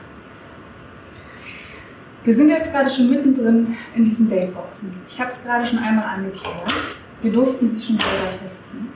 Wir 2.24 2.34
sind 2.34 2.50
jetzt 2.50 2.72
gerade 2.72 2.90
schon 2.90 3.08
mittendrin 3.08 3.76
in 3.94 4.04
diesen 4.04 4.28
Dateboxen. 4.28 4.94
Ich 5.08 5.18
habe 5.20 5.30
es 5.30 5.42
gerade 5.42 5.66
schon 5.66 5.78
einmal 5.78 6.04
angeteasert. 6.04 6.74
Wir 7.22 7.32
durften 7.32 7.68
sie 7.68 7.86
schon 7.86 7.98
selber 7.98 8.30
testen. 8.30 8.92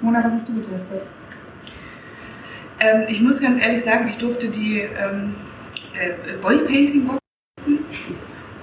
Mona, 0.00 0.22
was 0.24 0.32
hast 0.32 0.48
du 0.48 0.54
getestet? 0.54 1.02
Ähm, 2.78 3.04
ich 3.08 3.20
muss 3.20 3.40
ganz 3.40 3.60
ehrlich 3.60 3.82
sagen, 3.82 4.08
ich 4.08 4.18
durfte 4.18 4.48
die 4.48 4.80
ähm, 4.80 5.34
äh, 5.94 6.36
Bodypainting-Box 6.40 7.18
testen. 7.56 7.78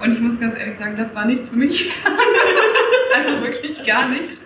Und 0.01 0.11
ich 0.11 0.19
muss 0.21 0.39
ganz 0.39 0.57
ehrlich 0.57 0.77
sagen, 0.77 0.95
das 0.95 1.15
war 1.15 1.25
nichts 1.25 1.49
für 1.49 1.55
mich. 1.55 1.91
also 3.15 3.41
wirklich 3.41 3.85
gar 3.85 4.07
nicht. 4.07 4.41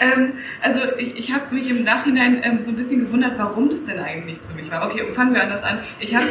Ähm, 0.00 0.34
also 0.62 0.80
ich, 0.98 1.16
ich 1.16 1.32
habe 1.32 1.54
mich 1.54 1.70
im 1.70 1.84
Nachhinein 1.84 2.40
ähm, 2.42 2.60
so 2.60 2.72
ein 2.72 2.76
bisschen 2.76 3.00
gewundert, 3.00 3.38
warum 3.38 3.70
das 3.70 3.84
denn 3.84 3.98
eigentlich 3.98 4.26
nichts 4.26 4.46
für 4.48 4.56
mich 4.56 4.70
war. 4.70 4.86
Okay, 4.86 5.04
fangen 5.14 5.34
wir 5.34 5.42
anders 5.42 5.62
an. 5.62 5.80
Ich 6.00 6.14
habe 6.14 6.26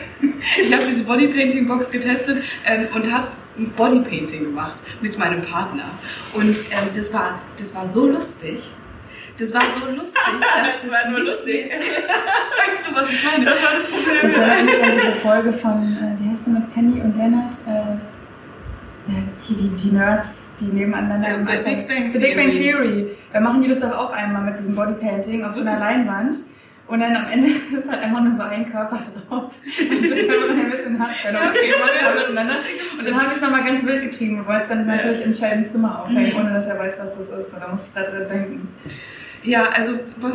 ich 0.62 0.72
hab 0.72 0.86
diese 0.86 1.04
Bodypainting-Box 1.04 1.90
getestet 1.90 2.42
ähm, 2.66 2.88
und 2.94 3.12
habe 3.12 3.28
ein 3.58 3.70
Bodypainting 3.70 4.44
gemacht 4.44 4.82
mit 5.00 5.18
meinem 5.18 5.42
Partner. 5.42 5.90
Und 6.34 6.56
ähm, 6.70 6.88
das, 6.94 7.12
war, 7.14 7.40
das 7.58 7.74
war 7.74 7.88
so 7.88 8.06
lustig. 8.06 8.58
Das 9.38 9.52
war 9.52 9.62
so 9.62 9.90
lustig, 9.90 10.22
dass 10.40 10.82
das, 10.82 10.90
war 10.90 11.10
nur 11.10 11.20
lustig. 11.20 11.70
weißt 12.70 12.88
du, 12.88 12.94
was 12.94 13.10
ich 13.10 13.24
meine? 13.24 13.44
Das 13.44 13.62
war 13.62 13.74
das 13.74 13.84
Problem. 13.84 14.16
Das 14.22 14.34
erinnert 14.34 14.64
mich 14.64 14.82
an 14.82 14.92
diese 14.94 15.12
Folge 15.16 15.52
von, 15.52 15.96
äh, 15.96 16.24
wie 16.24 16.30
heißt 16.30 16.46
du 16.46 16.50
mit 16.50 16.74
Penny 16.74 17.00
und 17.00 17.16
Leonard? 17.16 17.52
Äh, 17.66 17.85
hier 19.46 19.56
die, 19.56 19.68
die 19.76 19.92
Nerds, 19.92 20.50
die 20.60 20.66
nebeneinander 20.66 21.28
ja, 21.28 21.36
bei 21.38 21.58
Big 21.58 21.88
Bang 21.88 22.12
The 22.12 22.18
Big 22.18 22.36
Bang 22.36 22.50
Theory. 22.50 23.16
Da 23.32 23.40
machen 23.40 23.62
die 23.62 23.68
das 23.68 23.80
doch 23.80 23.96
auch 23.96 24.10
einmal 24.10 24.42
mit 24.42 24.58
diesem 24.58 24.74
Bodypainting 24.74 25.44
auf 25.44 25.54
so 25.54 25.60
einer 25.60 25.78
Leinwand. 25.78 26.36
Und 26.88 27.00
dann 27.00 27.16
am 27.16 27.26
Ende 27.26 27.50
ist 27.76 27.90
halt 27.90 28.02
einfach 28.02 28.22
nur 28.22 28.34
so 28.34 28.42
ein 28.42 28.70
Körper 28.70 28.98
drauf. 28.98 29.52
Und 29.52 30.10
das 30.10 30.18
ist 30.18 30.28
man 30.28 30.58
ein 30.58 30.70
bisschen 30.70 30.98
hat. 30.98 31.10
Dann 31.24 31.36
okay, 31.36 31.72
auseinander. 32.24 32.56
Und 32.98 33.08
dann 33.08 33.16
habe 33.16 33.26
ich 33.28 33.36
es 33.36 33.40
nochmal 33.40 33.64
ganz 33.64 33.84
wild 33.84 34.02
getrieben 34.02 34.40
und 34.40 34.46
wollte 34.46 34.62
es 34.62 34.68
dann 34.68 34.86
natürlich 34.86 35.24
in 35.24 35.34
Sheldons 35.34 35.72
Zimmer 35.72 36.02
aufhängen, 36.02 36.36
ohne 36.36 36.54
dass 36.54 36.66
er 36.68 36.78
weiß, 36.78 36.98
was 37.00 37.16
das 37.16 37.46
ist. 37.46 37.54
Und 37.54 37.60
da 37.60 37.68
muss 37.68 37.88
ich 37.88 37.94
gerade 37.94 38.16
dran 38.16 38.28
denken. 38.28 38.68
Ja, 39.42 39.64
also 39.74 39.92
bei 40.20 40.28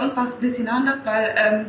uns 0.00 0.16
war 0.16 0.24
es 0.24 0.36
ein 0.36 0.40
bisschen 0.40 0.68
anders, 0.68 1.06
weil 1.06 1.34
ähm, 1.36 1.66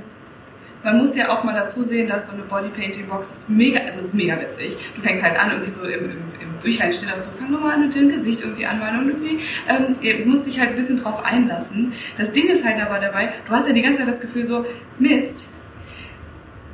man 0.83 0.97
muss 0.97 1.15
ja 1.15 1.29
auch 1.29 1.43
mal 1.43 1.55
dazu 1.55 1.83
sehen, 1.83 2.07
dass 2.07 2.27
so 2.27 2.33
eine 2.33 2.43
Bodypainting-Box 2.43 3.31
ist 3.31 3.49
mega, 3.49 3.79
also 3.81 4.01
ist 4.01 4.13
mega 4.13 4.39
witzig. 4.39 4.77
Du 4.95 5.01
fängst 5.01 5.23
halt 5.23 5.39
an, 5.39 5.51
irgendwie 5.51 5.69
so 5.69 5.85
im, 5.85 6.05
im, 6.05 6.11
im 6.41 6.53
Büchlein 6.61 6.91
steht 6.91 7.11
auch 7.13 7.17
so, 7.17 7.31
fang 7.31 7.51
doch 7.51 7.61
mal 7.61 7.75
an 7.75 7.85
mit 7.85 7.95
dem 7.95 8.09
Gesicht 8.09 8.41
irgendwie 8.41 8.65
anmalen 8.65 8.99
und 8.99 9.09
irgendwie, 9.09 9.39
ähm, 9.69 9.95
ihr 10.01 10.25
musst 10.25 10.45
dich 10.45 10.59
halt 10.59 10.71
ein 10.71 10.75
bisschen 10.75 10.97
drauf 10.97 11.23
einlassen. 11.23 11.93
Das 12.17 12.31
Ding 12.33 12.47
ist 12.49 12.65
halt 12.65 12.81
aber 12.81 12.99
dabei, 12.99 13.33
du 13.47 13.51
hast 13.53 13.67
ja 13.67 13.73
die 13.73 13.81
ganze 13.81 13.99
Zeit 13.99 14.09
das 14.09 14.21
Gefühl 14.21 14.43
so, 14.43 14.65
Mist, 14.99 15.53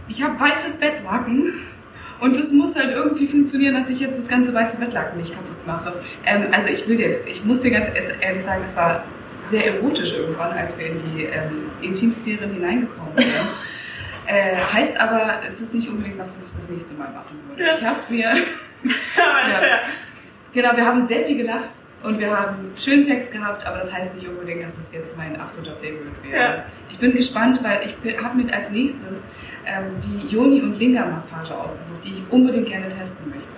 ich 0.08 0.24
habe 0.24 0.39
weißes 0.39 0.78
Bettlaken 0.78 1.54
und 2.19 2.36
es 2.36 2.52
muss 2.52 2.76
halt 2.76 2.91
irgendwie 2.91 3.28
funktionieren, 3.28 3.76
dass 3.76 3.89
ich 3.89 4.00
jetzt 4.00 4.17
das 4.17 4.28
ganze 4.28 4.54
weiße 4.54 4.78
Bettlaken 4.78 5.19
nicht 5.19 5.34
kaputt 5.34 5.67
mache. 5.67 5.93
Ähm, 6.26 6.48
also 6.52 6.69
ich 6.69 6.88
will 6.88 6.98
dir, 6.98 7.28
ich 7.28 7.45
muss 7.45 7.62
dir 7.62 7.72
ganz 7.72 7.88
ehrlich 8.19 8.43
sagen, 8.43 8.63
es 8.65 8.76
war 8.76 9.04
sehr 9.43 9.65
erotisch 9.65 10.13
irgendwann, 10.13 10.52
als 10.52 10.78
wir 10.78 10.88
in 10.88 10.98
die 10.98 11.24
ähm, 11.24 11.69
Intimsphären 11.82 12.52
hineingekommen 12.52 13.13
sind. 13.15 13.30
Äh, 14.30 14.56
heißt 14.56 15.00
aber, 15.00 15.42
es 15.44 15.60
ist 15.60 15.74
nicht 15.74 15.89
unbedingt 15.89 16.20
was, 16.20 16.38
was 16.38 16.52
ich 16.52 16.58
das 16.58 16.70
nächste 16.70 16.94
Mal 16.94 17.10
machen 17.10 17.39
würde. 17.48 17.63
Ja. 17.63 17.74
Ich 17.74 17.84
habe 17.84 18.00
mir. 18.10 18.22
ja, 19.18 19.80
genau, 20.54 20.78
wir 20.78 20.86
haben 20.86 21.04
sehr 21.04 21.26
viel 21.26 21.38
gelacht 21.38 21.72
und 22.04 22.20
wir 22.20 22.30
haben 22.30 22.72
schön 22.80 23.04
Sex 23.04 23.32
gehabt, 23.32 23.65
aber 23.65 23.80
das 23.80 23.92
heißt 23.92 24.13
nicht 24.13 24.28
unbedingt, 24.28 24.62
dass 24.62 24.78
es 24.78 24.94
jetzt 24.94 25.18
mein 25.18 25.36
absoluter 25.36 25.74
Favorite 25.78 26.24
wäre. 26.24 26.44
Ja. 26.44 26.63
Ich 26.92 27.00
bin 27.00 27.12
gespannt, 27.13 27.63
weil 27.63 27.82
ich 27.84 27.96
habe 28.24 28.38
mit 28.38 28.54
als 28.54 28.70
nächstes 28.70 29.26
ähm, 29.65 29.96
die 30.00 30.28
Yoni- 30.28 30.62
und 30.62 30.78
Linga-Massage 30.78 31.58
ausgesucht, 31.58 32.06
die 32.06 32.10
ich 32.10 32.24
unbedingt 32.30 32.68
gerne 32.68 32.88
testen 32.88 33.32
möchte. 33.32 33.58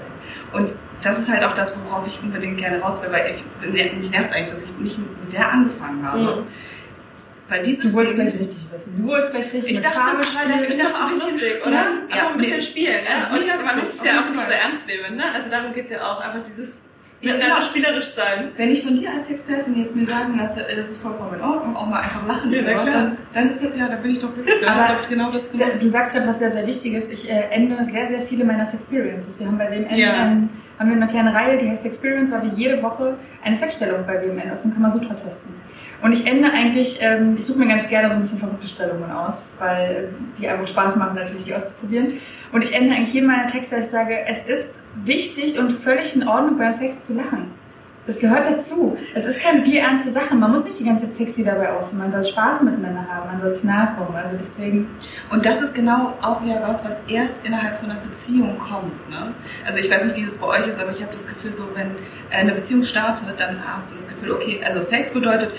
Und 0.53 0.73
das 1.03 1.19
ist 1.19 1.29
halt 1.29 1.43
auch 1.43 1.53
das, 1.53 1.77
worauf 1.83 2.07
ich 2.07 2.17
unbedingt 2.23 2.57
gerne 2.57 2.79
raus 2.79 3.03
will, 3.03 3.11
weil 3.11 3.35
ich, 3.35 3.43
mich 3.97 4.09
nervt 4.09 4.29
es 4.29 4.33
eigentlich, 4.33 4.51
dass 4.51 4.63
ich 4.63 4.77
nicht 4.77 4.97
mit 4.97 5.33
der 5.33 5.51
angefangen 5.51 6.01
habe. 6.07 6.19
Mhm. 6.19 6.47
Weil 7.51 7.63
dieses 7.63 7.83
du 7.83 7.93
wolltest 7.93 8.15
gleich 8.15 8.33
richtig 8.39 8.71
wissen. 8.71 8.95
Du 8.97 9.07
wolltest 9.09 9.33
gleich 9.33 9.53
richtig 9.53 9.71
Ich 9.73 9.81
dachte, 9.81 9.99
Farbe 9.99 10.23
spielen. 10.23 10.69
Ich 10.69 10.77
dachte, 10.77 11.03
ein 11.03 11.09
bisschen 11.09 11.31
lustig, 11.33 11.67
oder? 11.67 11.83
Ja, 12.15 12.29
ein 12.31 12.37
bisschen 12.37 12.61
spielen. 12.61 13.03
Ne? 13.03 13.37
Und 13.37 13.65
man 13.65 13.75
muss 13.77 13.89
es 13.93 14.05
ja 14.05 14.21
auch 14.21 14.29
nicht 14.31 14.45
so 14.45 14.51
ernst 14.51 14.87
nehmen. 14.87 15.17
Ne? 15.17 15.33
Also 15.33 15.49
darum 15.49 15.73
geht 15.73 15.83
es 15.83 15.91
ja 15.91 15.99
auch. 15.99 16.21
Einfach 16.21 16.47
dieses 16.47 16.77
ja, 17.19 17.37
klar. 17.37 17.61
spielerisch 17.61 18.05
sein. 18.05 18.51
Wenn 18.55 18.69
ich 18.69 18.83
von 18.83 18.95
dir 18.95 19.11
als 19.11 19.29
Expertin 19.29 19.75
jetzt 19.75 19.93
mir 19.93 20.05
sagen 20.05 20.37
lasse, 20.37 20.65
das 20.73 20.91
ist 20.91 21.01
vollkommen 21.01 21.33
in 21.33 21.41
Ordnung, 21.41 21.75
auch 21.75 21.87
mal 21.87 21.99
einfach 21.99 22.25
lachen 22.25 22.53
ja, 22.53 22.61
drüber, 22.61 22.85
dann, 22.85 23.17
dann 23.33 23.49
ist 23.49 23.61
das, 23.61 23.77
ja, 23.77 23.89
da 23.89 23.97
bin 23.97 24.11
ich 24.11 24.19
doch 24.19 24.33
glücklich. 24.33 24.55
Das 24.61 24.79
ist 24.79 24.89
doch 24.89 25.09
genau 25.09 25.31
das 25.31 25.51
genau. 25.51 25.65
Du 25.77 25.89
sagst 25.89 26.15
ja 26.15 26.25
was 26.25 26.39
sehr, 26.39 26.53
sehr 26.53 26.65
Wichtiges. 26.65 27.11
Ich 27.11 27.29
äh, 27.29 27.49
ende 27.51 27.83
sehr, 27.83 28.07
sehr 28.07 28.21
viele 28.21 28.45
meiner 28.45 28.63
Experiences. 28.63 29.41
Wir 29.41 29.47
haben 29.47 29.57
bei 29.57 29.69
WMN 29.69 29.95
ja. 29.97 30.25
ähm, 30.25 30.49
haben 30.79 30.89
wir 30.89 30.95
eine 30.95 31.07
kleine 31.07 31.33
Reihe, 31.33 31.57
die 31.57 31.69
heißt 31.69 31.85
Experience, 31.85 32.31
weil 32.31 32.43
wir 32.43 32.53
jede 32.53 32.81
Woche 32.81 33.17
eine 33.43 33.57
Sexstellung 33.57 34.05
bei 34.07 34.21
WMN 34.25 34.51
aus 34.51 34.63
dem 34.63 34.73
Kamasutra 34.73 35.13
testen. 35.13 35.53
Und 36.01 36.13
ich 36.13 36.27
ende 36.27 36.51
eigentlich, 36.51 36.99
ähm, 37.01 37.35
ich 37.37 37.45
suche 37.45 37.59
mir 37.59 37.67
ganz 37.67 37.87
gerne 37.87 38.09
so 38.09 38.15
ein 38.15 38.21
bisschen 38.21 38.39
verrückte 38.39 38.67
Stellungen 38.67 39.11
aus, 39.11 39.53
weil 39.59 40.09
die 40.39 40.47
einfach 40.47 40.67
Spaß 40.67 40.95
machen, 40.95 41.15
natürlich 41.15 41.45
die 41.45 41.53
auszuprobieren. 41.53 42.13
Und 42.51 42.63
ich 42.63 42.75
ende 42.75 42.95
eigentlich 42.95 43.13
jeden 43.13 43.27
meiner 43.27 43.47
Texte, 43.47 43.77
dass 43.77 43.85
ich 43.85 43.91
sage, 43.91 44.15
es 44.27 44.47
ist 44.47 44.75
wichtig 45.03 45.59
und 45.59 45.73
völlig 45.73 46.15
in 46.15 46.27
Ordnung, 46.27 46.57
beim 46.57 46.73
Sex 46.73 47.03
zu 47.03 47.13
lachen. 47.13 47.51
Das 48.07 48.19
gehört 48.19 48.47
dazu. 48.47 48.97
Es 49.13 49.27
ist 49.27 49.41
keine 49.41 49.61
bierernste 49.61 50.11
Sache. 50.11 50.33
Man 50.33 50.49
muss 50.49 50.63
nicht 50.63 50.79
die 50.79 50.85
ganze 50.85 51.05
Zeit 51.05 51.17
sexy 51.17 51.43
dabei 51.43 51.71
aussehen. 51.71 51.99
Man 51.99 52.11
soll 52.11 52.25
Spaß 52.25 52.63
miteinander 52.63 53.05
haben. 53.07 53.29
Man 53.29 53.39
soll 53.39 53.53
sich 53.53 53.63
nahe 53.63 53.95
kommen. 53.95 54.15
Also 54.15 54.35
deswegen. 54.39 54.89
Und 55.29 55.45
das 55.45 55.61
ist 55.61 55.75
genau 55.75 56.13
auch 56.19 56.43
wieder 56.43 56.63
was, 56.65 56.83
was 56.83 57.03
erst 57.07 57.45
innerhalb 57.45 57.75
von 57.75 57.91
einer 57.91 57.99
Beziehung 57.99 58.57
kommt. 58.57 59.09
Ne? 59.11 59.33
Also 59.67 59.79
ich 59.79 59.91
weiß 59.91 60.03
nicht, 60.05 60.15
wie 60.15 60.25
das 60.25 60.39
bei 60.39 60.47
euch 60.47 60.67
ist, 60.67 60.81
aber 60.81 60.91
ich 60.91 61.03
habe 61.03 61.13
das 61.13 61.27
Gefühl, 61.27 61.53
so 61.53 61.63
wenn 61.75 61.91
eine 62.31 62.53
Beziehung 62.53 62.83
startet, 62.83 63.39
dann 63.39 63.57
hast 63.67 63.91
du 63.91 63.97
das 63.97 64.09
Gefühl, 64.09 64.31
okay, 64.31 64.59
also 64.65 64.81
Sex 64.81 65.11
bedeutet 65.11 65.51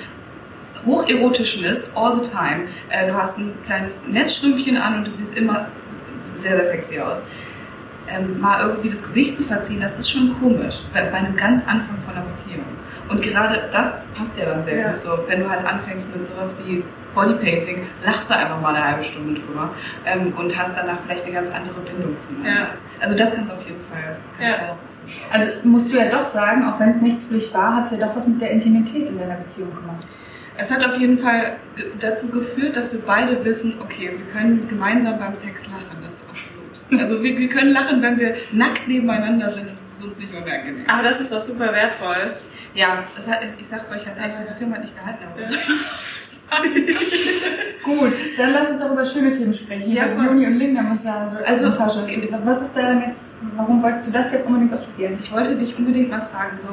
hocherotisches 0.87 1.91
all 1.95 2.17
the 2.17 2.31
time. 2.31 2.69
Äh, 2.89 3.09
du 3.09 3.15
hast 3.15 3.39
ein 3.39 3.53
kleines 3.65 4.09
Netzstrümpfchen 4.09 4.77
an 4.77 4.99
und 4.99 5.09
du 5.09 5.13
siehst 5.13 5.37
immer 5.37 5.67
sehr, 6.15 6.57
sehr 6.57 6.65
sexy 6.67 7.01
aus. 7.01 7.23
Ähm, 8.09 8.41
mal 8.41 8.61
irgendwie 8.61 8.89
das 8.89 9.03
Gesicht 9.03 9.37
zu 9.37 9.45
verziehen, 9.45 9.81
das 9.81 9.99
ist 9.99 10.11
schon 10.11 10.39
komisch, 10.41 10.83
bei, 10.93 11.03
bei 11.03 11.19
einem 11.19 11.37
ganz 11.37 11.63
Anfang 11.67 11.99
von 12.05 12.15
einer 12.15 12.27
Beziehung. 12.27 12.65
Und 13.09 13.23
gerade 13.23 13.69
das 13.73 13.97
passt 14.17 14.39
ja 14.39 14.47
dann 14.47 14.65
sehr 14.65 14.77
ja. 14.77 14.91
gut 14.91 14.99
so. 14.99 15.19
Wenn 15.27 15.41
du 15.41 15.49
halt 15.49 15.65
anfängst 15.65 16.15
mit 16.15 16.25
sowas 16.25 16.57
wie 16.65 16.83
Bodypainting, 17.15 17.83
lachst 18.05 18.31
du 18.31 18.37
einfach 18.37 18.61
mal 18.61 18.75
eine 18.75 18.85
halbe 18.85 19.05
Stunde 19.05 19.41
drüber 19.41 19.71
ähm, 20.07 20.33
und 20.37 20.57
hast 20.59 20.77
danach 20.77 20.99
vielleicht 21.05 21.25
eine 21.25 21.35
ganz 21.35 21.51
andere 21.51 21.81
Bindung 21.81 22.17
zu 22.19 22.33
mir. 22.33 22.49
Ja. 22.49 22.69
Also 23.01 23.17
das 23.17 23.35
kannst 23.35 23.51
du 23.51 23.57
auf 23.57 23.65
jeden 23.67 23.81
Fall 23.91 24.17
ja. 24.41 24.77
Also 25.31 25.69
musst 25.69 25.93
du 25.93 25.99
ja 25.99 26.09
doch 26.09 26.27
sagen, 26.27 26.65
auch 26.65 26.79
wenn 26.79 26.91
es 26.91 27.01
nichts 27.01 27.27
für 27.27 27.35
dich 27.35 27.53
war, 27.53 27.77
hat 27.77 27.87
es 27.87 27.99
ja 27.99 28.07
doch 28.07 28.15
was 28.17 28.27
mit 28.27 28.41
der 28.41 28.51
Intimität 28.51 29.09
in 29.09 29.19
deiner 29.19 29.35
Beziehung 29.35 29.75
gemacht. 29.75 30.07
Es 30.59 30.71
hat 30.71 30.87
auf 30.87 30.99
jeden 30.99 31.19
Fall 31.19 31.57
dazu 31.99 32.31
geführt, 32.31 32.77
dass 32.77 32.93
wir 32.93 33.01
beide 33.01 33.45
wissen, 33.45 33.81
okay, 33.81 34.11
wir 34.17 34.27
können 34.33 34.69
gemeinsam 34.69 35.19
beim 35.19 35.35
Sex 35.35 35.69
lachen. 35.69 35.97
Das 36.03 36.21
ist 36.21 36.31
absolut. 36.31 36.63
Also 37.01 37.23
wir, 37.23 37.39
wir 37.39 37.49
können 37.49 37.73
lachen, 37.73 38.03
wenn 38.03 38.19
wir 38.19 38.37
nackt 38.53 38.87
nebeneinander 38.87 39.49
sind 39.49 39.69
und 39.69 39.77
es 39.77 39.93
ist 39.93 40.05
uns 40.05 40.19
nicht 40.19 40.35
unangenehm. 40.35 40.85
Aber 40.87 41.03
das 41.03 41.23
ist 41.23 41.33
doch 41.33 41.41
super 41.41 41.73
wertvoll. 41.73 42.35
Ja, 42.75 42.99
hat, 42.99 43.41
ich 43.59 43.67
sag's 43.67 43.91
euch, 43.93 44.07
hat 44.07 44.19
echt, 44.19 44.39
die 44.41 44.49
Beziehung 44.49 44.75
hat 44.75 44.83
nicht 44.83 44.95
gehalten. 44.95 45.25
Aber 45.27 45.41
ja. 45.41 45.49
Gut, 47.83 48.13
dann 48.37 48.53
lass 48.53 48.71
uns 48.71 48.81
doch 48.81 48.93
über 48.93 49.05
schöne 49.05 49.31
Themen 49.31 49.55
sprechen. 49.55 49.91
Ja, 49.91 50.13
über 50.13 50.25
Juni 50.25 50.47
und 50.47 50.55
Linda 50.55 50.83
Massage. 50.83 51.45
Also, 51.47 51.69
Massage. 51.69 52.01
was 52.45 52.63
ist 52.63 52.77
da 52.77 53.01
jetzt, 53.01 53.37
warum 53.57 53.83
wolltest 53.83 54.09
du 54.09 54.13
das 54.13 54.33
jetzt 54.33 54.47
unbedingt 54.47 54.75
ausprobieren? 54.75 55.19
Ich 55.21 55.33
wollte 55.33 55.57
dich 55.57 55.77
unbedingt 55.79 56.11
mal 56.11 56.21
fragen, 56.21 56.59
so, 56.59 56.69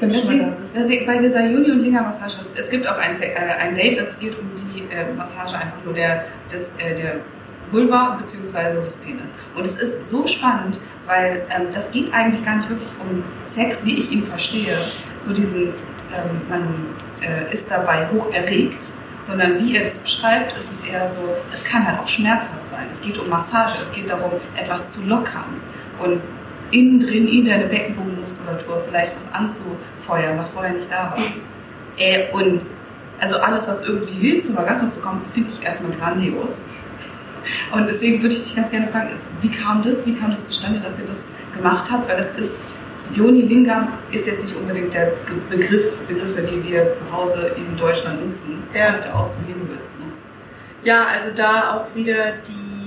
Deswegen, 0.00 0.52
deswegen, 0.74 1.06
bei 1.06 1.18
dieser 1.18 1.44
Juni- 1.46 1.72
und 1.72 1.80
Linger-Massage, 1.80 2.40
es 2.56 2.70
gibt 2.70 2.86
auch 2.86 2.98
ein, 2.98 3.10
äh, 3.20 3.34
ein 3.60 3.74
Date, 3.74 3.98
es 3.98 4.18
geht 4.18 4.38
um 4.38 4.48
die 4.56 4.82
äh, 4.94 5.12
Massage 5.14 5.56
einfach 5.56 5.84
nur 5.84 5.94
der, 5.94 6.24
des, 6.50 6.78
äh, 6.78 6.94
der 6.94 7.16
Vulva 7.70 8.16
bzw. 8.20 8.78
des 8.78 8.96
Penis. 8.96 9.32
Und 9.54 9.66
es 9.66 9.76
ist 9.80 10.08
so 10.08 10.26
spannend, 10.26 10.78
weil 11.06 11.42
ähm, 11.50 11.66
das 11.72 11.90
geht 11.90 12.12
eigentlich 12.14 12.44
gar 12.44 12.56
nicht 12.56 12.68
wirklich 12.70 12.88
um 13.00 13.24
Sex, 13.42 13.84
wie 13.84 13.98
ich 13.98 14.12
ihn 14.12 14.22
verstehe. 14.22 14.76
So 15.18 15.32
diesen, 15.32 15.68
ähm, 15.68 16.40
man 16.48 16.62
äh, 17.20 17.52
ist 17.52 17.70
dabei 17.70 18.08
hoch 18.12 18.32
erregt, 18.32 18.88
sondern 19.20 19.58
wie 19.58 19.76
er 19.76 19.84
das 19.84 19.98
beschreibt, 19.98 20.56
ist 20.56 20.70
es 20.70 20.86
eher 20.86 21.08
so, 21.08 21.20
es 21.52 21.64
kann 21.64 21.86
halt 21.86 21.98
auch 21.98 22.08
schmerzhaft 22.08 22.68
sein. 22.68 22.86
Es 22.90 23.00
geht 23.00 23.18
um 23.18 23.28
Massage, 23.28 23.82
es 23.82 23.92
geht 23.92 24.08
darum, 24.10 24.32
etwas 24.56 24.92
zu 24.92 25.08
lockern. 25.08 25.60
Und 25.98 26.20
innen 26.70 27.00
drin 27.00 27.28
in 27.28 27.44
deine 27.44 27.66
Beckenbodenmuskulatur 27.66 28.80
vielleicht 28.80 29.16
was 29.16 29.32
anzufeuern, 29.32 30.38
was 30.38 30.50
vorher 30.50 30.72
nicht 30.72 30.90
da 30.90 31.14
war. 31.16 31.18
Äh, 31.98 32.30
und 32.32 32.60
also 33.20 33.38
alles, 33.38 33.68
was 33.68 33.86
irgendwie 33.86 34.14
hilft, 34.14 34.46
zum 34.46 34.56
Orgasmus 34.56 34.94
zu 34.94 35.02
kommen, 35.02 35.22
finde 35.30 35.50
ich 35.50 35.64
erstmal 35.64 35.92
grandios. 35.92 36.68
Und 37.72 37.88
deswegen 37.88 38.22
würde 38.22 38.34
ich 38.34 38.42
dich 38.42 38.56
ganz 38.56 38.70
gerne 38.70 38.86
fragen, 38.88 39.10
wie 39.40 39.50
kam 39.50 39.82
das, 39.82 40.06
wie 40.06 40.14
kam 40.14 40.30
das 40.30 40.46
zustande, 40.46 40.80
dass 40.80 41.00
ihr 41.00 41.06
das 41.06 41.28
gemacht 41.54 41.90
habt? 41.90 42.08
Weil 42.08 42.16
das 42.16 42.32
ist, 42.32 42.58
Yoni 43.14 43.42
Lingam 43.42 43.88
ist 44.10 44.26
jetzt 44.26 44.42
nicht 44.42 44.54
unbedingt 44.56 44.92
der 44.94 45.12
Begriff, 45.50 45.96
Begriffe, 46.06 46.42
die 46.42 46.62
wir 46.70 46.88
zu 46.88 47.10
Hause 47.10 47.52
in 47.56 47.76
Deutschland 47.76 48.24
nutzen. 48.26 48.62
Ja. 48.74 48.92
Kommt 48.92 49.14
aus 49.14 49.36
dem 49.36 49.46
Hinduismus. 49.46 50.22
Ja, 50.84 51.06
also 51.06 51.28
da 51.34 51.74
auch 51.74 51.94
wieder 51.96 52.34
die 52.46 52.77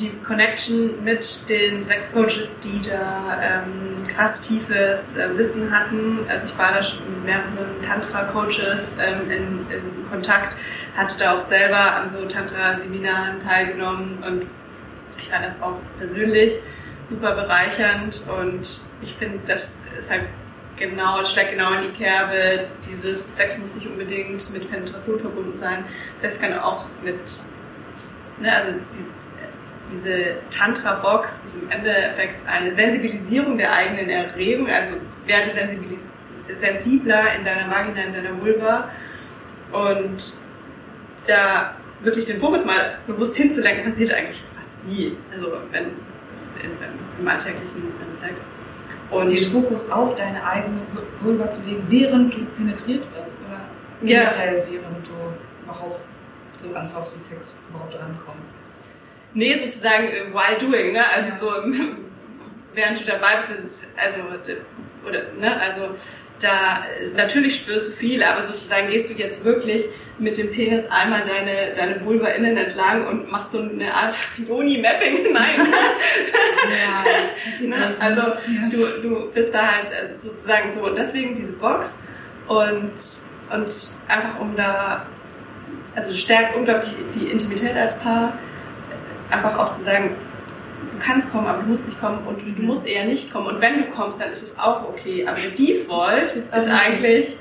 die 0.00 0.10
Connection 0.26 1.04
mit 1.04 1.48
den 1.48 1.84
Sexcoaches, 1.84 2.60
die 2.60 2.80
da 2.88 3.38
ähm, 3.42 4.04
krass 4.08 4.42
tiefes 4.42 5.16
äh, 5.16 5.36
Wissen 5.36 5.70
hatten. 5.70 6.20
Also 6.28 6.46
ich 6.46 6.58
war 6.58 6.72
da 6.72 6.82
schon 6.82 6.98
mit 7.10 7.24
mehreren 7.24 7.82
Tantra-Coaches 7.86 8.96
ähm, 8.98 9.30
in, 9.30 9.66
in, 9.70 10.10
Kontakt, 10.10 10.56
hatte 10.96 11.14
da 11.18 11.36
auch 11.36 11.40
selber 11.40 11.94
an 11.94 12.08
so 12.08 12.24
Tantra-Seminaren 12.24 13.40
teilgenommen 13.40 14.20
und 14.26 14.46
ich 15.20 15.28
fand 15.28 15.44
das 15.44 15.62
auch 15.62 15.76
persönlich 15.98 16.52
super 17.02 17.36
bereichernd 17.36 18.22
und 18.28 18.82
ich 19.02 19.14
finde, 19.14 19.38
das 19.46 19.82
ist 19.96 20.10
halt 20.10 20.24
genau, 20.76 21.24
schlägt 21.24 21.52
genau 21.52 21.74
in 21.74 21.82
die 21.82 21.96
Kerbe. 21.96 22.66
Dieses 22.90 23.36
Sex 23.36 23.58
muss 23.58 23.76
nicht 23.76 23.86
unbedingt 23.86 24.52
mit 24.52 24.68
Penetration 24.68 25.20
verbunden 25.20 25.56
sein. 25.56 25.84
Sex 26.16 26.40
kann 26.40 26.58
auch 26.58 26.86
mit, 27.04 27.20
ne, 28.40 28.52
also 28.52 28.72
die, 28.72 29.19
diese 29.92 30.36
Tantra-Box 30.50 31.40
ist 31.44 31.62
im 31.62 31.70
Endeffekt 31.70 32.46
eine 32.46 32.74
Sensibilisierung 32.74 33.58
der 33.58 33.72
eigenen 33.72 34.08
Erregung, 34.08 34.68
also 34.68 34.92
werde 35.26 35.50
sensibler 36.54 37.34
in 37.34 37.44
deiner 37.44 37.70
Vagina, 37.70 38.02
in 38.02 38.12
deiner 38.12 38.40
Vulva 38.40 38.90
und 39.72 40.34
da 41.26 41.74
wirklich 42.02 42.24
den 42.26 42.40
Fokus 42.40 42.64
mal 42.64 42.98
bewusst 43.06 43.36
hinzulenken, 43.36 43.90
passiert 43.90 44.12
eigentlich 44.12 44.42
fast 44.56 44.84
nie, 44.84 45.16
also 45.32 45.52
wenn, 45.70 45.84
in, 45.84 46.70
im 47.18 47.28
alltäglichen 47.28 47.92
Sex. 48.14 48.46
Und 49.10 49.32
den 49.32 49.50
Fokus 49.50 49.90
auf 49.90 50.14
deine 50.14 50.44
eigene 50.44 50.80
Vulva 51.20 51.50
zu 51.50 51.62
legen, 51.64 51.84
während 51.88 52.34
du 52.34 52.44
penetriert 52.56 53.04
wirst 53.16 53.38
oder 53.46 53.60
generell 54.02 54.58
ja. 54.58 54.64
während 54.70 55.06
du 55.06 55.12
überhaupt 55.64 56.00
so 56.56 56.74
an 56.74 56.88
was 56.94 57.14
wie 57.14 57.18
Sex 57.18 57.62
überhaupt 57.68 57.94
rankommst? 57.94 58.54
Nee, 59.34 59.56
sozusagen 59.56 60.08
äh, 60.08 60.32
while 60.32 60.58
doing, 60.58 60.92
ne? 60.92 61.04
Also 61.08 61.28
ja. 61.28 61.36
so 61.38 61.46
während 62.74 63.00
du 63.00 63.04
dabei 63.04 63.36
bist, 63.36 63.50
also 63.96 64.20
oder 65.06 65.22
ne, 65.38 65.60
also 65.60 65.94
da 66.40 66.84
natürlich 67.14 67.56
spürst 67.56 67.88
du 67.88 67.92
viel, 67.92 68.22
aber 68.22 68.42
sozusagen 68.42 68.88
gehst 68.88 69.10
du 69.10 69.14
jetzt 69.14 69.44
wirklich 69.44 69.84
mit 70.18 70.36
dem 70.36 70.50
Penis 70.50 70.86
einmal 70.90 71.22
deine, 71.26 71.74
deine 71.74 72.04
Vulva 72.04 72.28
innen 72.28 72.56
entlang 72.56 73.06
und 73.06 73.30
machst 73.30 73.52
so 73.52 73.60
eine 73.60 73.92
Art 73.92 74.14
Joni-Mapping. 74.46 75.32
Nein. 75.32 75.68
ja, 77.62 77.66
ne? 77.66 77.96
Also 77.98 78.22
du, 78.70 79.08
du 79.08 79.30
bist 79.32 79.52
da 79.54 79.72
halt 79.72 79.86
äh, 79.86 80.16
sozusagen 80.16 80.72
so 80.72 80.86
und 80.86 80.96
deswegen 80.96 81.34
diese 81.34 81.52
Box 81.52 81.94
und, 82.48 82.92
und 83.50 83.88
einfach 84.08 84.40
um 84.40 84.56
da, 84.56 85.06
also 85.94 86.12
stärkt 86.12 86.54
unglaublich 86.54 86.92
die 87.14 87.26
Intimität 87.26 87.76
als 87.76 88.00
Paar, 88.00 88.34
einfach 89.30 89.58
auch 89.58 89.70
zu 89.70 89.82
sagen, 89.82 90.10
du 90.92 90.98
kannst 90.98 91.30
kommen, 91.32 91.46
aber 91.46 91.62
du 91.62 91.68
musst 91.68 91.86
nicht 91.86 92.00
kommen 92.00 92.18
und 92.26 92.40
du 92.58 92.62
musst 92.62 92.86
eher 92.86 93.04
nicht 93.04 93.32
kommen. 93.32 93.46
Und 93.46 93.60
wenn 93.60 93.78
du 93.78 93.84
kommst, 93.90 94.20
dann 94.20 94.30
ist 94.30 94.42
es 94.42 94.58
auch 94.58 94.88
okay. 94.88 95.26
Aber 95.26 95.36
der 95.38 95.50
Default 95.50 96.36
ist 96.36 96.52
eigentlich, 96.52 97.36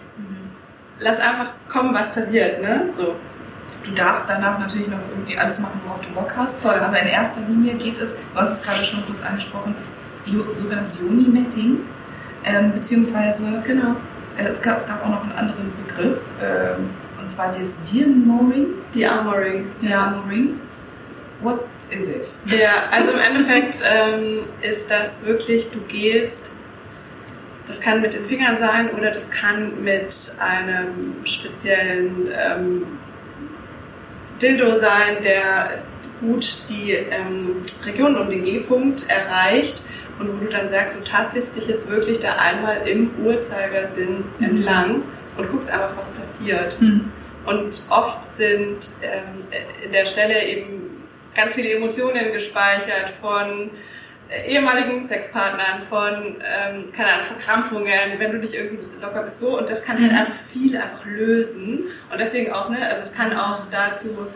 lass 0.99 1.19
einfach 1.19 1.51
kommen, 1.69 1.93
was 1.93 2.13
passiert, 2.13 2.61
ne? 2.61 2.89
So. 2.95 3.15
Du 3.85 3.91
darfst 3.91 4.29
danach 4.29 4.59
natürlich 4.59 4.87
noch 4.87 4.99
irgendwie 5.09 5.37
alles 5.37 5.59
machen, 5.59 5.79
worauf 5.85 6.01
du 6.01 6.09
Bock 6.09 6.31
hast. 6.35 6.59
Voll. 6.59 6.75
Aber 6.75 6.99
in 6.99 7.07
erster 7.07 7.41
Linie 7.47 7.75
geht 7.75 7.99
es, 7.99 8.15
du 8.15 8.39
hast 8.39 8.59
es 8.59 8.63
gerade 8.63 8.83
schon 8.83 9.05
kurz 9.05 9.23
angesprochen, 9.23 9.75
sogenanntes 10.53 11.01
Yoni-Mapping. 11.01 11.79
Ähm, 12.45 12.71
beziehungsweise, 12.73 13.61
genau, 13.65 13.95
äh, 14.37 14.47
es 14.47 14.61
gab, 14.61 14.87
gab, 14.87 15.03
auch 15.05 15.09
noch 15.09 15.23
einen 15.23 15.33
anderen 15.33 15.71
Begriff, 15.85 16.21
ähm, 16.41 16.89
und 17.19 17.29
zwar 17.29 17.47
das 17.47 17.81
Dearmoring. 17.83 18.67
Dearmoring. 18.93 19.65
Dearmoring. 19.81 20.59
What 21.41 21.65
is 21.89 22.09
it? 22.09 22.59
Ja, 22.59 22.83
also 22.91 23.11
im 23.11 23.19
Endeffekt 23.19 23.77
ähm, 23.83 24.39
ist 24.61 24.91
das 24.91 25.23
wirklich, 25.25 25.69
du 25.71 25.79
gehst 25.81 26.51
das 27.69 27.79
kann 27.79 28.01
mit 28.01 28.15
den 28.15 28.25
Fingern 28.25 28.57
sein 28.57 28.89
oder 28.89 29.11
das 29.11 29.29
kann 29.29 29.83
mit 29.83 30.37
einem 30.39 31.23
speziellen 31.23 32.27
ähm, 32.33 32.87
Dildo 34.41 34.79
sein, 34.79 35.17
der 35.23 35.83
gut 36.19 36.63
die 36.67 36.93
ähm, 36.93 37.57
Region 37.85 38.17
um 38.17 38.29
den 38.29 38.43
G-Punkt 38.43 39.07
erreicht 39.09 39.83
und 40.17 40.29
wo 40.29 40.45
du 40.45 40.51
dann 40.51 40.67
sagst, 40.67 40.99
du 40.99 41.03
tastest 41.03 41.55
dich 41.55 41.67
jetzt 41.67 41.87
wirklich 41.87 42.19
da 42.19 42.35
einmal 42.37 42.87
im 42.87 43.11
Uhrzeigersinn 43.23 44.23
mhm. 44.39 44.45
entlang 44.45 45.03
und 45.37 45.51
guckst 45.51 45.71
einfach, 45.71 45.95
was 45.95 46.11
passiert. 46.11 46.81
Mhm. 46.81 47.11
Und 47.45 47.83
oft 47.89 48.25
sind 48.25 48.89
ähm, 49.01 49.45
in 49.85 49.91
der 49.91 50.05
Stelle 50.05 50.43
eben 50.43 50.88
ganz 51.35 51.55
viele 51.55 51.71
Emotionen 51.73 52.31
gespeichert 52.33 53.09
von 53.21 53.71
ehemaligen 54.47 55.07
Sexpartnern, 55.07 55.81
von, 55.89 56.35
ähm, 56.45 56.91
keine 56.95 57.13
Ahnung, 57.13 57.25
Verkrampfungen, 57.25 58.19
wenn 58.19 58.31
du 58.31 58.39
dich 58.39 58.55
irgendwie 58.55 58.83
locker 59.01 59.23
bist, 59.23 59.39
so. 59.39 59.57
Und 59.57 59.69
das 59.69 59.83
kann 59.83 59.99
halt 59.99 60.11
mhm. 60.11 60.17
einfach 60.17 60.35
viel 60.35 60.77
einfach 60.77 61.03
lösen. 61.05 61.85
Und 62.11 62.19
deswegen 62.19 62.51
auch, 62.51 62.69
ne, 62.69 62.87
also 62.87 63.01
es 63.01 63.13
kann 63.13 63.35
auch 63.35 63.63
dazu 63.71 64.27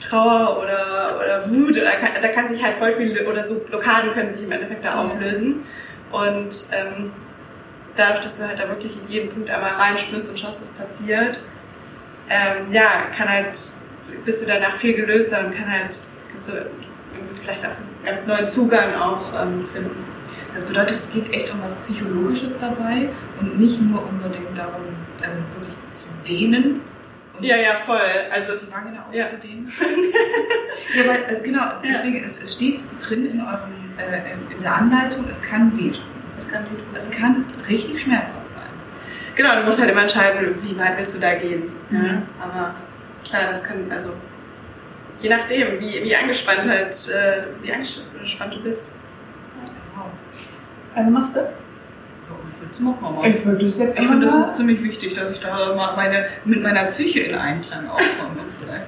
Trauer 0.00 0.58
oder, 0.60 1.18
oder 1.18 1.50
Wut, 1.50 1.76
oder 1.76 1.92
kann, 1.92 2.10
da 2.20 2.28
kann 2.28 2.48
sich 2.48 2.62
halt 2.62 2.74
voll 2.74 2.92
viel, 2.92 3.26
oder 3.26 3.44
so 3.44 3.54
Blockaden 3.60 4.12
können 4.12 4.30
sich 4.30 4.42
im 4.42 4.52
Endeffekt 4.52 4.84
da 4.84 4.96
auflösen. 4.96 5.64
Und 6.10 6.54
ähm, 6.72 7.12
dadurch, 7.96 8.20
dass 8.20 8.36
du 8.36 8.46
halt 8.46 8.58
da 8.58 8.68
wirklich 8.68 8.96
in 8.96 9.08
jeden 9.08 9.28
Punkt 9.30 9.48
einmal 9.48 9.72
reinspürst 9.72 10.30
und 10.30 10.38
schaust, 10.38 10.62
was 10.62 10.72
passiert, 10.72 11.38
ähm, 12.28 12.70
ja, 12.70 13.06
kann 13.16 13.28
halt, 13.28 13.58
bist 14.24 14.42
du 14.42 14.46
danach 14.46 14.76
viel 14.76 14.94
gelöster 14.94 15.40
und 15.40 15.54
kann 15.54 15.70
halt, 15.70 15.96
kannst 16.32 16.48
du 16.48 16.52
vielleicht 17.40 17.64
auch 17.64 17.70
einen 17.70 18.04
ganz 18.04 18.26
neuen 18.26 18.48
Zugang 18.48 18.94
auch 18.94 19.22
ähm, 19.40 19.66
finden. 19.72 20.04
Das 20.54 20.66
bedeutet, 20.66 20.98
es 20.98 21.10
geht 21.10 21.32
echt 21.32 21.52
um 21.52 21.62
was 21.62 21.76
Psychologisches 21.76 22.58
dabei 22.58 23.08
und 23.40 23.58
nicht 23.58 23.80
nur 23.80 24.06
unbedingt 24.06 24.56
darum, 24.56 24.82
ähm, 25.22 25.44
wirklich 25.54 25.76
zu 25.90 26.08
dehnen. 26.28 26.80
ja, 27.40 27.56
ja, 27.56 27.74
voll. 27.74 28.00
Also 28.30 28.52
es 28.52 28.62
ist 28.62 28.72
lange 28.72 28.98
ja. 29.12 29.24
auszudehnen. 29.24 29.72
ja, 30.94 31.08
weil, 31.08 31.24
also 31.24 31.42
genau, 31.42 31.64
deswegen, 31.82 32.18
ja. 32.18 32.24
es, 32.24 32.42
es, 32.42 32.54
steht 32.54 32.84
drin 33.00 33.30
in 33.30 33.40
eurem, 33.40 33.72
äh, 33.98 34.32
in, 34.32 34.56
in 34.56 34.62
der 34.62 34.74
Anleitung, 34.76 35.24
es 35.28 35.40
kann 35.40 35.76
wehtun. 35.76 36.04
Es 36.38 36.48
kann 36.48 36.64
wehtun. 36.64 36.86
Es 36.94 37.10
kann 37.10 37.44
richtig 37.68 38.02
schmerzhaft 38.02 38.50
sein. 38.50 38.62
Genau, 39.34 39.56
du 39.56 39.62
musst 39.62 39.80
halt 39.80 39.90
immer 39.90 40.02
entscheiden, 40.02 40.54
wie 40.62 40.78
weit 40.78 40.98
willst 40.98 41.16
du 41.16 41.20
da 41.20 41.34
gehen. 41.34 41.72
Mhm. 41.88 42.04
Ja, 42.04 42.22
aber 42.42 42.74
klar, 43.24 43.50
das 43.50 43.64
kann, 43.64 43.90
also 43.90 44.12
je 45.20 45.30
nachdem, 45.30 45.80
wie, 45.80 46.02
wie 46.02 46.16
angespannt 46.16 46.68
halt, 46.68 47.08
äh, 47.08 47.42
wie 47.62 47.72
angespannt 47.72 48.54
du 48.54 48.62
bist. 48.62 48.80
Also 50.94 51.10
machst 51.10 51.36
du? 51.36 51.40
Ja, 51.40 51.46
ich 52.50 52.60
würde 52.60 52.70
es 52.70 52.80
machen. 52.80 52.98
Aber 53.02 53.26
ich 53.26 53.44
würde 53.44 53.66
es 53.66 53.78
jetzt 53.78 53.98
Ich 53.98 54.06
finde, 54.06 54.26
das 54.26 54.34
ist 54.34 54.56
ziemlich 54.56 54.82
wichtig, 54.82 55.14
dass 55.14 55.30
ich 55.30 55.40
da 55.40 55.74
mal 55.74 55.96
meine, 55.96 56.26
mit 56.44 56.62
meiner 56.62 56.84
Psyche 56.84 57.20
in 57.20 57.34
Einklang 57.34 57.88
aufkomme. 57.88 58.40
vielleicht. 58.60 58.86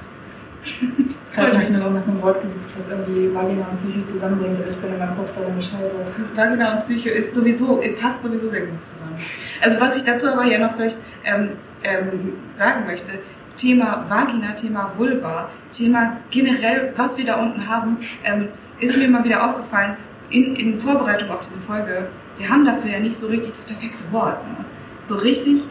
Ich 1.34 1.40
habe 1.40 1.58
mich 1.58 1.70
noch 1.70 1.90
nach 1.90 2.06
einem 2.06 2.22
Wort 2.22 2.40
gesucht, 2.42 2.68
was 2.76 2.90
irgendwie 2.90 3.34
Vagina 3.34 3.66
und 3.68 3.76
Psyche 3.76 4.04
zusammenbringt, 4.04 4.56
aber 4.60 4.70
ich 4.70 4.76
bin 4.76 4.92
in 4.92 4.98
meinem 4.98 5.16
Kopf 5.16 5.34
daran 5.34 5.56
gescheitert. 5.56 5.92
Vagina 6.34 6.72
und 6.74 6.78
Psyche 6.78 7.10
ist 7.10 7.34
sowieso, 7.34 7.82
passt 8.00 8.22
sowieso 8.22 8.48
sehr 8.48 8.66
gut 8.66 8.80
zusammen. 8.82 9.16
Also 9.60 9.80
was 9.80 9.96
ich 9.96 10.04
dazu 10.04 10.28
aber 10.28 10.44
hier 10.44 10.60
noch 10.60 10.74
vielleicht 10.76 10.98
ähm, 11.24 11.50
ähm, 11.82 12.34
sagen 12.54 12.86
möchte, 12.86 13.12
Thema 13.56 14.04
Vagina, 14.08 14.52
Thema 14.52 14.92
Vulva, 14.96 15.48
Thema 15.70 16.18
generell, 16.30 16.92
was 16.96 17.18
wir 17.18 17.24
da 17.24 17.40
unten 17.40 17.68
haben, 17.68 17.98
ähm, 18.24 18.48
ist 18.80 18.96
mir 18.96 19.08
mal 19.08 19.24
wieder 19.24 19.48
aufgefallen, 19.48 19.96
in, 20.30 20.56
in 20.56 20.78
Vorbereitung 20.78 21.30
auf 21.30 21.42
diese 21.42 21.60
Folge, 21.60 22.08
wir 22.38 22.48
haben 22.48 22.64
dafür 22.64 22.90
ja 22.90 22.98
nicht 22.98 23.16
so 23.16 23.28
richtig 23.28 23.52
das 23.52 23.64
perfekte 23.64 24.10
Wort. 24.12 24.44
Ne? 24.48 24.64
So 25.02 25.16
richtig 25.16 25.62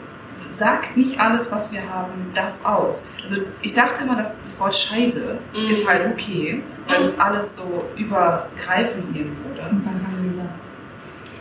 sagt 0.50 0.96
nicht 0.96 1.20
alles, 1.20 1.52
was 1.52 1.74
wir 1.74 1.82
haben, 1.90 2.32
das 2.36 2.64
aus. 2.64 3.12
Also 3.24 3.38
ich 3.62 3.74
dachte 3.74 4.04
immer, 4.04 4.16
dass 4.16 4.40
das 4.40 4.60
Wort 4.60 4.76
Scheide 4.76 5.40
mm. 5.54 5.70
ist 5.70 5.88
halt 5.88 6.06
okay, 6.14 6.62
weil 6.88 7.00
das 7.00 7.20
alles 7.20 7.58
so 7.58 7.86
übergreifend 7.98 9.12
nehmen 9.14 9.36
würde. 9.46 9.70
Und 9.70 9.86
dann. 9.86 10.13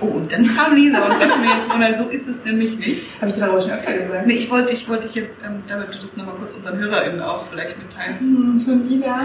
Oh, 0.03 0.07
und 0.07 0.33
dann 0.33 0.45
kam 0.57 0.75
Lisa 0.75 0.99
und 1.07 1.17
sagte 1.17 1.39
mir 1.39 1.55
jetzt, 1.55 1.69
Mona, 1.69 1.97
so 1.97 2.09
ist 2.09 2.27
es 2.27 2.45
nämlich 2.45 2.77
nicht. 2.77 3.09
Habe 3.21 3.29
ich 3.29 3.35
dir 3.35 3.45
aber 3.45 3.61
schon 3.61 3.71
öfter 3.71 3.93
gesagt. 3.93 4.27
Nee, 4.27 4.35
ich 4.35 4.51
wollte 4.51 4.73
ich 4.73 4.89
wollte 4.89 5.07
dich 5.07 5.15
jetzt, 5.15 5.41
ähm, 5.45 5.63
damit 5.69 5.95
du 5.95 5.99
das 6.01 6.17
nochmal 6.17 6.35
kurz 6.35 6.55
unseren 6.55 6.79
HörerInnen 6.79 7.21
auch 7.21 7.47
vielleicht 7.47 7.79
mitteilst. 7.79 8.23
Hm, 8.23 8.61
schon 8.65 8.89
wieder. 8.89 9.21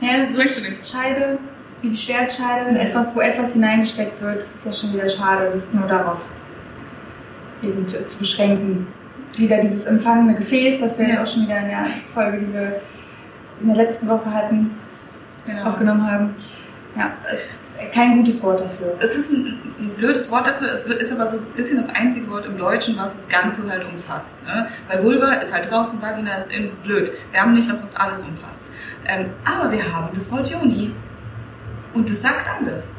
Ja, 0.00 0.26
so 0.30 0.36
Möchte 0.36 0.62
nicht. 0.62 0.88
Scheide, 0.88 1.38
wie 1.82 1.90
die 1.90 1.96
Schwertscheide, 1.96 2.70
mhm. 2.70 2.76
etwas, 2.76 3.14
wo 3.14 3.20
etwas 3.20 3.52
hineingesteckt 3.52 4.20
wird, 4.22 4.38
das 4.38 4.54
ist 4.54 4.66
ja 4.66 4.72
schon 4.72 4.94
wieder 4.94 5.10
schade, 5.10 5.50
das 5.52 5.64
ist 5.64 5.74
nur 5.74 5.86
darauf 5.86 6.18
eben 7.62 7.86
zu, 7.86 8.04
zu 8.06 8.18
beschränken. 8.18 8.86
Wieder 9.36 9.58
dieses 9.58 9.84
empfangene 9.84 10.34
Gefäß, 10.36 10.80
das 10.80 10.98
wir 10.98 11.08
ja. 11.08 11.22
auch 11.22 11.26
schon 11.26 11.44
wieder 11.44 11.58
in 11.58 11.68
der 11.68 11.84
Folge, 12.14 12.38
die 12.38 12.52
wir 12.52 12.80
in 13.60 13.68
der 13.68 13.76
letzten 13.76 14.08
Woche 14.08 14.32
hatten, 14.32 14.70
genau. 15.46 15.64
aufgenommen 15.68 16.10
haben. 16.10 16.34
Ja, 16.96 17.12
es 17.30 17.48
kein 17.92 18.18
gutes 18.18 18.42
Wort 18.42 18.60
dafür. 18.60 18.96
Es 19.00 19.16
ist 19.16 19.30
ein, 19.30 19.58
ein, 19.78 19.90
blödes 19.96 20.30
Wort 20.30 20.46
dafür, 20.46 20.72
es 20.72 20.82
ist 20.84 21.12
aber 21.12 21.26
so 21.26 21.38
ein 21.38 21.46
bisschen 21.56 21.76
das 21.76 21.94
einzige 21.94 22.30
Wort 22.30 22.46
im 22.46 22.56
Deutschen, 22.56 22.96
was 22.96 23.14
das 23.14 23.28
Ganze 23.28 23.68
halt 23.68 23.84
umfasst. 23.84 24.44
Ne? 24.46 24.68
Weil 24.88 25.02
Vulva 25.02 25.34
ist 25.34 25.52
halt 25.52 25.70
draußen, 25.70 26.00
Vagina 26.00 26.34
ist 26.34 26.52
innen, 26.52 26.70
blöd. 26.82 27.12
Wir 27.32 27.40
haben 27.40 27.54
nicht 27.54 27.70
was, 27.70 27.82
was 27.82 27.96
alles 27.96 28.22
umfasst. 28.22 28.70
Ähm, 29.06 29.30
aber 29.44 29.70
wir 29.72 29.92
haben 29.92 30.08
das 30.14 30.30
Wort 30.32 30.50
Joni. 30.50 30.92
Und 31.94 32.08
das 32.08 32.22
sagt 32.22 32.46
alles. 32.48 32.96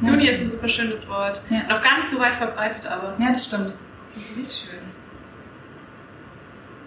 Ja, 0.00 0.10
Juni 0.10 0.28
ist 0.28 0.40
ein 0.40 0.48
super 0.48 0.68
schönes 0.68 1.08
Wort. 1.08 1.40
Ja. 1.48 1.62
Noch 1.68 1.82
gar 1.82 1.98
nicht 1.98 2.10
so 2.10 2.18
weit 2.18 2.34
verbreitet, 2.34 2.86
aber. 2.86 3.14
Ja, 3.18 3.32
das 3.32 3.46
stimmt. 3.46 3.72
Das 4.14 4.24
ist 4.24 4.36
richtig 4.36 4.68
schön. 4.70 4.96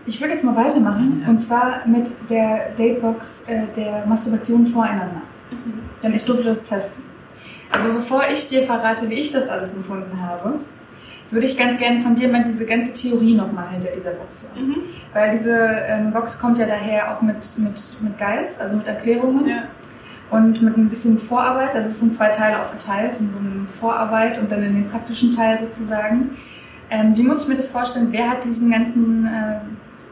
Ich 0.05 0.19
würde 0.19 0.33
jetzt 0.33 0.43
mal 0.43 0.55
weitermachen, 0.55 1.13
ja. 1.21 1.27
und 1.27 1.39
zwar 1.39 1.85
mit 1.85 2.09
der 2.29 2.71
Datebox 2.75 3.43
äh, 3.47 3.67
der 3.75 4.05
Masturbation 4.05 4.65
voreinander. 4.67 5.21
Mhm. 5.51 5.81
Denn 6.01 6.13
ich 6.13 6.25
durfte 6.25 6.45
das 6.45 6.65
testen. 6.65 7.08
Aber 7.71 7.93
bevor 7.93 8.23
ich 8.31 8.49
dir 8.49 8.63
verrate, 8.63 9.09
wie 9.09 9.15
ich 9.15 9.31
das 9.31 9.47
alles 9.47 9.75
empfunden 9.75 10.21
habe, 10.21 10.59
würde 11.31 11.45
ich 11.45 11.57
ganz 11.57 11.77
gerne 11.77 11.99
von 11.99 12.15
dir 12.15 12.27
mal 12.27 12.43
diese 12.43 12.65
ganze 12.65 12.93
Theorie 12.93 13.35
nochmal 13.35 13.69
hinter 13.69 13.89
dieser 13.95 14.11
Box 14.11 14.49
hören. 14.55 14.69
Mhm. 14.69 14.75
Weil 15.13 15.31
diese 15.31 15.55
ähm, 15.57 16.11
Box 16.11 16.39
kommt 16.39 16.57
ja 16.57 16.65
daher 16.65 17.15
auch 17.15 17.21
mit, 17.21 17.37
mit, 17.59 17.97
mit 18.01 18.17
Guides, 18.17 18.59
also 18.59 18.77
mit 18.77 18.87
Erklärungen. 18.87 19.47
Ja. 19.47 19.63
Und 20.31 20.61
mit 20.61 20.77
ein 20.77 20.89
bisschen 20.89 21.17
Vorarbeit, 21.17 21.73
das 21.73 21.87
ist 21.87 22.03
in 22.03 22.11
zwei 22.11 22.29
Teile 22.29 22.61
aufgeteilt, 22.61 23.19
in 23.19 23.29
so 23.29 23.39
eine 23.39 23.65
Vorarbeit 23.79 24.37
und 24.37 24.51
dann 24.51 24.61
in 24.61 24.75
den 24.75 24.89
praktischen 24.89 25.35
Teil 25.35 25.57
sozusagen. 25.57 26.37
Ähm, 26.91 27.15
wie 27.15 27.23
muss 27.23 27.43
ich 27.43 27.47
mir 27.47 27.55
das 27.55 27.71
vorstellen? 27.71 28.09
Wer 28.11 28.29
hat 28.29 28.43
diesen 28.43 28.71
ganzen 28.71 29.25
äh, 29.25 29.59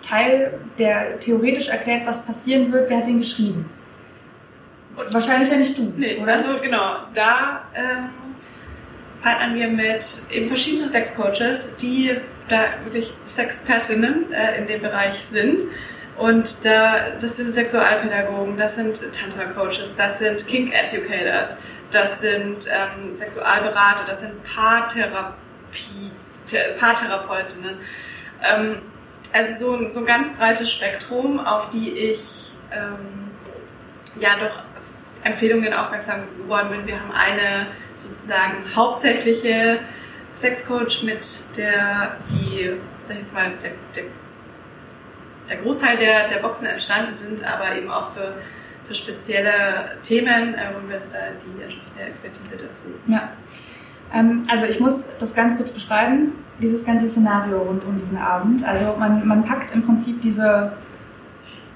Teil, 0.01 0.59
der 0.79 1.19
theoretisch 1.19 1.69
erklärt, 1.69 2.07
was 2.07 2.25
passieren 2.25 2.71
wird, 2.71 2.89
wer 2.89 2.97
hat 2.97 3.07
den 3.07 3.19
geschrieben? 3.19 3.65
Und 4.97 5.13
wahrscheinlich 5.13 5.49
ja 5.49 5.57
nicht 5.57 5.77
du. 5.77 5.93
Nee, 5.95 6.17
oder? 6.17 6.33
also 6.33 6.59
genau, 6.59 6.95
da 7.13 7.61
ähm, 7.75 8.09
partnern 9.21 9.53
wir 9.55 9.67
mit 9.67 10.05
eben 10.31 10.47
verschiedenen 10.47 10.91
Sexcoaches, 10.91 11.75
die 11.77 12.17
da 12.49 12.73
wirklich 12.83 13.13
Sexpertinnen 13.25 14.33
äh, 14.33 14.57
in 14.57 14.65
dem 14.67 14.81
Bereich 14.81 15.19
sind. 15.19 15.63
Und 16.17 16.65
da, 16.65 17.11
das 17.11 17.37
sind 17.37 17.53
Sexualpädagogen, 17.53 18.57
das 18.57 18.73
sind 18.73 18.99
Tantra-Coaches, 19.13 19.95
das 19.95 20.17
sind 20.17 20.47
Kink-Educators, 20.47 21.57
das 21.91 22.19
sind 22.19 22.67
ähm, 22.67 23.13
Sexualberater, 23.13 24.03
das 24.07 24.21
sind 24.21 24.33
Paartherapeutinnen. 26.79 27.75
Ähm, 28.43 28.81
also 29.31 29.65
so 29.65 29.75
ein, 29.75 29.89
so 29.89 29.99
ein 29.99 30.07
ganz 30.07 30.33
breites 30.33 30.71
Spektrum, 30.71 31.39
auf 31.39 31.69
die 31.69 31.91
ich 31.91 32.51
ähm, 32.71 33.29
ja 34.19 34.31
doch 34.39 34.63
Empfehlungen 35.27 35.73
aufmerksam 35.73 36.21
geworden 36.37 36.69
bin. 36.69 36.87
Wir 36.87 36.99
haben 36.99 37.11
eine 37.11 37.67
sozusagen 37.95 38.63
hauptsächliche 38.75 39.79
Sexcoach 40.35 41.03
mit 41.03 41.57
der, 41.57 42.17
die, 42.31 42.73
sag 43.03 43.15
ich 43.15 43.21
jetzt 43.21 43.33
mal, 43.33 43.51
der, 43.61 43.71
der, 43.95 44.03
der 45.49 45.57
Großteil 45.57 45.97
der, 45.97 46.27
der 46.27 46.37
Boxen 46.37 46.65
entstanden 46.65 47.15
sind, 47.15 47.43
aber 47.43 47.75
eben 47.75 47.89
auch 47.89 48.11
für, 48.11 48.33
für 48.87 48.93
spezielle 48.93 49.97
Themen, 50.03 50.53
äh, 50.53 50.69
wo 50.73 50.87
wir 50.87 50.95
jetzt 50.95 51.09
da 51.13 51.19
die 51.43 51.63
entsprechende 51.63 52.03
Expertise 52.03 52.57
dazu. 52.57 52.85
Ja. 53.07 53.29
Ähm, 54.13 54.45
also 54.47 54.65
ich 54.65 54.79
muss 54.79 55.17
das 55.17 55.35
ganz 55.35 55.57
kurz 55.57 55.71
beschreiben, 55.71 56.33
dieses 56.59 56.85
ganze 56.85 57.07
Szenario 57.07 57.59
rund 57.59 57.83
um 57.85 57.97
diesen 57.99 58.17
Abend. 58.17 58.63
Also 58.63 58.95
man, 58.97 59.27
man 59.27 59.43
packt 59.43 59.73
im 59.73 59.85
Prinzip 59.85 60.21
diese, 60.21 60.73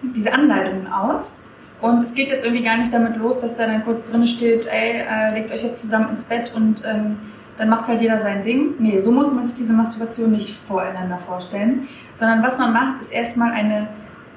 diese 0.02 0.34
Anleitungen 0.34 0.92
aus 0.92 1.46
und 1.82 2.02
es 2.02 2.14
geht 2.14 2.30
jetzt 2.30 2.46
irgendwie 2.46 2.64
gar 2.64 2.78
nicht 2.78 2.94
damit 2.94 3.18
los, 3.18 3.42
dass 3.42 3.58
da 3.58 3.66
dann 3.66 3.84
kurz 3.84 4.10
drin 4.10 4.28
steht, 4.28 4.68
ey, 4.72 5.02
äh, 5.02 5.34
legt 5.34 5.52
euch 5.52 5.64
jetzt 5.64 5.82
zusammen 5.82 6.10
ins 6.10 6.26
Bett 6.26 6.54
und 6.56 6.84
ähm, 6.86 7.18
dann 7.58 7.70
macht 7.70 7.88
halt 7.88 8.02
jeder 8.02 8.20
sein 8.20 8.44
Ding. 8.44 8.76
Nee, 8.80 9.00
so 9.00 9.12
muss 9.12 9.34
man 9.34 9.48
sich 9.48 9.58
diese 9.58 9.74
Masturbation 9.74 10.32
nicht 10.32 10.60
voreinander 10.68 11.18
vorstellen. 11.18 11.88
Sondern 12.16 12.44
was 12.44 12.58
man 12.58 12.72
macht, 12.72 13.02
ist 13.02 13.12
erstmal 13.12 13.52
eine 13.52 13.88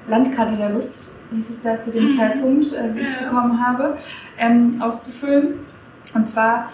Landkarte 0.07 0.55
der 0.57 0.69
Lust, 0.69 1.13
hieß 1.33 1.49
es 1.49 1.61
da 1.61 1.79
zu 1.79 1.91
dem 1.91 2.05
mhm. 2.05 2.17
Zeitpunkt, 2.17 2.73
äh, 2.73 2.95
wie 2.95 3.01
ich 3.01 3.09
es 3.09 3.17
bekommen 3.17 3.65
habe, 3.65 3.97
ähm, 4.37 4.81
auszufüllen. 4.81 5.59
Und 6.13 6.27
zwar 6.27 6.69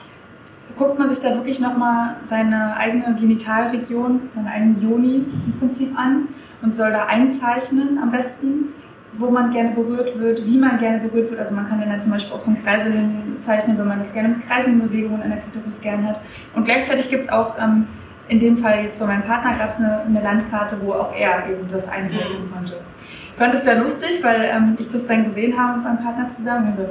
guckt 0.78 0.98
man 0.98 1.10
sich 1.10 1.20
da 1.22 1.36
wirklich 1.36 1.60
nochmal 1.60 2.16
seine 2.24 2.78
eigene 2.78 3.16
Genitalregion, 3.20 4.30
seine 4.36 4.50
eigene 4.50 4.80
Joni 4.80 5.26
im 5.46 5.60
Prinzip 5.60 5.98
an 5.98 6.30
und 6.62 6.76
soll 6.76 6.92
da 6.92 7.06
einzeichnen 7.08 8.00
am 8.02 8.12
besten, 8.12 8.74
wo 9.14 9.30
man 9.30 9.52
gerne 9.52 9.72
berührt 9.72 10.18
wird, 10.18 10.46
wie 10.46 10.58
man 10.58 10.80
gerne 10.80 11.00
berührt 11.00 11.30
wird. 11.30 11.40
Also 11.40 11.56
man 11.56 11.68
kann 11.68 11.82
dann 11.82 12.02
zum 12.02 12.12
Beispiel 12.12 12.34
auch 12.34 12.40
so 12.40 12.52
einen 12.52 12.64
Kreisel 12.64 12.94
hinzeichnen, 12.94 13.78
wenn 13.78 13.88
man 13.88 14.00
das 14.00 14.14
gerne 14.14 14.30
mit 14.30 14.48
Kreiselbewegungen 14.48 15.22
in 15.22 15.30
der 15.30 15.40
Klitoris 15.40 15.82
gerne 15.82 16.08
hat. 16.08 16.22
Und 16.56 16.66
gleichzeitig 16.66 17.10
gibt 17.10 17.24
es 17.24 17.30
auch, 17.30 17.58
ähm, 17.60 17.88
in 18.30 18.40
dem 18.40 18.56
Fall 18.58 18.84
jetzt 18.84 18.98
für 18.98 19.08
meinen 19.08 19.24
Partner, 19.24 19.58
gab 19.58 19.70
es 19.70 19.78
eine, 19.78 20.02
eine, 20.02 20.22
Landkarte, 20.22 20.78
wo 20.82 20.94
auch 20.94 21.14
er 21.14 21.50
eben 21.50 21.68
das 21.70 21.90
einzeichnen 21.90 22.50
konnte. 22.54 22.78
Ich 23.04 23.38
fand 23.38 23.54
es 23.54 23.64
sehr 23.64 23.76
lustig, 23.76 24.24
weil 24.24 24.44
ähm, 24.44 24.78
ich 24.80 24.90
das 24.90 25.06
dann 25.06 25.26
gesehen 25.26 25.60
habe 25.60 25.78
mit 25.78 25.84
meinem 25.86 26.04
Partner 26.04 26.30
zusammen. 26.30 26.68
Also, 26.68 26.90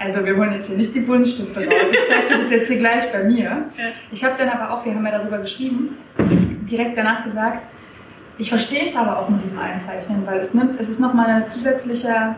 also 0.00 0.24
wir 0.24 0.36
holen 0.36 0.52
jetzt 0.52 0.68
hier 0.68 0.76
nicht 0.76 0.94
die 0.94 1.00
Buntstifte 1.00 1.60
raus. 1.60 1.74
Ich 1.92 1.98
zeige 2.08 2.26
dir 2.28 2.38
das 2.38 2.50
jetzt 2.50 2.68
hier 2.68 2.78
gleich 2.78 3.12
bei 3.12 3.22
mir. 3.24 3.66
Ich 4.10 4.24
habe 4.24 4.34
dann 4.38 4.48
aber 4.48 4.72
auch, 4.72 4.84
wir 4.84 4.94
haben 4.94 5.04
ja 5.04 5.18
darüber 5.18 5.38
geschrieben, 5.38 5.96
direkt 6.68 6.98
danach 6.98 7.22
gesagt, 7.22 7.66
ich 8.40 8.48
verstehe 8.48 8.86
es 8.86 8.96
aber 8.96 9.18
auch 9.18 9.28
mit 9.28 9.44
diesem 9.44 9.58
Einzeichnen, 9.58 10.22
weil 10.26 10.40
es 10.40 10.54
nimmt, 10.54 10.80
es 10.80 10.88
ist 10.88 10.98
nochmal 10.98 11.26
eine 11.26 11.46
zusätzliche, 11.46 12.34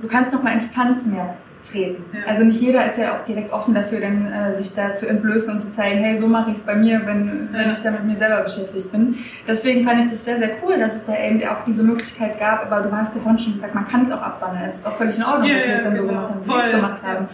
du 0.00 0.08
kannst 0.08 0.32
nochmal 0.32 0.54
Instanz 0.54 1.06
mehr 1.06 1.36
treten. 1.62 2.04
Ja. 2.12 2.20
Also 2.26 2.44
nicht 2.44 2.60
jeder 2.60 2.86
ist 2.86 2.96
ja 2.96 3.14
auch 3.14 3.24
direkt 3.26 3.52
offen 3.52 3.74
dafür, 3.74 4.00
dann 4.00 4.32
äh, 4.32 4.56
sich 4.56 4.74
da 4.74 4.94
zu 4.94 5.06
entblößen 5.06 5.54
und 5.54 5.60
zu 5.60 5.72
zeigen, 5.72 5.98
hey, 5.98 6.16
so 6.16 6.26
mache 6.26 6.52
ich 6.52 6.56
es 6.56 6.64
bei 6.64 6.74
mir, 6.74 7.02
wenn, 7.04 7.50
ja. 7.52 7.58
wenn 7.58 7.70
ich 7.70 7.78
da 7.80 7.90
mit 7.90 8.04
mir 8.04 8.16
selber 8.16 8.42
beschäftigt 8.42 8.90
bin. 8.90 9.16
Deswegen 9.46 9.84
fand 9.84 10.04
ich 10.04 10.10
das 10.10 10.24
sehr, 10.24 10.38
sehr 10.38 10.50
cool, 10.62 10.78
dass 10.78 10.96
es 10.96 11.04
da 11.04 11.18
eben 11.18 11.42
auch 11.46 11.64
diese 11.66 11.82
Möglichkeit 11.82 12.38
gab, 12.38 12.64
aber 12.64 12.88
du 12.88 12.96
hast 12.96 13.14
ja 13.14 13.20
vorhin 13.20 13.38
schon 13.38 13.54
gesagt, 13.54 13.74
man 13.74 13.86
kann 13.86 14.04
es 14.04 14.12
auch 14.12 14.22
abwandeln. 14.22 14.64
Es 14.66 14.76
ist 14.76 14.86
auch 14.86 14.96
völlig 14.96 15.18
in 15.18 15.24
Ordnung, 15.24 15.50
ja, 15.50 15.56
dass 15.56 15.66
wir 15.66 15.74
es 15.74 15.82
dann 15.82 15.94
genau. 15.94 16.02
so 16.02 16.08
gemacht 16.08 16.30
haben, 16.30 16.44
wie 16.44 16.48
wir 16.48 16.56
es 16.56 16.70
gemacht 16.70 17.02
haben. 17.02 17.28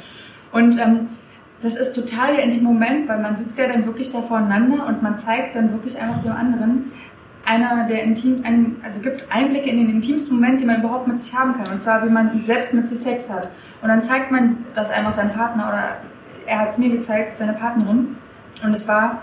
Und 0.51 0.81
ähm, 0.81 1.09
das 1.63 1.77
ist 1.77 1.93
total 1.93 2.35
der 2.35 2.45
intime 2.45 2.65
Moment, 2.65 3.09
weil 3.09 3.21
man 3.21 3.37
sitzt 3.37 3.57
ja 3.57 3.69
dann 3.69 3.87
wirklich 3.87 4.11
da 4.11 4.23
voreinander 4.23 4.87
und 4.87 5.03
man 5.03 5.17
zeigt 5.17 5.55
dann 5.55 5.71
wirklich 5.71 6.01
einfach 6.01 6.21
dem 6.23 6.33
anderen, 6.33 6.91
einer 7.45 7.88
der 7.88 8.03
intim, 8.03 8.43
ein, 8.45 8.76
also 8.82 9.01
gibt 9.01 9.26
Einblicke 9.30 9.68
in 9.68 9.78
den 9.78 9.90
intimsten 9.90 10.36
Moment, 10.36 10.61
den 10.61 10.68
man 10.68 10.80
überhaupt 10.80 11.09
mit 11.09 11.20
sich 11.20 11.34
haben 11.34 11.55
kann. 11.55 11.72
Und 11.72 11.80
zwar, 11.80 12.05
wie 12.05 12.11
man 12.11 12.30
selbst 12.38 12.74
mit 12.74 12.88
sich 12.88 12.99
Sex 12.99 13.30
hat. 13.30 13.51
Und 13.82 13.88
dann 13.88 14.03
zeigt 14.03 14.30
man 14.30 14.64
das 14.74 14.90
einfach 14.90 15.12
seinem 15.12 15.32
Partner 15.32 15.68
oder 15.68 15.97
er 16.47 16.61
hat 16.61 16.70
es 16.70 16.78
mir 16.78 16.90
gezeigt, 16.90 17.38
seine 17.38 17.53
Partnerin. 17.55 18.16
Und 18.62 18.72
es 18.72 18.86
war, 18.86 19.22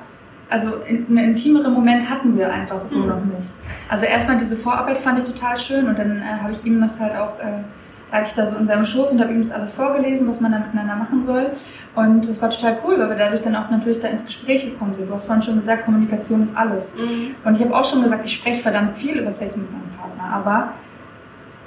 also 0.50 0.82
einen 0.84 1.18
intimeren 1.18 1.74
Moment 1.74 2.10
hatten 2.10 2.38
wir 2.38 2.52
einfach 2.52 2.86
so 2.88 3.00
mhm. 3.00 3.08
noch 3.08 3.24
nicht. 3.24 3.48
Also 3.88 4.06
erstmal 4.06 4.38
diese 4.38 4.58
Vorarbeit 4.58 4.98
fand 4.98 5.20
ich 5.20 5.26
total 5.26 5.58
schön 5.58 5.88
und 5.88 5.98
dann 5.98 6.18
äh, 6.18 6.42
habe 6.42 6.52
ich 6.52 6.66
ihm 6.66 6.82
das 6.82 7.00
halt 7.00 7.16
auch 7.16 7.40
äh, 7.40 7.64
lag 8.12 8.26
ich 8.26 8.34
da 8.34 8.48
so 8.48 8.58
in 8.58 8.68
seinem 8.68 8.86
Schoß 8.86 9.12
und 9.12 9.22
habe 9.22 9.32
ihm 9.34 9.42
das 9.42 9.52
alles 9.52 9.74
vorgelesen, 9.74 10.28
was 10.28 10.42
man 10.42 10.52
da 10.52 10.60
miteinander 10.60 10.96
machen 10.96 11.24
soll. 11.24 11.52
Und 11.96 12.28
das 12.28 12.42
war 12.42 12.50
total 12.50 12.78
cool, 12.86 13.00
weil 13.00 13.10
wir 13.10 13.18
dadurch 13.18 13.42
dann 13.42 13.56
auch 13.56 13.70
natürlich 13.70 14.00
da 14.00 14.08
ins 14.08 14.26
Gespräch 14.26 14.66
gekommen 14.66 14.94
sind. 14.94 15.10
Du 15.10 15.14
hast 15.14 15.26
vorhin 15.26 15.44
schon 15.44 15.56
gesagt, 15.56 15.86
Kommunikation 15.86 16.44
ist 16.44 16.56
alles. 16.56 16.96
Mhm. 16.96 17.36
Und 17.44 17.56
ich 17.56 17.64
habe 17.64 17.76
auch 17.76 17.86
schon 17.86 18.02
gesagt, 18.02 18.26
ich 18.26 18.34
spreche 18.34 18.62
verdammt 18.62 18.98
viel 18.98 19.20
über 19.20 19.32
Sex 19.32 19.56
mit 19.58 19.72
meinem 19.72 19.90
Partner, 19.98 20.36
aber 20.36 20.74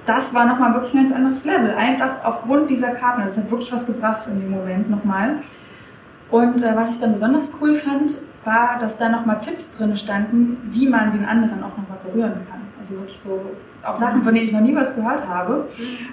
das 0.07 0.35
war 0.35 0.47
nochmal 0.47 0.75
wirklich 0.75 0.95
ein 0.95 1.05
ganz 1.05 1.15
anderes 1.15 1.45
Level. 1.45 1.75
Einfach 1.75 2.25
aufgrund 2.25 2.71
dieser 2.71 2.91
Karten. 2.91 3.23
Das 3.25 3.37
hat 3.37 3.51
wirklich 3.51 3.73
was 3.73 3.87
gebracht 3.87 4.27
in 4.27 4.41
dem 4.41 4.51
Moment 4.51 4.91
nochmal. 4.91 5.37
Und 6.31 6.63
äh, 6.63 6.75
was 6.75 6.91
ich 6.91 7.01
dann 7.01 7.13
besonders 7.13 7.57
cool 7.61 7.75
fand, 7.75 8.15
war, 8.45 8.79
dass 8.81 8.99
da 8.99 9.09
nochmal 9.09 9.39
Tipps 9.41 9.77
drin 9.77 9.97
standen, 9.97 10.57
wie 10.73 10.89
man 10.89 11.13
den 11.13 11.25
anderen 11.25 11.63
auch 11.63 11.77
nochmal 11.77 11.99
berühren 12.05 12.41
kann. 12.51 12.62
Also 12.83 12.99
wirklich 12.99 13.19
so 13.19 13.41
auch 13.85 13.95
Sachen, 13.95 14.23
von 14.25 14.35
denen 14.35 14.47
ich 14.47 14.53
noch 14.53 14.61
nie 14.61 14.75
was 14.75 14.97
gehört 14.97 15.27
habe. 15.27 15.69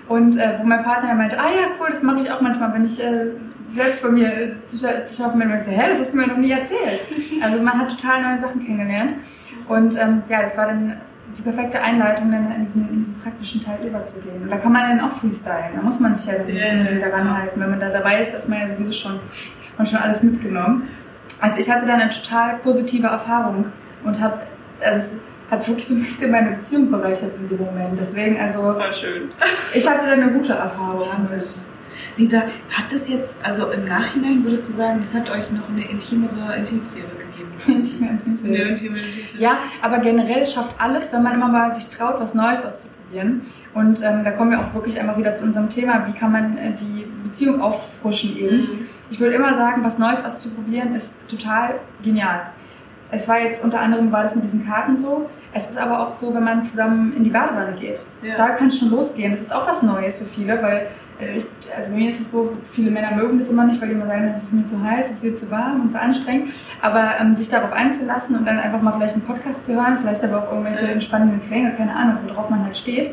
Und 0.07 0.37
äh, 0.37 0.59
wo 0.59 0.63
mein 0.65 0.83
Partner 0.83 1.15
meinte, 1.15 1.39
ah 1.39 1.49
ja, 1.49 1.67
cool, 1.79 1.87
das 1.89 2.03
mache 2.03 2.19
ich 2.19 2.31
auch 2.31 2.41
manchmal, 2.41 2.73
wenn 2.73 2.85
ich 2.85 3.03
äh, 3.03 3.31
selbst 3.71 4.01
von 4.01 4.13
mir 4.13 4.31
und 4.31 4.51
ich 4.51 4.79
so, 4.79 4.87
hä, 4.87 5.89
das 5.89 5.99
hast 5.99 6.13
du 6.13 6.17
mir 6.17 6.27
noch 6.27 6.37
nie 6.37 6.51
erzählt. 6.51 7.01
Also 7.43 7.61
man 7.61 7.79
hat 7.79 7.89
total 7.89 8.21
neue 8.21 8.37
Sachen 8.39 8.63
kennengelernt. 8.63 9.15
Und 9.67 9.99
ähm, 9.99 10.23
ja, 10.29 10.41
das 10.43 10.57
war 10.57 10.67
dann 10.67 10.97
die 11.37 11.41
perfekte 11.41 11.81
Einleitung, 11.81 12.31
dann 12.31 12.51
in 12.55 12.65
diesen, 12.65 12.89
in 12.89 12.99
diesen 12.99 13.19
praktischen 13.21 13.63
Teil 13.63 13.77
überzugehen. 13.85 14.43
Und 14.43 14.49
da 14.49 14.57
kann 14.57 14.71
man 14.71 14.97
dann 14.97 15.07
auch 15.07 15.13
freestylen. 15.13 15.75
Da 15.75 15.81
muss 15.81 15.99
man 15.99 16.15
sich 16.15 16.31
ja 16.31 16.43
nicht 16.43 16.71
unbedingt 16.71 17.03
daran 17.03 17.35
halten. 17.35 17.59
Wenn 17.59 17.69
man 17.69 17.79
da 17.79 17.89
dabei 17.89 18.21
ist, 18.21 18.33
ist 18.33 18.49
man 18.49 18.59
ja 18.59 18.67
sowieso 18.67 18.91
schon, 18.91 19.19
schon 19.85 19.99
alles 19.99 20.23
mitgenommen. 20.23 20.87
Also 21.39 21.59
ich 21.59 21.69
hatte 21.69 21.85
dann 21.85 21.99
eine 21.99 22.09
total 22.09 22.57
positive 22.57 23.07
Erfahrung 23.07 23.65
und 24.03 24.19
habe, 24.19 24.39
also 24.83 25.17
hat 25.49 25.67
wirklich 25.67 25.87
so 25.87 25.95
ein 25.95 26.03
bisschen 26.03 26.31
meine 26.31 26.51
Beziehung 26.51 26.91
bereichert 26.91 27.31
in 27.39 27.49
dem 27.49 27.65
Moment. 27.65 27.97
Deswegen, 27.97 28.39
also. 28.39 28.63
War 28.63 28.93
schön. 28.93 29.29
Ich 29.73 29.87
hatte 29.87 30.05
da 30.05 30.13
eine 30.13 30.31
gute 30.31 30.53
Erfahrung. 30.53 31.01
Wahnsinn. 31.01 31.41
Dieser, 32.17 32.41
hat 32.69 32.91
das 32.91 33.09
jetzt, 33.09 33.45
also 33.45 33.71
im 33.71 33.85
Nachhinein 33.85 34.43
würdest 34.43 34.69
du 34.69 34.73
sagen, 34.73 34.97
das 34.99 35.15
hat 35.15 35.29
euch 35.29 35.51
noch 35.51 35.69
eine 35.69 35.89
intimere 35.89 36.55
Intimsphäre 36.57 37.07
gegeben? 37.07 37.51
Intime 37.79 38.11
Intimsphäre. 38.11 38.77
Ja, 39.37 39.59
aber 39.81 39.99
generell 39.99 40.45
schafft 40.45 40.79
alles, 40.79 41.13
wenn 41.13 41.23
man 41.23 41.33
immer 41.33 41.47
mal 41.47 41.73
sich 41.73 41.89
traut, 41.89 42.19
was 42.19 42.33
Neues 42.33 42.65
auszuprobieren. 42.65 43.41
Und 43.73 44.01
ähm, 44.03 44.23
da 44.23 44.31
kommen 44.31 44.51
wir 44.51 44.59
auch 44.59 44.73
wirklich 44.73 44.99
einmal 44.99 45.17
wieder 45.17 45.33
zu 45.33 45.45
unserem 45.45 45.69
Thema, 45.69 46.07
wie 46.07 46.17
kann 46.17 46.31
man 46.31 46.57
äh, 46.57 46.73
die 46.73 47.05
Beziehung 47.23 47.61
auffrischen 47.61 48.37
eben. 48.37 48.57
Mhm. 48.57 48.87
Ich 49.11 49.19
würde 49.19 49.35
immer 49.35 49.55
sagen, 49.55 49.83
was 49.83 49.97
Neues 49.97 50.23
auszuprobieren 50.23 50.95
ist 50.95 51.27
total 51.27 51.75
genial. 52.03 52.51
Es 53.11 53.27
war 53.27 53.39
jetzt 53.39 53.63
unter 53.63 53.79
anderem 53.79 54.11
war 54.11 54.23
das 54.23 54.35
mit 54.35 54.45
diesen 54.45 54.67
Karten 54.67 54.97
so. 54.97 55.29
Es 55.53 55.69
ist 55.69 55.77
aber 55.77 56.07
auch 56.07 56.13
so, 56.13 56.33
wenn 56.33 56.43
man 56.43 56.61
zusammen 56.61 57.13
in 57.15 57.23
die 57.23 57.29
Badewanne 57.29 57.75
geht. 57.79 58.05
Ja. 58.21 58.37
Da 58.37 58.49
kann 58.49 58.67
es 58.67 58.77
schon 58.77 58.91
losgehen. 58.91 59.31
Das 59.31 59.41
ist 59.41 59.53
auch 59.53 59.67
was 59.67 59.81
Neues 59.81 60.19
für 60.19 60.25
viele, 60.25 60.61
weil 60.61 60.87
äh, 61.19 61.39
ich, 61.39 61.45
also 61.75 61.91
bei 61.91 61.97
mir 61.97 62.09
ist 62.09 62.21
es 62.21 62.31
so, 62.31 62.55
viele 62.71 62.91
Männer 62.91 63.15
mögen 63.15 63.39
das 63.39 63.49
immer 63.49 63.65
nicht, 63.65 63.81
weil 63.81 63.89
die 63.89 63.95
immer 63.95 64.05
sagen, 64.05 64.31
es 64.33 64.43
ist 64.43 64.53
mir 64.53 64.67
zu 64.67 64.81
heiß, 64.83 65.07
es 65.07 65.17
ist 65.17 65.23
mir 65.23 65.35
zu 65.35 65.51
warm 65.51 65.81
und 65.81 65.91
zu 65.91 65.99
anstrengend. 65.99 66.53
Aber 66.81 67.19
ähm, 67.19 67.35
sich 67.35 67.49
darauf 67.49 67.73
einzulassen 67.73 68.37
und 68.37 68.45
dann 68.45 68.59
einfach 68.59 68.81
mal 68.81 68.93
vielleicht 68.93 69.15
einen 69.15 69.25
Podcast 69.25 69.65
zu 69.65 69.73
hören, 69.73 69.97
vielleicht 69.99 70.23
aber 70.23 70.43
auch 70.43 70.51
irgendwelche 70.51 70.91
entspannenden 70.91 71.41
Klänge, 71.41 71.73
keine 71.75 71.95
Ahnung, 71.95 72.17
worauf 72.27 72.49
man 72.49 72.63
halt 72.63 72.77
steht. 72.77 73.11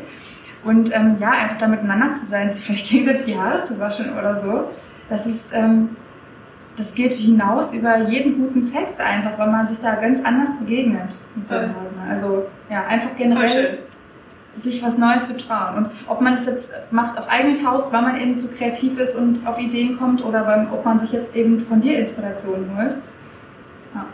Und 0.63 0.95
ähm, 0.95 1.17
ja, 1.19 1.31
einfach 1.31 1.57
da 1.57 1.67
miteinander 1.67 2.11
zu 2.11 2.25
sein, 2.25 2.51
sich 2.51 2.63
vielleicht 2.63 2.89
gegenseitig 2.89 3.25
die 3.25 3.39
Haare 3.39 3.61
zu 3.61 3.79
waschen 3.79 4.17
oder 4.17 4.35
so. 4.35 4.69
Das 5.09 5.25
ist, 5.25 5.53
ähm, 5.53 5.95
das 6.77 6.93
geht 6.93 7.13
hinaus 7.13 7.73
über 7.73 7.97
jeden 8.03 8.37
guten 8.37 8.61
Sex 8.61 8.99
einfach, 8.99 9.37
weil 9.37 9.49
man 9.49 9.67
sich 9.67 9.79
da 9.79 9.95
ganz 9.95 10.23
anders 10.23 10.59
begegnet. 10.59 11.15
Also 12.09 12.45
ja, 12.69 12.85
einfach 12.85 13.15
generell 13.17 13.79
sich 14.55 14.83
was 14.83 14.97
Neues 14.97 15.27
zu 15.27 15.37
trauen. 15.37 15.77
Und 15.77 15.91
ob 16.07 16.21
man 16.21 16.35
es 16.35 16.45
jetzt 16.45 16.73
macht 16.91 17.17
auf 17.17 17.29
eigene 17.29 17.55
Faust, 17.55 17.91
weil 17.93 18.01
man 18.01 18.19
eben 18.19 18.37
zu 18.37 18.53
kreativ 18.53 18.97
ist 18.99 19.15
und 19.15 19.45
auf 19.45 19.59
Ideen 19.59 19.97
kommt, 19.97 20.23
oder 20.23 20.43
beim, 20.43 20.71
ob 20.71 20.85
man 20.85 20.99
sich 20.99 21.11
jetzt 21.11 21.35
eben 21.35 21.59
von 21.59 21.81
dir 21.81 21.99
Inspiration 21.99 22.69
holt. 22.75 22.95
Ja, 23.93 24.05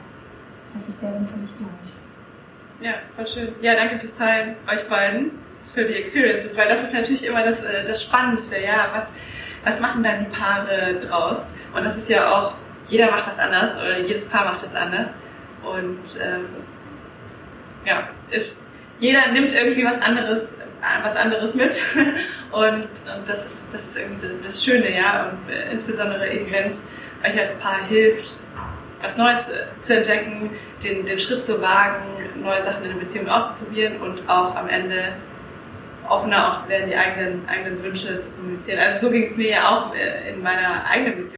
das 0.74 0.89
ist 0.89 1.01
der 1.01 1.11
Grund 1.11 1.30
für 1.30 1.38
mich, 1.38 1.57
glaube 1.57 1.72
ich. 1.86 2.86
Ja, 2.86 2.93
voll 3.16 3.28
schön. 3.28 3.49
Ja, 3.61 3.76
danke 3.76 3.97
fürs 3.97 4.16
Teilen, 4.16 4.55
euch 4.72 4.88
beiden, 4.89 5.32
für 5.74 5.86
die 5.86 5.95
Experiences, 5.95 6.57
weil 6.57 6.70
das 6.70 6.84
ist 6.84 6.93
natürlich 6.93 7.26
immer 7.26 7.43
das, 7.43 7.64
äh, 7.64 7.86
das 7.86 8.03
Spannendste, 8.03 8.59
ja. 8.59 8.89
Was, 8.93 9.09
was 9.64 9.80
machen 9.80 10.03
dann 10.03 10.26
die 10.26 10.36
Paare 10.36 10.95
draus? 10.99 11.38
Und 11.74 11.86
das 11.86 11.97
ist 11.97 12.09
ja 12.09 12.32
auch, 12.32 12.55
jeder 12.89 13.09
macht 13.11 13.26
das 13.26 13.39
anders 13.39 13.76
oder 13.76 13.99
jedes 13.99 14.26
Paar 14.26 14.45
macht 14.45 14.61
das 14.61 14.76
anders. 14.76 15.07
Und 15.64 16.20
ähm, 16.22 16.45
ja, 17.86 18.09
ist, 18.30 18.70
jeder 18.99 19.28
nimmt 19.32 19.53
irgendwie 19.53 19.86
was 19.86 20.01
anderes, 20.01 20.41
was 21.01 21.16
anderes 21.16 21.53
mit. 21.53 21.80
Und, 22.51 22.84
und 22.86 23.28
das, 23.28 23.47
ist, 23.47 23.66
das 23.72 23.88
ist 23.88 23.97
irgendwie 23.97 24.28
das 24.43 24.64
Schöne, 24.64 24.95
ja. 24.95 25.32
Und 25.32 25.51
äh, 25.51 25.72
insbesondere 25.72 26.32
eben, 26.32 26.51
wenn 26.51 26.68
es 26.68 26.88
euch 27.28 27.39
als 27.39 27.55
Paar 27.55 27.88
hilft, 27.88 28.36
was 29.01 29.18
Neues 29.18 29.51
zu 29.82 29.95
entdecken, 29.95 30.51
den, 30.84 31.03
den 31.07 31.20
Schritt 31.20 31.45
zu 31.45 31.59
wagen, 31.64 32.03
neue 32.41 32.64
Sachen 32.64 32.84
in 32.84 32.91
der 32.91 32.99
Beziehung 32.99 33.28
auszuprobieren 33.28 33.97
und 34.01 34.30
auch 34.30 34.55
am 34.55 34.70
Ende 34.70 35.14
offener 36.10 36.51
auch 36.51 36.60
zu 36.60 36.70
werden, 36.70 36.89
die 36.89 36.95
eigenen, 36.95 37.47
eigenen 37.47 37.84
Wünsche 37.84 38.20
zu 38.20 38.32
kommunizieren. 38.32 38.80
Also 38.80 39.08
so 39.08 39.12
ging 39.12 39.24
es 39.24 39.38
mir 39.38 39.49
ja 39.49 39.70
auch 39.70 39.95
äh, 39.95 40.32
in 40.32 40.41
meiner 40.41 40.86
eigenen 40.86 41.18
Beziehung. 41.18 41.38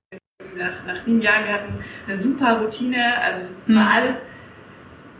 Nach, 0.58 0.86
nach 0.88 1.02
sieben 1.02 1.22
Jahren, 1.22 1.46
wir 1.46 1.54
hatten 1.54 1.84
eine 2.08 2.16
super 2.16 2.62
Routine, 2.62 3.22
also 3.22 3.46
es 3.52 3.68
mhm. 3.68 3.76
war 3.76 3.94
alles, 3.94 4.22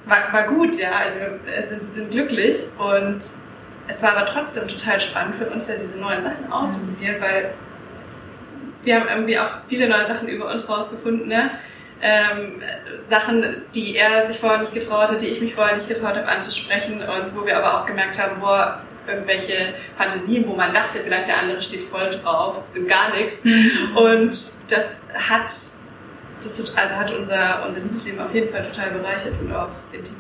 war, 0.06 0.18
war 0.32 0.48
gut, 0.48 0.78
ja, 0.78 0.92
also 0.92 1.18
wir 1.20 1.68
sind, 1.68 1.86
sind 1.86 2.12
glücklich 2.12 2.58
und 2.78 3.20
es 3.88 4.02
war 4.02 4.16
aber 4.16 4.26
trotzdem 4.28 4.68
total 4.68 5.00
spannend 5.00 5.36
für 5.36 5.48
uns 5.48 5.68
ja 5.68 5.76
diese 5.76 5.98
neuen 5.98 6.24
Sachen 6.24 6.52
auszuprobieren, 6.52 7.20
weil 7.20 7.54
wir 8.84 9.00
haben 9.00 9.10
irgendwie 9.10 9.38
auch 9.38 9.50
viele 9.68 9.90
neue 9.90 10.08
Sachen 10.08 10.28
über 10.28 10.50
uns 10.52 10.70
rausgefunden, 10.70 11.28
ne? 11.28 11.52
Ähm, 12.02 12.62
Sachen, 13.00 13.64
die 13.74 13.96
er 13.96 14.28
sich 14.28 14.40
vorher 14.40 14.60
nicht 14.60 14.74
getraut 14.74 15.10
hat, 15.10 15.22
die 15.22 15.28
ich 15.28 15.42
mich 15.42 15.56
vorher 15.56 15.76
nicht 15.76 15.88
getraut 15.88 16.16
habe 16.16 16.28
anzusprechen 16.28 17.02
und 17.02 17.36
wo 17.36 17.46
wir 17.46 17.58
aber 17.58 17.82
auch 17.82 17.86
gemerkt 17.86 18.20
haben, 18.20 18.42
boah, 18.42 18.82
irgendwelche 19.08 19.74
Fantasien, 19.96 20.48
wo 20.48 20.56
man 20.56 20.74
dachte, 20.74 21.00
vielleicht 21.04 21.28
der 21.28 21.40
andere 21.40 21.62
steht 21.62 21.84
voll 21.84 22.10
drauf, 22.10 22.64
sind 22.74 22.88
gar 22.88 23.16
nichts. 23.16 23.44
Mhm. 23.44 23.98
Und 23.98 24.54
das 24.70 25.02
hat, 25.14 25.46
das 25.46 26.76
also 26.76 26.96
hat 26.96 27.12
unser, 27.12 27.66
unser 27.66 27.80
Liebesleben 27.80 28.20
auf 28.20 28.34
jeden 28.34 28.50
Fall 28.50 28.64
total 28.64 28.92
bereichert 28.92 29.34
und 29.42 29.54
auch 29.54 29.70
intim 29.92 30.16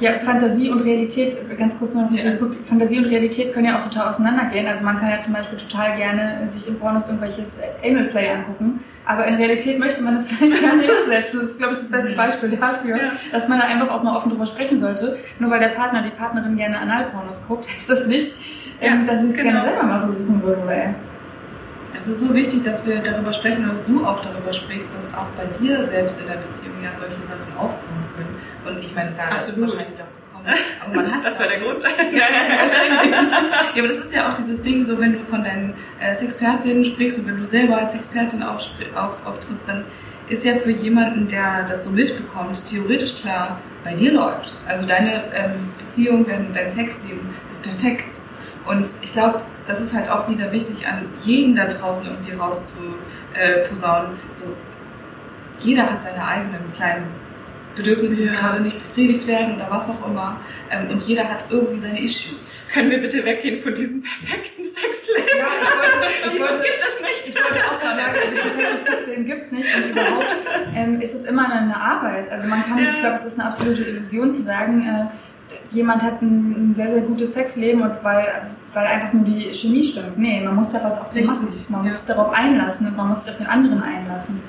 ja, 0.00 0.12
Fantasie 0.12 0.70
und 0.70 0.80
Realität, 0.80 1.36
ganz 1.58 1.78
kurz 1.78 1.94
noch 1.94 2.10
ja. 2.12 2.34
Fantasie 2.64 2.98
und 2.98 3.06
Realität 3.06 3.52
können 3.52 3.66
ja 3.66 3.78
auch 3.78 3.84
total 3.84 4.08
auseinandergehen. 4.08 4.66
Also 4.66 4.84
man 4.84 4.96
kann 4.98 5.10
ja 5.10 5.20
zum 5.20 5.34
Beispiel 5.34 5.58
total 5.58 5.96
gerne 5.96 6.48
sich 6.48 6.66
im 6.68 6.78
Pornos 6.78 7.06
irgendwelches 7.06 7.58
Anal 7.84 8.04
Play 8.04 8.30
angucken, 8.30 8.80
aber 9.04 9.26
in 9.26 9.34
Realität 9.34 9.78
möchte 9.78 10.02
man 10.02 10.14
das 10.14 10.28
vielleicht 10.28 10.62
gar 10.62 10.76
nicht 10.76 10.90
umsetzen. 10.90 11.40
Das 11.40 11.50
ist, 11.50 11.58
glaube 11.58 11.74
ich, 11.74 11.80
das 11.80 11.90
beste 11.90 12.16
Beispiel 12.16 12.50
dafür, 12.50 12.96
ja. 12.96 13.12
dass 13.30 13.48
man 13.48 13.58
da 13.58 13.66
einfach 13.66 13.90
auch 13.90 14.02
mal 14.02 14.16
offen 14.16 14.30
drüber 14.30 14.46
sprechen 14.46 14.80
sollte. 14.80 15.18
Nur 15.38 15.50
weil 15.50 15.60
der 15.60 15.68
Partner, 15.68 16.02
die 16.02 16.10
Partnerin 16.10 16.56
gerne 16.56 16.78
Analpornos 16.78 17.46
guckt, 17.46 17.66
heißt 17.76 17.90
das 17.90 18.06
nicht, 18.06 18.36
ähm, 18.80 19.06
dass 19.06 19.22
sie 19.22 19.30
es 19.30 19.36
genau. 19.36 19.50
gerne 19.50 19.68
selber 19.68 19.82
mal 19.84 20.00
versuchen 20.00 20.42
würde, 20.42 20.62
oder 20.62 20.94
es 21.94 22.08
ist 22.08 22.20
so 22.20 22.34
wichtig, 22.34 22.62
dass 22.62 22.86
wir 22.86 23.00
darüber 23.00 23.32
sprechen 23.32 23.64
und 23.64 23.72
dass 23.74 23.86
du 23.86 24.04
auch 24.04 24.20
darüber 24.22 24.52
sprichst, 24.52 24.94
dass 24.94 25.12
auch 25.14 25.26
bei 25.36 25.44
dir 25.46 25.84
selbst 25.84 26.20
in 26.20 26.26
der 26.26 26.36
Beziehung 26.36 26.76
ja 26.82 26.94
solche 26.94 27.22
Sachen 27.22 27.52
aufkommen 27.56 28.06
können. 28.16 28.36
Und 28.64 28.82
ich 28.82 28.94
meine, 28.94 29.12
da 29.14 29.36
ist 29.36 29.50
es 29.50 29.60
wahrscheinlich 29.60 30.00
auch. 30.00 30.21
Aber 30.84 30.94
man 30.94 31.14
hat 31.14 31.24
das 31.24 31.38
war 31.38 31.48
der 31.48 31.60
Grund. 31.60 31.82
ja, 32.12 32.24
wahrscheinlich. 32.58 33.12
Ja, 33.74 33.82
aber 33.82 33.88
das 33.88 33.98
ist 33.98 34.14
ja 34.14 34.30
auch 34.30 34.34
dieses 34.34 34.62
Ding, 34.62 34.84
so 34.84 34.98
wenn 35.00 35.12
du 35.12 35.18
von 35.20 35.44
deinen 35.44 35.74
äh, 36.00 36.14
Sexpertinnen 36.14 36.84
sprichst 36.84 37.20
und 37.20 37.28
wenn 37.28 37.38
du 37.38 37.46
selber 37.46 37.78
als 37.78 37.94
Expertin 37.94 38.42
auf, 38.42 38.68
auf, 38.94 39.26
auftrittst, 39.26 39.68
dann 39.68 39.84
ist 40.28 40.44
ja 40.44 40.54
für 40.56 40.70
jemanden, 40.70 41.28
der 41.28 41.64
das 41.64 41.84
so 41.84 41.90
mitbekommt, 41.90 42.64
theoretisch 42.66 43.20
klar, 43.20 43.58
bei 43.84 43.94
dir 43.94 44.12
läuft. 44.12 44.54
Also 44.66 44.86
deine 44.86 45.24
ähm, 45.34 45.52
Beziehung, 45.78 46.24
dein, 46.26 46.52
dein 46.52 46.70
Sexleben 46.70 47.28
ist 47.50 47.62
perfekt. 47.62 48.12
Und 48.66 48.86
ich 49.02 49.12
glaube, 49.12 49.42
das 49.66 49.80
ist 49.80 49.94
halt 49.94 50.08
auch 50.08 50.28
wieder 50.28 50.52
wichtig, 50.52 50.86
an 50.86 51.06
jeden 51.22 51.54
da 51.54 51.66
draußen 51.66 52.06
irgendwie 52.06 52.32
rauszuposaunen. 52.32 54.12
So, 54.32 54.44
jeder 55.58 55.90
hat 55.90 56.02
seine 56.02 56.24
eigenen 56.24 56.72
kleinen 56.72 57.21
Bedürfnisse, 57.76 58.22
die 58.22 58.28
ja. 58.28 58.32
gerade 58.34 58.62
nicht 58.62 58.78
befriedigt 58.78 59.26
werden 59.26 59.56
oder 59.56 59.66
was 59.70 59.88
auch 59.88 60.06
immer. 60.06 60.40
Ähm, 60.70 60.90
und 60.90 61.02
jeder 61.02 61.28
hat 61.28 61.46
irgendwie 61.50 61.78
seine 61.78 62.00
Issues. 62.00 62.66
Können 62.72 62.90
wir 62.90 62.98
bitte 62.98 63.24
weggehen 63.24 63.62
von 63.62 63.74
diesem 63.74 64.02
perfekten 64.02 64.64
Sexleben? 64.64 65.38
Ja, 65.38 65.46
ich 66.26 66.32
wollte, 66.32 66.36
ich 66.36 66.40
wollte, 66.40 66.62
gibt 66.62 66.82
es 66.88 67.00
nicht. 67.00 67.28
Ich 67.28 67.34
wollte 67.34 67.58
auch 67.66 67.80
sagen, 67.80 68.14
also 68.14 68.36
perfektes 68.36 68.86
Sexleben 68.86 69.26
gibt 69.26 69.46
es 69.46 69.52
nicht. 69.52 69.76
Und 69.76 69.90
überhaupt 69.90 70.36
ähm, 70.74 71.00
ist 71.00 71.14
es 71.14 71.24
immer 71.26 71.50
eine 71.50 71.76
Arbeit. 71.76 72.30
Also 72.30 72.48
man 72.48 72.62
kann, 72.64 72.78
ja. 72.78 72.90
ich 72.90 73.00
glaube, 73.00 73.16
es 73.16 73.24
ist 73.24 73.38
eine 73.38 73.48
absolute 73.48 73.82
Illusion 73.82 74.32
zu 74.32 74.42
sagen, 74.42 74.86
äh, 74.86 75.06
jemand 75.70 76.02
hat 76.02 76.22
ein, 76.22 76.70
ein, 76.70 76.74
sehr, 76.74 76.90
sehr 76.90 77.02
gutes 77.02 77.34
Sexleben 77.34 77.82
und 77.82 77.92
weil, 78.02 78.26
weil 78.72 78.86
einfach 78.86 79.12
nur 79.12 79.24
die 79.24 79.52
Chemie 79.52 79.84
stimmt. 79.84 80.18
Nee, 80.18 80.40
man 80.40 80.54
muss 80.54 80.72
da 80.72 80.82
was 80.82 81.00
auf 81.00 81.12
den 81.12 81.26
machen. 81.26 81.48
Man 81.70 81.82
muss 81.82 81.98
sich 81.98 82.06
darauf 82.06 82.32
einlassen 82.32 82.86
und 82.86 82.96
man 82.96 83.08
muss 83.08 83.24
sich 83.24 83.32
auf 83.32 83.38
den 83.38 83.46
anderen 83.46 83.82
einlassen. 83.82 84.40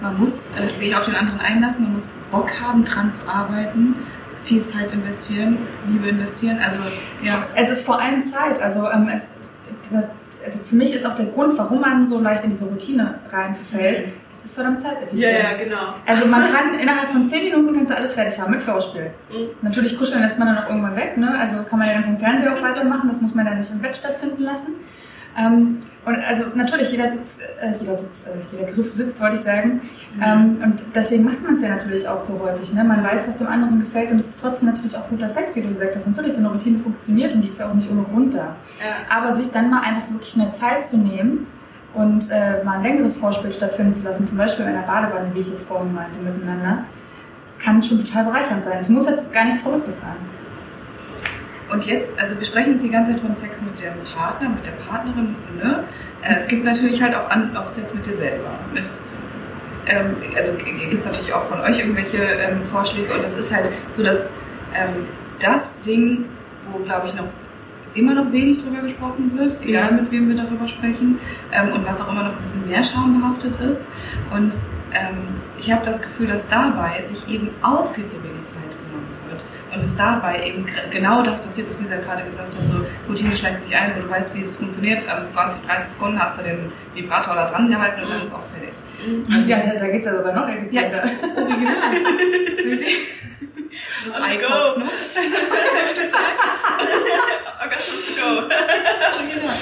Man 0.00 0.18
muss 0.18 0.48
äh, 0.56 0.68
sich 0.68 0.94
auf 0.94 1.06
den 1.06 1.16
anderen 1.16 1.40
einlassen, 1.40 1.84
man 1.84 1.94
muss 1.94 2.14
Bock 2.30 2.50
haben, 2.60 2.84
dran 2.84 3.10
zu 3.10 3.28
arbeiten, 3.28 3.96
viel 4.34 4.62
Zeit 4.62 4.92
investieren, 4.92 5.58
Liebe 5.88 6.08
investieren. 6.08 6.58
Also 6.62 6.80
ja. 7.22 7.34
Es 7.54 7.70
ist 7.70 7.84
vor 7.84 8.00
allem 8.00 8.22
Zeit. 8.22 8.62
Also 8.62 8.88
ähm, 8.88 9.10
es, 9.12 9.32
das, 9.90 10.06
also 10.44 10.58
für 10.60 10.76
mich 10.76 10.94
ist 10.94 11.06
auch 11.06 11.14
der 11.14 11.26
Grund, 11.26 11.58
warum 11.58 11.80
man 11.80 12.06
so 12.06 12.20
leicht 12.20 12.44
in 12.44 12.50
diese 12.50 12.66
Routine 12.66 13.18
reinfällt, 13.32 14.06
mhm. 14.06 14.12
es 14.32 14.44
ist 14.44 14.54
verdammt 14.54 14.80
zeiteffizient. 14.80 15.20
Ja, 15.20 15.30
ja, 15.30 15.56
genau. 15.56 15.94
Also 16.06 16.26
man 16.26 16.44
kann 16.52 16.78
innerhalb 16.78 17.10
von 17.10 17.26
10 17.26 17.44
Minuten 17.44 17.74
kannst 17.74 17.90
du 17.90 17.96
alles 17.96 18.12
fertig 18.12 18.38
haben 18.40 18.52
mit 18.52 18.62
Vorspiel. 18.62 19.10
Mhm. 19.30 19.48
Natürlich 19.62 19.98
kuscheln 19.98 20.22
lässt 20.22 20.38
man 20.38 20.48
dann 20.48 20.58
auch 20.58 20.68
irgendwann 20.68 20.96
weg, 20.96 21.16
ne? 21.16 21.36
Also 21.38 21.64
kann 21.64 21.78
man 21.78 21.88
ja 21.88 21.94
dann 21.94 22.04
vom 22.04 22.18
Fernseher 22.18 22.54
auch 22.54 22.62
weitermachen, 22.62 23.08
das 23.08 23.20
muss 23.20 23.34
man 23.34 23.46
dann 23.46 23.58
nicht 23.58 23.70
im 23.72 23.80
Bett 23.80 23.96
stattfinden 23.96 24.42
lassen. 24.42 24.74
Ähm, 25.38 25.78
und 26.04 26.16
also 26.16 26.44
natürlich, 26.54 26.90
jeder 26.90 27.08
Sitz, 27.08 27.40
äh, 27.60 27.74
jeder 27.78 27.94
Sitz, 27.94 28.26
äh, 28.26 28.30
jeder 28.50 28.72
Griff 28.72 28.88
sitzt, 28.88 29.20
wollte 29.20 29.36
ich 29.36 29.42
sagen. 29.42 29.82
Mhm. 30.14 30.22
Ähm, 30.22 30.58
und 30.64 30.84
deswegen 30.94 31.24
macht 31.24 31.42
man 31.42 31.54
es 31.54 31.62
ja 31.62 31.68
natürlich 31.68 32.08
auch 32.08 32.22
so 32.22 32.40
häufig. 32.40 32.72
Ne? 32.72 32.82
Man 32.82 33.04
weiß, 33.04 33.28
was 33.28 33.38
dem 33.38 33.46
anderen 33.46 33.80
gefällt 33.80 34.10
und 34.10 34.16
es 34.16 34.28
ist 34.28 34.40
trotzdem 34.40 34.70
natürlich 34.70 34.96
auch 34.96 35.08
guter 35.08 35.28
Sex, 35.28 35.54
wie 35.54 35.60
du 35.60 35.68
gesagt 35.68 35.94
hast. 35.94 36.06
Natürlich, 36.06 36.34
so 36.34 36.40
eine 36.40 36.48
Routine 36.48 36.78
funktioniert 36.78 37.34
und 37.34 37.42
die 37.42 37.48
ist 37.48 37.60
ja 37.60 37.68
auch 37.68 37.74
nicht 37.74 37.90
ohne 37.90 38.02
Grund 38.02 38.34
da. 38.34 38.56
Ja. 38.80 39.16
Aber 39.16 39.32
sich 39.32 39.52
dann 39.52 39.70
mal 39.70 39.82
einfach 39.82 40.10
wirklich 40.10 40.34
eine 40.40 40.50
Zeit 40.52 40.86
zu 40.86 40.98
nehmen 40.98 41.46
und 41.94 42.30
äh, 42.30 42.64
mal 42.64 42.78
ein 42.78 42.82
längeres 42.82 43.16
Vorspiel 43.16 43.52
stattfinden 43.52 43.92
zu 43.92 44.04
lassen, 44.04 44.26
zum 44.26 44.38
Beispiel 44.38 44.64
in 44.64 44.72
einer 44.72 44.86
Badewanne, 44.86 45.34
wie 45.34 45.40
ich 45.40 45.50
jetzt 45.50 45.68
vorhin 45.68 45.94
meinte, 45.94 46.18
miteinander, 46.20 46.84
kann 47.58 47.82
schon 47.82 48.04
total 48.04 48.24
bereichernd 48.24 48.64
sein. 48.64 48.78
Es 48.80 48.88
muss 48.88 49.08
jetzt 49.08 49.32
gar 49.32 49.44
nichts 49.44 49.62
Verrücktes 49.62 50.00
sein. 50.00 50.16
Und 51.70 51.86
jetzt, 51.86 52.18
also 52.18 52.38
wir 52.38 52.46
sprechen 52.46 52.72
jetzt 52.72 52.84
die 52.84 52.90
ganze 52.90 53.12
Zeit 53.12 53.20
von 53.20 53.34
Sex 53.34 53.60
mit 53.60 53.78
dem 53.80 53.94
Partner, 54.14 54.48
mit 54.48 54.66
der 54.66 54.72
Partnerin, 54.88 55.36
ne? 55.62 55.84
Äh, 56.22 56.36
es 56.36 56.48
gibt 56.48 56.64
natürlich 56.64 57.02
halt 57.02 57.14
auch, 57.14 57.28
an, 57.30 57.56
auch 57.56 57.68
Sex 57.68 57.94
mit 57.94 58.06
dir 58.06 58.16
selber. 58.16 58.50
Mit, 58.72 58.84
ähm, 59.86 60.16
also 60.36 60.56
gibt 60.56 60.94
es 60.94 61.06
natürlich 61.06 61.32
auch 61.32 61.44
von 61.44 61.60
euch 61.60 61.78
irgendwelche 61.78 62.18
ähm, 62.18 62.64
Vorschläge 62.64 63.12
und 63.12 63.22
das 63.22 63.36
ist 63.36 63.54
halt 63.54 63.70
so, 63.90 64.02
dass 64.02 64.32
ähm, 64.74 65.06
das 65.40 65.80
Ding, 65.80 66.24
wo 66.72 66.78
glaube 66.78 67.06
ich 67.06 67.14
noch 67.14 67.28
immer 67.94 68.14
noch 68.14 68.32
wenig 68.32 68.62
drüber 68.62 68.82
gesprochen 68.82 69.32
wird, 69.36 69.60
egal 69.62 69.92
mit 69.92 70.10
wem 70.10 70.28
wir 70.28 70.36
darüber 70.36 70.68
sprechen 70.68 71.18
ähm, 71.52 71.72
und 71.72 71.86
was 71.86 72.00
auch 72.00 72.12
immer 72.12 72.22
noch 72.22 72.36
ein 72.36 72.42
bisschen 72.42 72.68
mehr 72.68 72.84
schambehaftet 72.84 73.58
ist. 73.60 73.88
Und 74.30 74.54
ähm, 74.92 75.16
ich 75.58 75.72
habe 75.72 75.84
das 75.84 76.00
Gefühl, 76.00 76.26
dass 76.28 76.48
dabei 76.48 77.02
sich 77.06 77.28
eben 77.28 77.48
auch 77.62 77.92
viel 77.92 78.06
zu 78.06 78.22
wenig 78.22 78.46
Zeit 78.46 78.77
und 79.78 79.84
es 79.84 79.96
dabei 79.96 80.44
eben 80.44 80.66
genau 80.90 81.22
das 81.22 81.40
passiert, 81.40 81.68
was 81.68 81.80
Lisa 81.80 81.96
gerade 81.98 82.24
gesagt 82.24 82.48
hat, 82.48 82.66
so 82.66 82.84
Routine 83.08 83.36
schlägt 83.36 83.60
sich 83.60 83.76
ein, 83.76 83.92
so 83.92 84.00
du 84.00 84.10
weißt, 84.10 84.34
wie 84.34 84.42
es 84.42 84.56
funktioniert, 84.56 85.08
an 85.08 85.30
20, 85.30 85.66
30 85.68 85.90
Sekunden 85.90 86.20
hast 86.20 86.40
du 86.40 86.42
den 86.42 86.72
Vibrator 86.94 87.36
da 87.36 87.46
dran 87.46 87.68
gehalten 87.68 88.02
und 88.02 88.10
dann 88.10 88.22
ist 88.24 88.34
auch 88.34 88.42
fertig. 88.52 88.74
Ja, 89.46 89.58
da 89.58 89.86
geht 89.86 90.00
es 90.00 90.06
ja 90.06 90.16
sogar 90.16 90.32
noch 90.34 90.48
effizienter. 90.48 91.04
Ja, 91.06 91.36
original. 91.42 91.94
das 94.04 94.20
Ei 94.20 94.36
go. 94.36 94.80
ne? 94.80 94.90
Was 95.14 95.90
Stück 95.92 96.08
sein? 96.08 96.20
Oh, 97.60 97.70
ganz 97.70 97.84
to 97.86 98.14
go. 98.20 98.48
Original. 99.16 99.54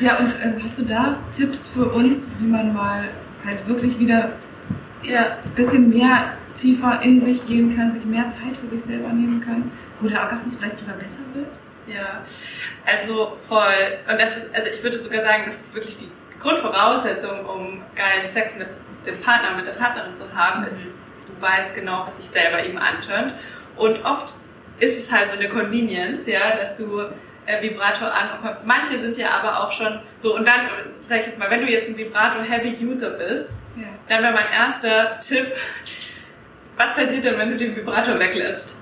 Ja, 0.00 0.16
und 0.18 0.32
äh, 0.32 0.62
hast 0.62 0.78
du 0.80 0.82
da 0.82 1.16
Tipps 1.34 1.68
für 1.68 1.86
uns, 1.86 2.30
wie 2.40 2.46
man 2.46 2.74
mal 2.74 3.08
halt 3.46 3.66
wirklich 3.66 3.98
wieder 3.98 4.32
ja. 5.02 5.38
ein 5.44 5.54
bisschen 5.54 5.90
mehr 5.90 6.32
tiefer 6.54 7.00
in 7.02 7.20
sich 7.20 7.46
gehen 7.46 7.76
kann, 7.76 7.92
sich 7.92 8.04
mehr 8.04 8.28
Zeit 8.30 8.56
für 8.60 8.68
sich 8.68 8.82
selber 8.82 9.08
nehmen 9.08 9.40
kann, 9.40 9.70
wo 10.00 10.08
der 10.08 10.20
Orgasmus 10.20 10.56
vielleicht 10.56 10.78
sogar 10.78 10.96
besser 10.96 11.22
wird? 11.34 11.48
Ja, 11.86 12.22
also 12.86 13.36
voll. 13.48 13.98
Und 14.08 14.20
das 14.20 14.36
ist, 14.36 14.54
also 14.54 14.68
ich 14.72 14.82
würde 14.82 15.02
sogar 15.02 15.24
sagen, 15.24 15.44
das 15.46 15.54
ist 15.56 15.74
wirklich 15.74 15.96
die 15.96 16.10
Grundvoraussetzung, 16.40 17.44
um 17.46 17.82
geilen 17.96 18.26
Sex 18.26 18.56
mit 18.56 18.68
dem 19.06 19.20
Partner, 19.20 19.56
mit 19.56 19.66
der 19.66 19.72
Partnerin 19.72 20.14
zu 20.14 20.24
haben, 20.34 20.60
mhm. 20.60 20.66
ist, 20.68 20.76
du 20.76 21.42
weißt 21.42 21.74
genau, 21.74 22.04
was 22.06 22.16
dich 22.16 22.26
selber 22.26 22.64
eben 22.64 22.78
antönt. 22.78 23.34
Und 23.76 24.04
oft 24.04 24.34
ist 24.78 24.98
es 24.98 25.12
halt 25.12 25.28
so 25.28 25.36
eine 25.36 25.48
Convenience, 25.48 26.26
ja, 26.26 26.56
dass 26.56 26.76
du 26.76 27.02
äh, 27.50 27.62
Vibrator 27.62 28.12
anbekommst. 28.14 28.66
Manche 28.66 28.98
sind 28.98 29.16
ja 29.16 29.30
aber 29.30 29.64
auch 29.64 29.72
schon 29.72 30.00
so, 30.18 30.36
und 30.36 30.46
dann, 30.46 30.68
sag 31.08 31.20
ich 31.20 31.26
jetzt 31.26 31.38
mal, 31.38 31.50
wenn 31.50 31.62
du 31.62 31.70
jetzt 31.70 31.88
ein 31.88 31.96
Vibrator-Heavy-User 31.96 33.10
bist, 33.10 33.60
ja. 33.76 33.88
dann 34.08 34.22
wäre 34.22 34.32
mein 34.32 34.44
erster 34.56 35.18
Tipp, 35.18 35.46
was 36.76 36.94
passiert 36.94 37.24
denn, 37.24 37.38
wenn 37.38 37.50
du 37.50 37.56
den 37.56 37.76
Vibrator 37.76 38.18
weglässt? 38.18 38.76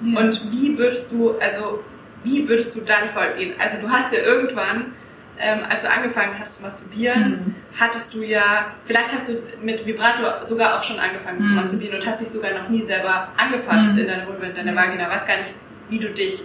Ja. 0.00 0.20
Und 0.20 0.52
wie 0.52 0.76
würdest 0.78 1.12
du, 1.12 1.38
also 1.38 1.82
wie 2.24 2.48
würdest 2.48 2.76
du 2.76 2.80
dann 2.82 3.08
vorgehen? 3.08 3.54
Also 3.58 3.80
du 3.80 3.90
hast 3.90 4.12
ja 4.12 4.20
irgendwann, 4.20 4.94
ähm, 5.38 5.60
als 5.68 5.82
du 5.82 5.90
angefangen 5.90 6.38
hast 6.38 6.58
zu 6.58 6.62
masturbieren, 6.62 7.30
mhm. 7.30 7.54
hattest 7.78 8.14
du 8.14 8.22
ja, 8.22 8.74
vielleicht 8.84 9.12
hast 9.12 9.28
du 9.28 9.42
mit 9.60 9.84
Vibrator 9.86 10.44
sogar 10.44 10.78
auch 10.78 10.82
schon 10.82 10.98
angefangen 10.98 11.38
mhm. 11.38 11.42
zu 11.42 11.52
masturbieren 11.52 12.00
und 12.00 12.06
hast 12.06 12.20
dich 12.20 12.28
sogar 12.28 12.52
noch 12.52 12.68
nie 12.68 12.82
selber 12.82 13.28
angefasst 13.36 13.92
mhm. 13.92 13.98
in 13.98 14.06
deiner 14.06 14.26
Vulva, 14.26 14.46
in 14.46 14.54
deiner 14.54 14.76
Vagina, 14.76 15.08
weißt 15.08 15.26
gar 15.26 15.38
nicht, 15.38 15.54
wie 15.88 15.98
du 15.98 16.10
dich 16.10 16.42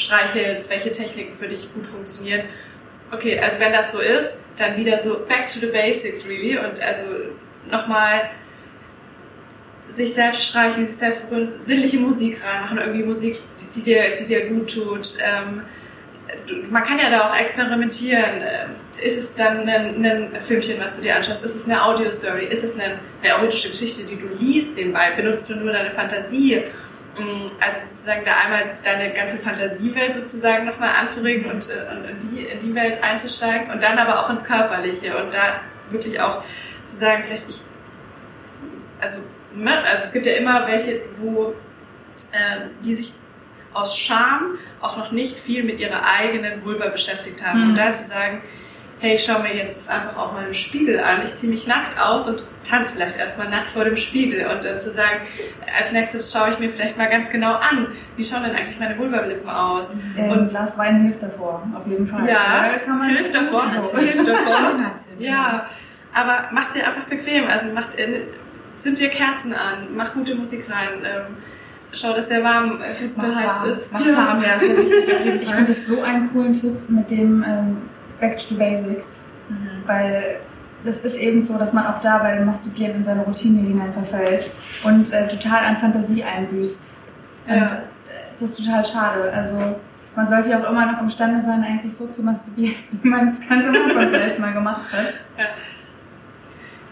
streichelst, 0.00 0.70
welche 0.70 0.92
Techniken 0.92 1.36
für 1.36 1.48
dich 1.48 1.72
gut 1.74 1.86
funktionieren. 1.86 2.42
Okay, 3.12 3.38
also 3.40 3.58
wenn 3.58 3.72
das 3.72 3.92
so 3.92 4.00
ist, 4.00 4.40
dann 4.56 4.76
wieder 4.76 5.02
so 5.02 5.18
back 5.28 5.48
to 5.48 5.58
the 5.58 5.66
basics 5.66 6.26
really 6.28 6.56
und 6.56 6.80
also 6.80 7.02
nochmal 7.70 8.30
sich 9.94 10.14
selbst 10.14 10.44
streichen, 10.44 10.86
sich 10.86 10.96
selbst 10.96 11.28
berühren, 11.28 11.52
sinnliche 11.64 11.98
Musik 11.98 12.38
reinmachen, 12.44 12.78
irgendwie 12.78 13.02
Musik, 13.02 13.40
die 13.74 13.82
dir, 13.82 14.16
die 14.16 14.26
dir 14.26 14.48
gut 14.48 14.72
tut. 14.72 15.16
Ähm, 15.24 15.62
man 16.70 16.84
kann 16.84 16.98
ja 16.98 17.10
da 17.10 17.28
auch 17.28 17.36
experimentieren. 17.36 18.42
Ähm, 18.42 18.70
ist 19.02 19.18
es 19.18 19.34
dann 19.34 19.68
ein, 19.68 20.04
ein 20.04 20.40
Filmchen, 20.40 20.78
was 20.78 20.96
du 20.96 21.02
dir 21.02 21.16
anschaust? 21.16 21.44
Ist 21.44 21.56
es 21.56 21.64
eine 21.64 21.82
Audio-Story? 21.82 22.46
Ist 22.46 22.62
es 22.62 22.74
eine, 22.74 22.98
eine 23.22 23.28
erotische 23.28 23.70
Geschichte, 23.70 24.04
die 24.04 24.16
du 24.16 24.28
liest 24.38 24.76
nebenbei? 24.76 25.12
Benutzt 25.12 25.48
du 25.48 25.56
nur 25.56 25.72
deine 25.72 25.90
Fantasie? 25.90 26.64
Mm, 27.20 27.46
also 27.60 27.88
sozusagen 27.88 28.24
da 28.24 28.32
einmal 28.44 28.78
deine 28.82 29.12
ganze 29.12 29.38
Fantasiewelt 29.38 30.14
sozusagen 30.14 30.66
nochmal 30.66 30.90
anzuregen 30.98 31.50
und, 31.50 31.68
äh, 31.68 31.86
und 31.92 32.04
in, 32.04 32.18
die, 32.20 32.44
in 32.44 32.60
die 32.60 32.74
Welt 32.74 33.02
einzusteigen 33.02 33.70
und 33.70 33.82
dann 33.82 33.98
aber 33.98 34.24
auch 34.24 34.30
ins 34.30 34.44
Körperliche 34.44 35.16
und 35.16 35.34
da 35.34 35.60
wirklich 35.90 36.20
auch 36.20 36.42
zu 36.86 36.96
sagen, 36.96 37.24
vielleicht 37.26 37.48
ich, 37.48 37.60
also, 39.00 39.18
ne, 39.54 39.84
also 39.84 40.04
es 40.04 40.12
gibt 40.12 40.26
ja 40.26 40.32
immer 40.32 40.66
welche, 40.66 41.02
wo 41.18 41.54
äh, 42.32 42.68
die 42.84 42.94
sich 42.94 43.12
aus 43.72 43.98
Scham 43.98 44.58
auch 44.80 44.96
noch 44.96 45.12
nicht 45.12 45.38
viel 45.38 45.62
mit 45.62 45.78
ihrer 45.78 46.04
eigenen 46.04 46.64
Vulva 46.64 46.88
beschäftigt 46.88 47.44
haben. 47.44 47.62
Mhm. 47.62 47.70
Und 47.70 47.76
da 47.76 47.92
zu 47.92 48.04
sagen, 48.04 48.42
hey, 49.00 49.14
ich 49.14 49.24
schaue 49.24 49.42
mir 49.42 49.56
jetzt 49.56 49.90
einfach 49.90 50.16
auch 50.16 50.32
mal 50.32 50.44
einen 50.44 50.54
Spiegel 50.54 51.00
an, 51.00 51.22
ich 51.24 51.34
ziehe 51.38 51.50
mich 51.50 51.66
nackt 51.66 51.98
aus 51.98 52.28
und 52.28 52.44
tanze 52.68 52.92
vielleicht 52.92 53.16
erstmal 53.16 53.48
nackt 53.48 53.70
vor 53.70 53.84
dem 53.84 53.96
Spiegel 53.96 54.46
und 54.46 54.62
dann 54.62 54.78
zu 54.78 54.90
sagen, 54.90 55.20
als 55.78 55.90
nächstes 55.92 56.30
schaue 56.30 56.50
ich 56.50 56.58
mir 56.58 56.68
vielleicht 56.68 56.98
mal 56.98 57.08
ganz 57.08 57.30
genau 57.30 57.54
an, 57.54 57.88
wie 58.16 58.24
schauen 58.24 58.42
denn 58.42 58.54
eigentlich 58.54 58.78
meine 58.78 58.98
Vulvalippen 58.98 59.48
aus? 59.48 59.94
Ähm, 60.18 60.30
und 60.30 60.48
Glas 60.50 60.76
Wein 60.76 61.02
hilft 61.02 61.22
davor, 61.22 61.66
auf 61.74 61.86
jeden 61.86 62.06
Fall. 62.06 62.28
Ja, 62.28 62.64
hilft 63.06 63.34
davor, 63.34 63.62
hilft 63.98 64.28
davor. 64.28 64.92
ja, 65.18 65.66
aber 66.12 66.48
macht 66.52 66.72
sie 66.72 66.82
einfach 66.82 67.04
bequem, 67.04 67.48
also 67.48 67.72
macht, 67.72 67.98
äh, 67.98 68.26
zünd 68.76 68.98
dir 68.98 69.08
Kerzen 69.08 69.54
an, 69.54 69.88
mach 69.96 70.12
gute 70.12 70.34
Musik 70.34 70.64
rein, 70.68 70.88
ähm, 71.04 71.36
schau, 71.92 72.12
dass 72.12 72.28
der 72.28 72.44
warm 72.44 72.82
äh, 72.82 73.08
beheizt 73.08 73.64
ist. 73.70 73.92
Mach's 73.92 74.14
warm, 74.14 74.42
ja, 74.42 74.54
das 74.54 74.62
ist 74.64 74.78
wichtig. 74.78 75.42
Ich 75.42 75.54
finde 75.54 75.72
es 75.72 75.86
so 75.86 76.02
einen 76.02 76.30
coolen 76.32 76.52
Tipp 76.52 76.76
mit 76.88 77.10
dem 77.10 77.42
ähm, 77.46 77.76
Back 78.20 78.38
to 78.38 78.54
Basics, 78.56 79.24
mhm. 79.48 79.82
weil 79.86 80.40
das 80.84 81.04
ist 81.04 81.18
eben 81.18 81.44
so, 81.44 81.58
dass 81.58 81.72
man 81.72 81.86
auch 81.86 82.00
da 82.00 82.18
bei 82.18 82.36
dem 82.36 82.46
Masturbieren 82.46 82.96
in 82.96 83.04
seine 83.04 83.22
Routine 83.22 83.60
hinein 83.60 83.92
verfällt 83.92 84.50
und 84.84 85.12
äh, 85.12 85.28
total 85.28 85.64
an 85.64 85.76
Fantasie 85.76 86.24
einbüßt. 86.24 86.94
Und 87.46 87.54
ja. 87.54 87.66
das 88.32 88.42
ist 88.42 88.64
total 88.64 88.84
schade. 88.84 89.32
Also 89.32 89.76
man 90.16 90.26
sollte 90.26 90.50
ja 90.50 90.62
auch 90.62 90.70
immer 90.70 90.90
noch 90.90 91.00
imstande 91.00 91.44
sein, 91.44 91.62
eigentlich 91.62 91.94
so 91.94 92.06
zu 92.06 92.22
masturbieren, 92.22 92.76
wie 93.02 93.08
man 93.08 93.28
es 93.28 93.46
ganz 93.46 93.66
am 93.66 93.74
Anfang 93.74 94.08
vielleicht 94.10 94.38
mal 94.38 94.52
gemacht 94.52 94.92
hat. 94.92 95.14
Ja, 95.38 95.44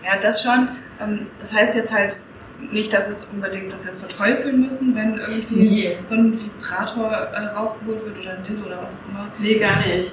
ja 0.05 0.19
das 0.21 0.43
schon. 0.43 0.69
Ähm, 1.01 1.27
das 1.41 1.55
heißt 1.55 1.75
jetzt 1.75 1.93
halt 1.93 2.13
nicht, 2.73 2.93
dass 2.93 3.09
es 3.09 3.25
unbedingt, 3.25 3.73
dass 3.73 3.85
wir 3.85 3.93
es 3.93 4.01
verteufeln 4.01 4.61
müssen, 4.61 4.95
wenn 4.97 5.19
irgendwie 5.19 5.55
nee. 5.55 5.99
so 6.03 6.17
ein 6.17 6.39
Vibrator 6.39 7.13
äh, 7.13 7.47
rausgeholt 7.57 8.05
wird 8.05 8.19
oder 8.19 8.33
ein 8.33 8.45
Dildo 8.45 8.67
oder 8.67 8.83
was 8.83 8.95
auch 8.95 9.11
immer. 9.11 9.29
Nee, 9.39 9.59
gar 9.59 9.79
nicht. 9.79 10.13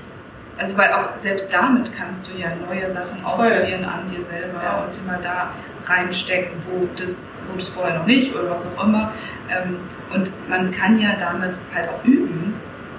Also 0.57 0.77
weil 0.77 0.91
auch 0.93 1.17
selbst 1.17 1.53
damit 1.53 1.91
kannst 1.97 2.29
du 2.29 2.39
ja 2.39 2.47
neue 2.67 2.89
Sachen 2.89 3.23
ausprobieren 3.23 3.83
Voll. 3.83 3.93
an 3.93 4.07
dir 4.09 4.21
selber 4.21 4.63
ja. 4.63 4.85
und 4.85 4.97
immer 4.97 5.17
da 5.21 5.51
reinstecken, 5.85 6.53
wo 6.69 6.87
das, 6.95 7.33
wo 7.49 7.55
das 7.55 7.69
vorher 7.69 7.99
noch 7.99 8.05
nicht 8.05 8.33
oder 8.33 8.49
was 8.49 8.67
auch 8.67 8.83
immer. 8.85 9.13
Ähm, 9.49 9.77
und 10.13 10.31
man 10.49 10.71
kann 10.71 10.99
ja 10.99 11.15
damit 11.19 11.59
halt 11.73 11.89
auch 11.89 12.03
üben. 12.03 12.53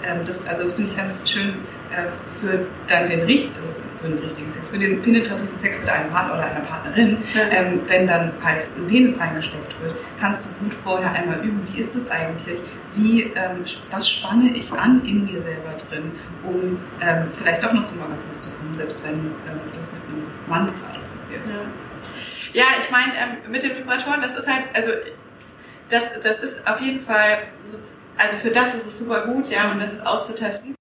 Ähm, 0.04 0.18
das, 0.26 0.46
also 0.46 0.64
das 0.64 0.74
finde 0.74 0.90
ich 0.90 0.96
ganz 0.96 1.28
schön 1.28 1.54
äh, 1.90 2.10
für 2.40 2.66
dann 2.88 3.06
den 3.06 3.20
Richt, 3.20 3.50
also 3.56 3.70
für 4.00 4.08
den 4.08 4.18
richtigen 4.18 4.50
Sex, 4.50 4.68
für 4.68 4.78
den 4.78 5.00
penetrativen 5.00 5.56
Sex 5.56 5.80
mit 5.80 5.88
einem 5.88 6.10
Partner 6.10 6.34
oder 6.34 6.44
einer 6.44 6.60
Partnerin, 6.60 7.18
ja. 7.34 7.48
ähm, 7.50 7.80
wenn 7.88 8.06
dann 8.06 8.32
halt 8.44 8.62
ein 8.76 8.86
Penis 8.86 9.18
reingesteckt 9.18 9.80
wird, 9.82 9.94
kannst 10.20 10.46
du 10.46 10.64
gut 10.64 10.74
vorher 10.74 11.12
einmal 11.12 11.38
üben, 11.40 11.60
wie 11.72 11.80
ist 11.80 11.96
es 11.96 12.10
eigentlich, 12.10 12.60
wie, 12.96 13.22
ähm, 13.22 13.64
was 13.90 14.10
spanne 14.10 14.56
ich 14.56 14.72
an 14.72 15.04
in 15.06 15.24
mir 15.24 15.40
selber 15.40 15.72
drin, 15.88 16.12
um 16.42 16.78
ähm, 17.00 17.28
vielleicht 17.32 17.62
doch 17.62 17.72
noch 17.72 17.84
zum 17.84 18.00
Orgasmus 18.00 18.42
zu 18.42 18.50
kommen, 18.50 18.74
selbst 18.74 19.06
wenn 19.06 19.14
ähm, 19.14 19.60
das 19.74 19.92
mit 19.92 20.02
einem 20.02 20.26
Mann 20.48 20.66
gerade 20.66 21.04
passiert. 21.14 21.42
Ja, 21.46 22.60
ja 22.60 22.66
ich 22.78 22.90
meine, 22.90 23.12
ähm, 23.16 23.50
mit 23.50 23.62
den 23.62 23.76
Vibratoren, 23.76 24.22
das 24.22 24.34
ist 24.36 24.48
halt, 24.48 24.66
also 24.74 24.90
das, 25.88 26.20
das 26.22 26.40
ist 26.40 26.66
auf 26.66 26.80
jeden 26.80 27.00
Fall, 27.00 27.38
also 28.18 28.36
für 28.38 28.50
das 28.50 28.74
ist 28.74 28.86
es 28.86 28.98
super 28.98 29.26
gut, 29.26 29.48
ja, 29.50 29.70
um 29.70 29.78
das 29.78 30.04
auszutesten 30.04 30.75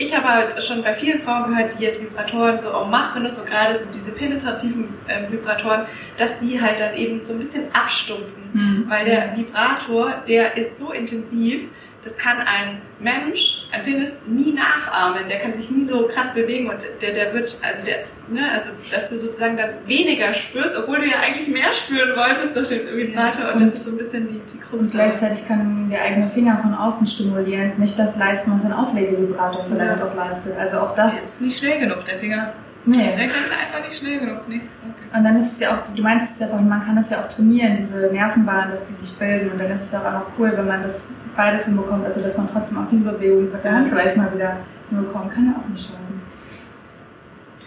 ich 0.00 0.16
habe 0.16 0.26
halt 0.28 0.64
schon 0.64 0.82
bei 0.82 0.94
vielen 0.94 1.20
Frauen 1.20 1.50
gehört, 1.50 1.78
die 1.78 1.84
jetzt 1.84 2.00
Vibratoren 2.00 2.58
so 2.58 2.70
en 2.70 2.88
masse 2.88 3.12
benutzen, 3.12 3.44
gerade 3.44 3.78
so 3.78 3.84
diese 3.94 4.12
penetrativen 4.12 4.94
äh, 5.06 5.30
Vibratoren, 5.30 5.84
dass 6.16 6.38
die 6.40 6.58
halt 6.58 6.80
dann 6.80 6.94
eben 6.96 7.24
so 7.24 7.34
ein 7.34 7.38
bisschen 7.38 7.64
abstumpfen. 7.74 8.42
Mhm. 8.54 8.86
Weil 8.88 9.04
der 9.04 9.36
Vibrator, 9.36 10.14
der 10.26 10.56
ist 10.56 10.78
so 10.78 10.92
intensiv, 10.92 11.64
das 12.02 12.16
kann 12.16 12.38
ein 12.38 12.80
Mensch, 12.98 13.66
ein 13.72 13.84
Penis, 13.84 14.10
nie 14.26 14.52
nachahmen. 14.54 15.28
Der 15.28 15.38
kann 15.38 15.52
sich 15.52 15.70
nie 15.70 15.84
so 15.84 16.08
krass 16.08 16.32
bewegen 16.32 16.70
und 16.70 16.82
der, 17.02 17.12
der 17.12 17.34
wird, 17.34 17.58
also 17.60 17.84
der, 17.84 18.04
ne, 18.30 18.52
also 18.52 18.70
dass 18.90 19.10
du 19.10 19.18
sozusagen 19.18 19.56
dann 19.56 19.70
weniger 19.86 20.32
spürst, 20.32 20.76
obwohl 20.76 21.00
du 21.00 21.06
ja 21.06 21.16
eigentlich 21.20 21.48
mehr 21.48 21.72
spüren 21.72 22.16
wolltest 22.16 22.56
durch 22.56 22.68
den 22.68 22.86
Vibrator 22.86 23.42
ja, 23.42 23.48
und, 23.52 23.56
und, 23.56 23.66
das 23.66 23.74
ist 23.74 23.84
so 23.84 23.90
ein 23.90 23.98
bisschen 23.98 24.28
die, 24.28 24.40
die 24.52 24.58
Krux. 24.58 24.86
Und 24.86 24.90
gleichzeitig 24.92 25.46
kann 25.46 25.90
der 25.90 26.02
eigene 26.02 26.28
Finger 26.30 26.58
von 26.58 26.74
außen 26.74 27.06
stimulieren, 27.06 27.72
nicht 27.78 27.98
das 27.98 28.18
leisten, 28.18 28.52
was 28.56 28.64
ein 28.64 28.72
Auflegevibrator 28.72 29.66
vielleicht 29.68 29.98
ja. 29.98 30.06
auch 30.06 30.14
leistet. 30.14 30.58
Also 30.58 30.80
auch 30.80 30.94
das. 30.94 31.14
Der 31.14 31.22
ist 31.22 31.42
nicht 31.42 31.58
schnell 31.58 31.80
genug, 31.80 32.04
der 32.04 32.18
Finger. 32.18 32.52
Nee. 32.84 33.14
Der 33.16 33.26
kann 33.26 33.50
einfach 33.66 33.86
nicht 33.86 33.98
schnell 33.98 34.20
genug. 34.20 34.48
Nee. 34.48 34.56
Okay. 34.56 35.18
Und 35.18 35.24
dann 35.24 35.36
ist 35.36 35.52
es 35.52 35.60
ja 35.60 35.74
auch, 35.74 35.82
du 35.94 36.02
meinst 36.02 36.32
es 36.32 36.40
ja 36.40 36.46
vorhin, 36.46 36.68
man 36.68 36.82
kann 36.82 36.96
das 36.96 37.10
ja 37.10 37.22
auch 37.22 37.28
trainieren, 37.28 37.76
diese 37.78 38.08
Nervenbahnen, 38.10 38.70
dass 38.70 38.86
die 38.86 38.94
sich 38.94 39.16
bilden. 39.18 39.50
Und 39.50 39.60
dann 39.60 39.70
ist 39.72 39.82
es 39.82 39.94
auch 39.94 40.04
einfach 40.04 40.26
cool, 40.38 40.52
wenn 40.56 40.66
man 40.66 40.82
das 40.82 41.12
beides 41.36 41.66
hinbekommt. 41.66 42.06
Also, 42.06 42.22
dass 42.22 42.38
man 42.38 42.48
trotzdem 42.50 42.78
auch 42.78 42.88
diese 42.88 43.12
Bewegung 43.12 43.52
mit 43.52 43.62
der 43.62 43.72
Hand 43.72 43.88
vielleicht 43.88 44.16
mal 44.16 44.32
wieder 44.34 44.56
hinbekommt. 44.88 45.32
Kann 45.32 45.46
ja 45.46 45.60
auch 45.62 45.68
nicht 45.68 45.86
schaden. 45.86 46.19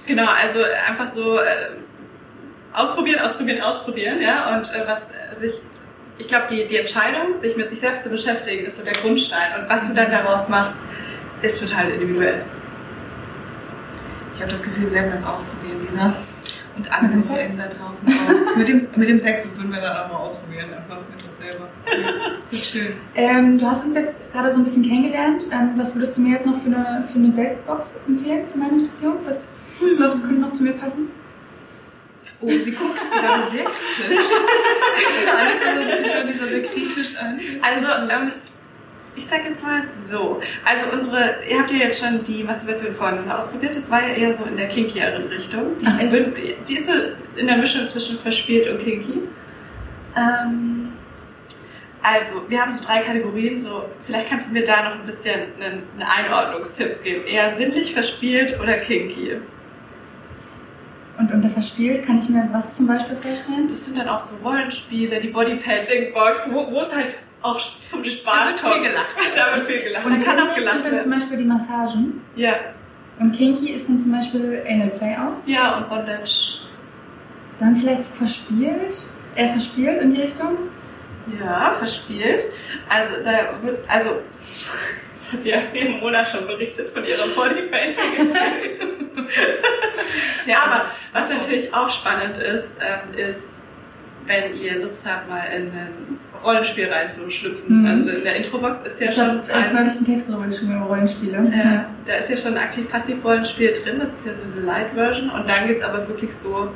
Genau, 0.06 0.26
also 0.28 0.60
einfach 0.88 1.14
so 1.14 1.38
äh, 1.40 1.46
ausprobieren, 2.74 3.20
ausprobieren, 3.20 3.62
ausprobieren, 3.62 4.22
ja. 4.22 4.56
Und 4.56 4.74
äh, 4.74 4.88
was 4.88 5.10
sich, 5.40 5.54
ich 6.18 6.28
glaube, 6.28 6.48
die, 6.50 6.68
die 6.68 6.78
Entscheidung, 6.78 7.36
sich 7.36 7.56
mit 7.56 7.70
sich 7.70 7.80
selbst 7.80 8.04
zu 8.04 8.10
beschäftigen, 8.10 8.66
ist 8.66 8.78
so 8.78 8.84
der 8.84 8.94
Grundstein. 8.94 9.62
Und 9.62 9.70
was 9.70 9.88
du 9.88 9.94
dann 9.94 10.12
daraus 10.12 10.50
machst, 10.50 10.78
ist 11.42 11.60
total 11.62 11.90
individuell. 11.92 12.44
Ich 14.36 14.42
habe 14.42 14.52
das 14.52 14.64
Gefühl, 14.64 14.86
wir 14.86 14.94
werden 14.94 15.12
das 15.12 15.26
ausprobieren, 15.26 15.82
Lisa. 15.86 16.14
Und 16.76 16.92
andere 16.92 17.22
Sex 17.22 17.58
da 17.58 17.68
draußen 17.68 18.10
auch. 18.10 18.56
mit, 18.58 18.68
dem, 18.68 18.82
mit 18.96 19.10
dem 19.10 19.20
Sex, 19.20 19.44
das 19.44 19.58
würden 19.58 19.72
wir 19.72 19.80
dann 19.80 19.96
auch 19.96 20.12
mal 20.12 20.18
ausprobieren, 20.18 20.74
einfach 20.74 20.98
mit 21.16 21.24
uns 21.24 21.38
selber. 21.38 21.70
Ja, 21.86 22.36
das 22.36 22.52
wird 22.52 22.66
schön. 22.66 22.94
Ähm, 23.14 23.60
du 23.60 23.66
hast 23.70 23.86
uns 23.86 23.96
jetzt 23.96 24.32
gerade 24.32 24.52
so 24.52 24.58
ein 24.58 24.64
bisschen 24.64 24.84
kennengelernt. 24.84 25.46
Ähm, 25.52 25.74
was 25.78 25.94
würdest 25.94 26.18
du 26.18 26.22
mir 26.22 26.34
jetzt 26.34 26.48
noch 26.48 26.60
für 26.62 26.68
eine, 26.68 27.08
für 27.12 27.20
eine 27.20 27.30
Datebox 27.30 28.02
empfehlen 28.08 28.48
für 28.52 28.58
meine 28.58 28.88
Beziehung? 28.88 29.18
Was, 29.26 29.48
was 29.84 29.98
glaubst 29.98 30.24
du, 30.24 30.28
könnte 30.28 30.42
noch 30.42 30.54
zu 30.54 30.64
mir 30.64 30.74
passen? 30.74 31.10
Oh, 32.42 32.50
sie 32.50 32.72
guckt 32.72 33.00
gerade 33.00 33.50
sehr 33.52 33.64
kritisch. 33.64 34.20
Alle 35.40 35.56
Personen 35.56 36.06
schon 36.06 36.28
dieser 36.28 36.48
sehr 36.50 36.64
kritisch 36.64 37.18
an. 37.18 37.40
Also, 37.62 38.12
ähm, 38.12 38.32
ich 39.16 39.26
sag 39.26 39.46
jetzt 39.46 39.64
mal 39.64 39.84
so. 40.04 40.42
Also 40.66 40.92
unsere, 40.92 41.38
ihr 41.50 41.60
habt 41.60 41.72
ja 41.72 41.78
jetzt 41.78 42.00
schon 42.00 42.24
die 42.24 42.44
Masturbation 42.44 42.96
vorhin 42.96 43.30
ausprobiert. 43.30 43.76
Das 43.76 43.90
war 43.90 44.02
ja 44.02 44.14
eher 44.16 44.34
so 44.34 44.44
in 44.44 44.58
der 44.58 44.68
kinkieren 44.68 45.28
Richtung. 45.28 45.78
Die, 45.80 45.86
Ach, 45.88 46.00
die 46.68 46.76
ist 46.76 46.88
so 46.88 46.94
in 47.36 47.48
der 47.48 47.58
Mischung 47.58 47.90
zwischen 47.90 48.20
verspielt 48.20 48.68
und 48.70 48.80
kinky. 48.80 49.22
Ähm, 50.18 50.92
also, 52.02 52.44
wir 52.50 52.62
haben 52.62 52.72
so 52.72 52.84
drei 52.84 53.00
Kategorien. 53.00 53.62
So, 53.62 53.86
vielleicht 54.02 54.30
kannst 54.30 54.50
du 54.50 54.54
mir 54.54 54.66
da 54.66 54.90
noch 54.90 54.96
ein 54.96 55.06
bisschen 55.06 55.40
einen, 55.62 55.84
einen 55.94 56.04
Einordnungstipps 56.04 57.02
geben. 57.04 57.26
Eher 57.26 57.56
sinnlich, 57.56 57.94
verspielt 57.94 58.60
oder 58.60 58.74
kinky? 58.74 59.38
Und 61.18 61.32
unter 61.32 61.50
verspielt 61.50 62.06
kann 62.06 62.20
ich 62.20 62.30
mir 62.30 62.50
was 62.52 62.76
zum 62.78 62.88
Beispiel 62.88 63.16
vorstellen? 63.18 63.68
Das 63.68 63.86
sind 63.86 63.98
dann 63.98 64.10
auch 64.10 64.20
so 64.20 64.36
Rollenspiele, 64.44 65.20
die 65.20 65.28
Bodypainting-Box, 65.28 66.42
wo, 66.50 66.72
wo 66.72 66.82
es 66.82 66.94
halt 66.94 67.16
auch 67.44 67.60
zum 67.90 68.04
Spaß 68.04 68.34
da 68.34 68.48
wird 68.48 68.60
viel 68.62 68.84
gelacht. 68.84 69.16
Da 69.36 69.56
wird 69.56 69.66
viel 69.68 69.82
gelacht. 69.84 70.06
Und 70.06 70.20
da 70.20 70.24
kann 70.24 70.40
auch 70.40 70.56
gelacht 70.56 70.84
sind 70.84 70.92
dann 70.92 71.00
zum 71.00 71.12
Beispiel 71.12 71.38
die 71.38 71.44
Massagen. 71.44 72.22
Ja. 72.36 72.56
Und 73.20 73.32
Kinky 73.34 73.72
ist 73.72 73.90
dann 73.90 74.02
zum 74.02 74.12
Beispiel 74.14 74.64
Anal 74.68 74.90
Play 74.90 75.16
auch. 75.16 75.48
Ja, 75.48 75.78
und 75.78 75.90
Bondage. 75.90 76.62
Dann 77.60 77.76
vielleicht 77.76 78.06
verspielt. 78.06 78.98
Er 79.36 79.50
verspielt 79.50 80.02
in 80.02 80.16
die 80.16 80.22
Richtung. 80.22 80.58
Ja, 81.40 81.72
verspielt. 81.72 82.44
Also 82.90 83.24
da 83.24 83.54
wird, 83.62 83.80
also 83.88 84.18
hat 85.34 85.46
ja 85.46 85.58
Mona 86.00 86.26
schon 86.26 86.48
berichtet 86.48 86.92
von 86.92 87.04
ihrer 87.06 87.28
Bodypainting. 87.36 88.04
ja, 90.46 90.58
aber 90.66 90.74
also, 90.74 90.86
was 91.14 91.30
natürlich 91.30 91.74
auch 91.74 91.90
spannend 91.90 92.38
ist, 92.38 92.76
ähm, 92.80 93.18
ist, 93.18 93.42
wenn 94.26 94.56
ihr 94.56 94.80
Lust 94.80 95.06
habt, 95.06 95.30
mal 95.30 95.46
in 95.46 95.68
ein 95.68 96.20
Rollenspiel 96.44 96.92
reinzuschlüpfen. 96.92 97.82
Mhm. 97.82 97.86
Also 97.86 98.16
in 98.18 98.24
der 98.24 98.36
Introbox 98.36 98.80
ist 98.82 99.00
ja 99.00 99.08
ich 99.08 99.16
schon. 99.16 99.42
Ich 99.48 99.54
habe 99.54 99.76
neulich 99.76 99.96
einen 99.96 100.06
Text 100.06 100.30
darüber 100.30 100.48
geschrieben 100.48 100.78
über 100.78 100.86
Rollenspiele. 100.86 101.52
Ja, 101.56 101.90
da 102.06 102.14
ist 102.16 102.30
ja 102.30 102.38
schon 102.38 102.58
ein 102.58 102.64
aktiv-passiv-Rollenspiel 102.64 103.74
drin. 103.74 104.00
Das 104.00 104.10
ist 104.10 104.26
ja 104.26 104.34
so 104.34 104.44
eine 104.44 104.66
Light-Version. 104.66 105.30
Und 105.30 105.50
dann 105.50 105.68
geht 105.68 105.78
es 105.78 105.84
aber 105.84 106.08
wirklich 106.08 106.34
so 106.34 106.72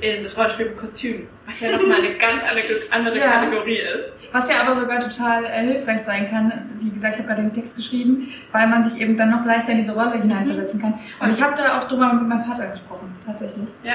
in 0.00 0.22
das 0.22 0.36
Rollenspiel 0.36 0.66
mit 0.66 0.78
Kostüm, 0.78 1.28
was 1.52 1.60
ja 1.60 1.76
nochmal 1.76 1.98
eine 1.98 2.14
ganz 2.14 2.42
andere 2.90 3.18
Ja. 3.18 3.30
Kategorie 3.32 3.78
ist. 3.78 4.12
Was 4.32 4.48
ja 4.50 4.62
aber 4.62 4.74
sogar 4.74 5.00
total 5.00 5.44
äh, 5.44 5.60
hilfreich 5.66 6.00
sein 6.02 6.30
kann. 6.30 6.70
Wie 6.80 6.90
gesagt, 6.90 7.14
ich 7.14 7.18
habe 7.18 7.28
gerade 7.34 7.42
den 7.48 7.54
Text 7.54 7.76
geschrieben, 7.76 8.28
weil 8.50 8.66
man 8.66 8.82
sich 8.82 9.00
eben 9.00 9.16
dann 9.16 9.30
noch 9.30 9.44
leichter 9.44 9.72
in 9.72 9.78
diese 9.78 9.92
Rolle 9.92 10.20
hineinversetzen 10.20 10.80
kann. 10.80 10.94
Und 11.20 11.30
ich 11.30 11.42
habe 11.42 11.54
da 11.56 11.78
auch 11.78 11.88
drüber 11.88 12.12
mit 12.14 12.26
meinem 12.28 12.44
Vater 12.44 12.66
gesprochen, 12.68 13.14
tatsächlich. 13.26 13.68
Ja. 13.82 13.94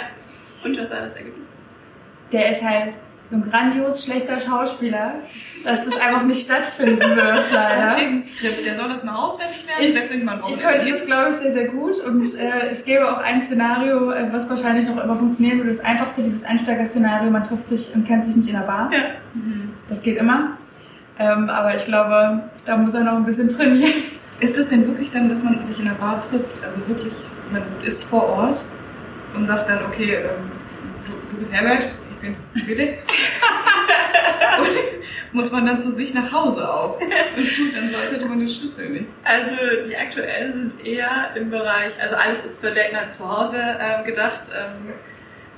Und 0.63 0.79
was 0.79 0.91
war 0.91 1.01
das 1.01 1.15
Ergebnis? 1.15 1.47
Der 2.31 2.51
ist 2.51 2.63
halt 2.63 2.93
so 3.29 3.35
ein 3.35 3.49
grandios 3.49 4.05
schlechter 4.05 4.39
Schauspieler, 4.39 5.15
dass 5.65 5.83
das 5.85 5.99
einfach 5.99 6.23
nicht 6.23 6.45
stattfinden 6.45 6.99
wird, 7.15 7.39
Statt 7.49 7.97
dem 7.99 8.17
Skript, 8.17 8.65
der 8.65 8.77
soll 8.77 8.87
das 8.87 9.03
mal 9.03 9.15
auswendig 9.15 9.65
werden. 9.67 9.83
Ich- 9.83 10.11
Ich, 10.17 10.23
mal 10.23 10.39
Ich 10.47 10.59
könnte 10.59 10.91
das, 10.91 11.05
glaube 11.05 11.29
ich, 11.31 11.35
sehr, 11.35 11.51
sehr 11.51 11.67
gut. 11.67 11.99
Und 12.05 12.23
äh, 12.39 12.69
es 12.71 12.85
gäbe 12.85 13.11
auch 13.11 13.17
ein 13.17 13.41
Szenario, 13.41 14.11
äh, 14.11 14.27
was 14.31 14.49
wahrscheinlich 14.49 14.87
noch 14.87 15.03
immer 15.03 15.15
funktionieren 15.15 15.57
würde. 15.57 15.71
Das 15.71 15.83
einfachste, 15.83 16.21
dieses 16.23 16.45
Einsteiger-Szenario, 16.45 17.29
man 17.29 17.43
trifft 17.43 17.67
sich 17.67 17.93
und 17.95 18.07
kennt 18.07 18.23
sich 18.23 18.35
nicht 18.37 18.47
in 18.47 18.55
der 18.55 18.61
Bar. 18.65 18.89
Ja. 18.93 18.99
Mhm. 19.33 19.71
Das 19.89 20.01
geht 20.01 20.17
immer. 20.17 20.57
Ähm, 21.19 21.49
aber 21.49 21.75
ich 21.75 21.83
glaube, 21.85 22.43
da 22.65 22.77
muss 22.77 22.93
er 22.93 23.01
noch 23.03 23.15
ein 23.15 23.25
bisschen 23.25 23.49
trainieren. 23.49 23.91
Ist 24.39 24.57
es 24.57 24.69
denn 24.69 24.87
wirklich 24.87 25.11
dann, 25.11 25.27
dass 25.29 25.43
man 25.43 25.65
sich 25.65 25.79
in 25.79 25.85
der 25.85 25.95
Bar 25.95 26.19
trifft, 26.21 26.63
also 26.63 26.87
wirklich, 26.87 27.13
man 27.51 27.63
ist 27.83 28.03
vor 28.05 28.23
Ort 28.23 28.63
und 29.35 29.47
sagt 29.47 29.67
dann, 29.67 29.79
okay, 29.85 30.13
ähm, 30.13 30.51
du, 31.07 31.11
du 31.33 31.39
bist 31.39 31.51
Herbert, 31.51 31.89
und 32.23 32.35
muss 35.33 35.51
man 35.51 35.65
dann 35.65 35.79
zu 35.79 35.91
sich 35.91 36.13
nach 36.13 36.31
Hause 36.31 36.71
auch 36.71 36.99
und 36.99 37.55
tut 37.55 37.75
dann 37.75 37.89
so, 37.89 37.97
als 37.97 38.11
hätte 38.11 38.25
man 38.25 38.39
den 38.39 38.49
Schlüssel 38.49 38.89
nicht. 38.89 39.05
Also 39.23 39.51
die 39.87 39.95
aktuellen 39.95 40.53
sind 40.53 40.85
eher 40.85 41.31
im 41.35 41.49
Bereich, 41.49 41.93
also 42.01 42.15
alles 42.15 42.45
ist 42.45 42.59
für 42.59 42.71
Date 42.71 42.93
Night 42.93 43.13
zu 43.13 43.27
Hause 43.27 43.57
ähm, 43.57 44.05
gedacht. 44.05 44.43
Ähm, 44.55 44.93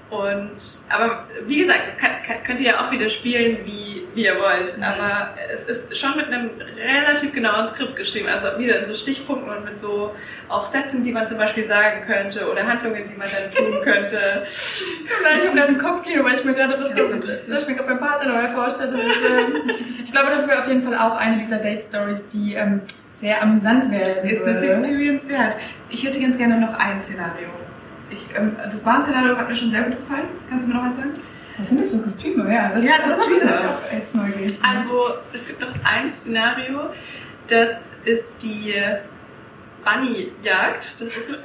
und 0.09 0.57
aber 0.89 1.27
wie 1.45 1.59
gesagt, 1.59 1.85
das 1.85 1.97
kann, 1.97 2.11
kann, 2.25 2.43
könnt 2.43 2.59
ihr 2.59 2.71
ja 2.71 2.85
auch 2.85 2.91
wieder 2.91 3.09
spielen, 3.09 3.59
wie, 3.63 4.07
wie 4.15 4.25
ihr 4.25 4.39
wollt. 4.39 4.75
Mhm. 4.75 4.83
Aber 4.83 5.35
es 5.53 5.65
ist 5.65 5.95
schon 5.95 6.17
mit 6.17 6.27
einem 6.27 6.49
relativ 6.77 7.31
genauen 7.31 7.67
Skript 7.67 7.95
geschrieben. 7.95 8.27
Also 8.27 8.57
wieder 8.57 8.79
in 8.79 8.85
so 8.85 8.95
Stichpunkten 8.95 9.49
und 9.49 9.65
mit 9.65 9.79
so 9.79 10.15
auch 10.47 10.71
Sätzen, 10.71 11.03
die 11.03 11.11
man 11.11 11.27
zum 11.27 11.37
Beispiel 11.37 11.67
sagen 11.67 12.07
könnte 12.07 12.49
oder 12.49 12.65
Handlungen, 12.65 13.03
die 13.07 13.15
man 13.15 13.27
dann 13.29 13.51
tun 13.51 13.81
könnte. 13.83 14.43
Ich 14.45 15.47
habe 15.47 15.55
gerade 15.55 15.73
im 15.73 15.77
Kopfkino, 15.77 16.23
weil 16.23 16.33
ich 16.33 16.43
mir 16.43 16.55
gerade 16.55 16.75
das, 16.77 16.97
Ja, 16.97 17.03
das, 17.15 17.47
das 17.47 17.61
ich 17.61 17.67
mir 17.67 17.75
gerade 17.75 17.89
beim 17.89 17.99
Partner 17.99 18.33
dabei 18.33 18.49
vorstelle. 18.49 18.93
Das 18.93 19.05
ist, 19.05 19.29
ähm, 19.29 19.69
ich 20.03 20.11
glaube, 20.11 20.31
das 20.31 20.47
wäre 20.47 20.59
auf 20.59 20.67
jeden 20.67 20.81
Fall 20.81 20.95
auch 20.95 21.17
eine 21.17 21.37
dieser 21.37 21.59
Date-Stories, 21.59 22.29
die 22.29 22.55
ähm, 22.55 22.81
sehr 23.13 23.43
amüsant 23.43 23.91
werden 23.91 24.27
Ist 24.27 24.47
das. 24.47 24.63
Experience 24.63 25.29
wert? 25.29 25.55
Ich 25.89 26.03
hätte 26.03 26.19
ganz 26.19 26.37
gerne 26.37 26.59
noch 26.59 26.73
ein 26.79 26.99
Szenario. 26.99 27.49
Ich, 28.09 28.25
ähm, 28.35 28.55
das 28.63 28.83
Bahnszenario 28.83 29.37
hat 29.37 29.47
mir 29.49 29.55
schon 29.55 29.71
sehr 29.71 29.83
gut 29.83 29.97
gefallen. 29.97 30.25
Kannst 30.49 30.67
du 30.67 30.71
mir 30.71 30.77
noch 30.77 30.83
eins 30.85 30.97
sagen? 30.97 31.11
Was 31.57 31.69
sind 31.69 31.81
das 31.81 31.89
für 31.89 31.99
Kostüme? 31.99 32.53
Ja, 32.53 32.69
das, 32.73 32.85
Ja, 32.85 32.93
das 33.05 33.17
Kostüme. 33.17 33.39
ich 33.41 33.45
auch 33.49 33.91
jetzt 33.99 34.15
neugierig. 34.15 34.57
Also 34.63 35.15
es 35.33 35.45
gibt 35.47 35.59
noch 35.59 35.73
ein 35.83 36.09
Szenario, 36.09 36.79
das 37.47 37.69
ist 38.05 38.31
die 38.41 38.73
Bunny-Jagd. 39.83 41.01
Das 41.01 41.07
ist 41.17 41.29
mit 41.31 41.39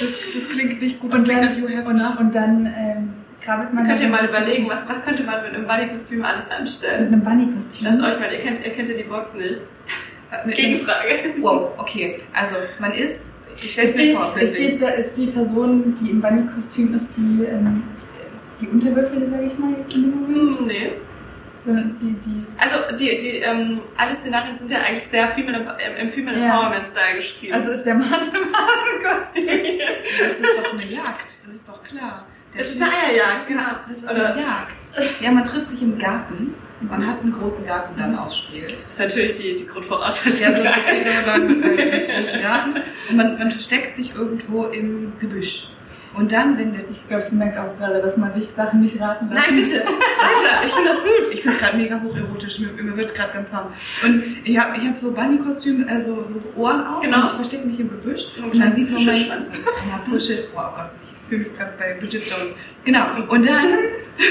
Das, 0.00 0.18
das 0.32 0.48
klingt 0.48 0.80
nicht 0.80 1.00
gut. 1.00 1.14
und, 1.14 1.24
klingt 1.24 1.42
dann, 1.42 1.50
nach 1.50 1.56
You 1.58 1.68
Have 1.76 1.88
und, 1.88 2.00
Enough. 2.00 2.20
und 2.20 2.34
dann 2.34 2.66
ähm, 2.66 3.14
krabbelt 3.40 3.72
man 3.72 3.86
Könnt 3.86 4.00
ihr 4.00 4.08
mal 4.08 4.20
ein 4.20 4.28
überlegen, 4.28 4.68
was, 4.68 4.88
was 4.88 5.04
könnte 5.04 5.22
man 5.24 5.42
mit 5.42 5.54
einem 5.54 5.66
Bunny-Kostüm 5.66 6.24
alles 6.24 6.44
mit 6.44 6.52
anstellen? 6.52 7.06
einem 7.08 7.22
Bunny-Kostüm. 7.22 7.84
Lasst 7.86 8.00
euch 8.02 8.20
mal, 8.20 8.32
ihr 8.32 8.40
kennt, 8.40 8.64
ihr 8.64 8.72
kennt 8.72 8.88
ja 8.88 8.96
die 8.96 9.04
Box 9.04 9.32
nicht. 9.34 9.60
Mit- 10.44 10.56
Gegenfrage. 10.56 11.34
Wow, 11.40 11.70
okay. 11.78 12.18
Also, 12.34 12.56
man 12.78 12.92
ist, 12.92 13.26
ich 13.62 13.72
stelle 13.72 13.88
es 13.88 13.94
Ist 13.94 14.00
mir 14.00 14.06
die, 14.08 14.12
vor, 14.14 14.36
ist, 14.38 14.58
die, 14.58 15.00
ist 15.00 15.14
die 15.16 15.26
Person, 15.28 15.94
die 16.00 16.10
im 16.10 16.20
Bunny-Kostüm 16.20 16.94
ist, 16.94 17.16
die, 17.16 17.44
ähm, 17.44 17.82
die 18.60 18.68
Unterwürfel, 18.68 19.28
sage 19.28 19.44
ich 19.46 19.58
mal, 19.58 19.72
jetzt 19.78 19.94
in 19.94 20.02
dem 20.02 20.20
Moment? 20.20 20.58
Hm, 20.58 20.66
nee. 20.66 20.92
Die, 22.00 22.12
die 22.12 22.44
Also 22.58 22.76
die, 22.96 23.16
die, 23.16 23.30
ähm, 23.38 23.80
alle 23.96 24.14
Szenarien 24.14 24.56
sind 24.56 24.70
ja 24.70 24.78
eigentlich 24.86 25.08
sehr 25.08 25.26
female, 25.28 25.58
im, 25.84 25.96
im 26.06 26.10
Female 26.10 26.38
Ja. 26.38 26.44
Empowerment-Style 26.54 27.16
geschrieben. 27.16 27.54
Also 27.54 27.72
ist 27.72 27.82
der 27.82 27.96
Mann 27.96 28.04
im 28.32 28.54
Hasenkostüm. 28.54 29.48
Das 30.20 30.38
ist 30.38 30.58
doch 30.58 30.72
eine 30.72 30.84
Jagd, 30.84 31.26
das 31.26 31.46
ist 31.54 31.68
doch 31.68 31.82
klar. 31.82 32.24
Der 32.54 32.60
Es 32.60 32.72
ist 32.72 32.80
eine 32.80 32.92
Eierjagd, 32.92 33.30
das 33.36 33.38
ist 33.38 33.50
eine, 33.50 33.58
genau. 33.58 33.78
Das 33.88 33.98
ist 33.98 34.08
eine 34.08 34.22
Jagd. 34.40 35.20
Ja, 35.20 35.30
man 35.32 35.44
trifft 35.44 35.70
sich 35.70 35.82
im 35.82 35.98
Garten. 35.98 36.54
Man 36.80 37.06
hat 37.06 37.22
einen 37.22 37.32
großen 37.32 37.66
Garten 37.66 37.98
dann 37.98 38.18
aus 38.18 38.36
Spiel. 38.36 38.64
das 38.66 38.94
ist 38.94 38.98
natürlich 39.00 39.36
die, 39.36 39.56
die 39.56 39.66
Grundvoraussetzung. 39.66 40.46
Ja, 40.46 40.74
so 40.74 41.30
beim 41.30 41.62
äh, 41.78 42.06
großen 42.06 42.42
Garten. 42.42 42.74
Und 43.10 43.16
man, 43.16 43.38
man 43.38 43.50
versteckt 43.50 43.94
sich 43.96 44.14
irgendwo 44.14 44.64
im 44.66 45.12
Gebüsch. 45.18 45.68
Und 46.14 46.32
dann, 46.32 46.56
wenn 46.58 46.72
der. 46.72 46.82
Ich 46.90 47.06
glaube, 47.08 47.22
sie 47.22 47.36
merkt 47.36 47.58
auch 47.58 47.76
gerade, 47.78 48.00
dass 48.00 48.16
man 48.16 48.32
dich 48.34 48.48
Sachen 48.48 48.80
nicht 48.80 48.98
raten 49.00 49.28
lässt. 49.28 49.46
Nein, 49.46 49.56
bitte. 49.56 49.74
Weiter, 49.84 50.66
ich 50.66 50.72
finde 50.72 50.90
das 50.90 51.00
gut. 51.00 51.34
Ich 51.34 51.42
finde 51.42 51.56
es 51.56 51.62
gerade 51.62 51.76
mega 51.76 52.00
hocherotisch, 52.02 52.58
mir, 52.58 52.68
mir 52.82 52.96
wird 52.96 53.14
gerade 53.14 53.32
ganz 53.34 53.52
warm. 53.52 53.72
Und 54.02 54.22
ich 54.44 54.58
habe 54.58 54.76
ich 54.78 54.86
hab 54.86 54.96
so 54.96 55.12
Bunny-Kostüm, 55.12 55.86
äh, 55.88 56.00
so, 56.02 56.24
Ohren 56.56 56.86
auf 56.86 57.02
Genau. 57.02 57.18
und 57.20 57.24
ich 57.26 57.30
verstecke 57.32 57.66
mich 57.66 57.80
im 57.80 57.90
Gebüsch. 57.90 58.26
Und 58.38 58.52
Und 58.52 58.58
dann 58.58 58.72
sieht 58.72 58.90
man 58.90 59.04
mein... 59.04 59.14
Fischschwanz. 59.16 59.60
Ja, 59.88 60.00
Bridget, 60.10 60.48
oh 60.54 60.56
Gott, 60.56 60.90
fühle 61.28 61.40
mich 61.40 61.52
gerade 61.56 61.72
bei 61.78 61.94
Bridget 61.94 62.24
Jones. 62.28 62.54
Genau, 62.84 63.04
und 63.28 63.46
dann, 63.46 63.78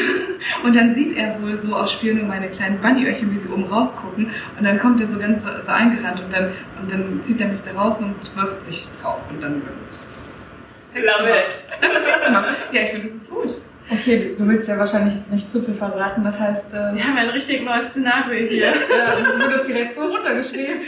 und 0.63 0.75
dann 0.75 0.93
sieht 0.93 1.15
er 1.17 1.41
wohl 1.41 1.55
so 1.55 1.75
aus 1.75 1.91
Spiel 1.91 2.13
nur 2.13 2.25
meine 2.25 2.47
kleinen 2.49 2.79
Bunny-Öhrchen, 2.79 3.33
wie 3.33 3.37
sie 3.37 3.49
oben 3.49 3.65
rausgucken. 3.65 4.31
Und 4.57 4.63
dann 4.63 4.79
kommt 4.79 5.01
er 5.01 5.07
so 5.07 5.19
ganz 5.19 5.43
so, 5.43 5.71
eingerannt 5.71 6.21
und 6.21 6.33
dann, 6.33 6.51
und 6.81 6.91
dann 6.91 7.19
zieht 7.23 7.41
er 7.41 7.47
mich 7.47 7.61
da 7.61 7.71
raus 7.79 8.01
und 8.01 8.15
wirft 8.35 8.63
sich 8.63 8.87
drauf. 9.01 9.21
Und 9.29 9.41
dann 9.41 9.61
ups. 9.87 10.17
Love 10.95 11.29
it. 11.29 11.81
Dann 11.81 11.91
wird's. 11.91 12.07
Ja, 12.71 12.81
ich 12.81 12.89
finde, 12.89 13.05
das 13.05 13.15
ist 13.15 13.29
gut. 13.29 13.49
Okay, 13.89 14.31
du 14.37 14.47
willst 14.47 14.67
ja 14.67 14.79
wahrscheinlich 14.79 15.13
jetzt 15.13 15.31
nicht 15.31 15.51
zu 15.51 15.61
viel 15.61 15.75
verraten. 15.75 16.23
Das 16.23 16.39
heißt, 16.39 16.73
äh, 16.73 16.95
Wir 16.95 17.03
haben 17.03 17.17
ja 17.17 17.23
ein 17.23 17.29
richtig 17.29 17.63
neues 17.63 17.89
Szenario 17.91 18.47
hier. 18.47 18.65
ja, 18.67 18.73
das 19.19 19.39
wurde 19.39 19.63
direkt 19.67 19.95
so 19.95 20.05
runtergeschrieben. 20.07 20.79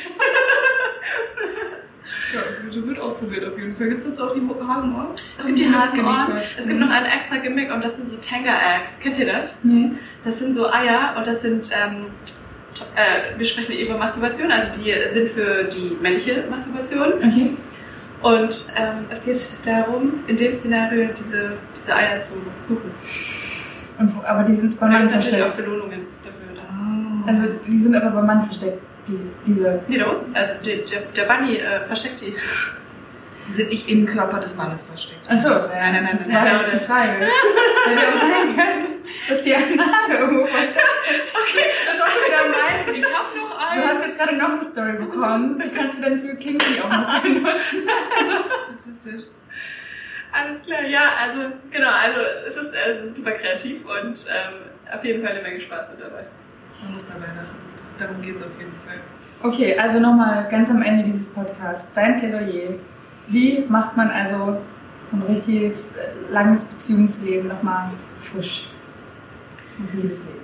Ja, 2.34 2.42
das 2.66 2.76
wird 2.76 3.00
ausprobiert 3.00 3.46
auf 3.46 3.58
jeden 3.58 3.76
Fall. 3.76 3.88
Gibt 3.88 4.00
es 4.00 4.06
dazu 4.06 4.24
auch 4.24 4.34
die 4.34 4.42
Hagenohren? 4.42 5.10
Es 5.38 5.46
gibt 5.46 5.60
die 5.60 5.74
Hasenohren. 5.74 6.38
Es 6.38 6.68
gibt 6.68 6.80
noch 6.80 6.90
ein 6.90 7.06
extra 7.06 7.38
Gimmick 7.38 7.72
und 7.72 7.84
das 7.84 7.96
sind 7.96 8.08
so 8.08 8.18
Tanga 8.18 8.54
Eggs. 8.54 8.92
Kennt 9.02 9.18
ihr 9.20 9.26
das? 9.26 9.64
Nee. 9.64 9.92
Das 10.24 10.40
sind 10.40 10.56
so 10.56 10.70
Eier 10.72 11.16
und 11.18 11.28
das 11.28 11.42
sind, 11.42 11.70
ähm, 11.72 12.08
äh, 12.96 13.38
wir 13.38 13.46
sprechen 13.46 13.78
über 13.78 13.98
Masturbation, 13.98 14.52
also 14.52 14.68
die 14.80 14.94
sind 15.12 15.30
für 15.30 15.66
die 15.66 15.98
männliche 16.02 16.46
Masturbation. 16.50 17.14
Okay. 17.14 17.58
Und 18.22 18.74
ähm, 18.76 19.06
es 19.10 19.24
geht 19.24 19.66
darum, 19.66 20.24
in 20.28 20.38
dem 20.38 20.52
Szenario 20.52 21.10
diese, 21.18 21.54
diese 21.76 21.96
Eier 21.96 22.20
zu 22.20 22.34
suchen. 22.64 22.92
Und 24.00 24.16
wo, 24.16 24.22
aber 24.24 24.44
die 24.44 24.56
sind 24.56 24.80
dann 24.82 24.92
Mann 24.92 25.04
gibt 25.04 25.16
es 25.16 25.26
natürlich 25.26 25.44
auch 25.44 25.54
versteckt. 25.54 25.70
Belohnungen 25.70 26.02
dafür. 26.24 26.48
Oh. 26.70 27.28
Also 27.28 27.44
die 27.68 27.80
sind 27.80 27.96
aber 27.96 28.12
beim 28.12 28.26
Mann 28.26 28.44
versteckt. 28.44 28.82
Die, 29.08 29.32
diese. 29.46 29.82
Nee, 29.88 29.98
los. 29.98 30.28
Also 30.34 30.54
der, 30.66 30.78
der, 30.78 31.02
der 31.16 31.24
Bunny 31.24 31.58
äh, 31.58 31.86
versteckt 31.86 32.22
die. 32.22 32.36
die 33.48 33.52
sind 33.54 33.70
nicht 33.70 33.90
im 33.90 34.06
Körper 34.06 34.40
des 34.40 34.56
Mannes 34.58 34.84
versteckt. 34.88 35.22
Achso, 35.30 35.50
Nein, 35.50 35.70
nein, 35.94 36.04
nein, 36.04 36.10
das 36.14 36.28
nein, 36.28 36.36
war 36.36 36.54
nein. 36.54 36.62
jetzt 36.64 36.74
die 36.74 36.86
Frage. 36.86 37.12
Hätte 37.12 38.08
auch 38.14 38.20
sein 38.20 38.56
können, 38.56 38.86
dass 39.30 39.44
die 39.44 39.56
Anlage 39.56 40.18
irgendwo 40.18 40.46
versteckt. 40.46 40.84
Okay, 41.34 41.66
das 41.86 41.96
ist 41.96 42.02
auch 42.02 42.12
schon 42.12 42.24
wieder 42.28 42.44
mein. 42.52 42.96
Ich 42.96 43.06
hab 43.06 43.36
noch 43.36 43.48
Du 43.78 43.84
hast 43.84 44.02
jetzt 44.06 44.18
gerade 44.18 44.36
noch 44.36 44.50
eine 44.50 44.64
Story 44.64 44.94
bekommen. 44.94 45.62
Die 45.64 45.70
kannst 45.70 46.00
du 46.00 46.02
dann 46.04 46.20
für 46.22 46.36
Kinky 46.36 46.82
auch 46.82 46.90
noch 46.90 47.22
benutzen. 47.22 47.88
Fantastisch. 48.84 49.32
Alles 50.34 50.62
klar, 50.64 50.84
ja, 50.84 51.12
also 51.24 51.40
genau, 51.72 51.90
also 51.90 52.20
es 52.48 52.58
ist, 52.58 52.74
es 52.74 53.10
ist 53.10 53.16
super 53.16 53.32
kreativ 53.32 53.86
und 53.86 54.26
ähm, 54.30 54.54
auf 54.94 55.04
jeden 55.04 55.24
Fall 55.24 55.32
eine 55.34 55.42
Menge 55.42 55.62
Spaß 55.62 55.92
mit 55.92 56.02
dabei. 56.02 56.26
Man 56.84 56.94
muss 56.94 57.08
dabei 57.08 57.28
lachen. 57.28 57.58
Das, 57.76 57.94
darum 57.98 58.22
geht's 58.22 58.42
auf 58.42 58.52
jeden 58.60 58.74
Fall. 58.86 59.00
Okay, 59.44 59.78
also 59.78 60.00
nochmal 60.00 60.48
ganz 60.50 60.70
am 60.70 60.82
Ende 60.82 61.04
dieses 61.04 61.34
Podcasts. 61.34 61.92
Dein 61.94 62.20
Plädoyer. 62.20 62.76
Wie 63.28 63.66
macht 63.68 63.96
man 63.96 64.10
also 64.10 64.62
so 65.12 65.18
ein 65.18 65.22
richtiges, 65.24 65.96
äh, 65.96 66.32
langes 66.32 66.66
Beziehungsleben 66.66 67.48
nochmal 67.48 67.92
frisch? 68.20 68.68
Und 69.78 69.94
Liebesleben. 69.94 70.42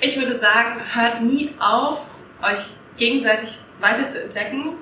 Ich 0.00 0.16
würde 0.18 0.38
sagen, 0.38 0.80
hört 0.94 1.20
nie 1.22 1.52
auf, 1.58 2.08
euch 2.42 2.74
gegenseitig 2.96 3.60
weiter 3.80 4.08
zu 4.08 4.22
entdecken. 4.22 4.74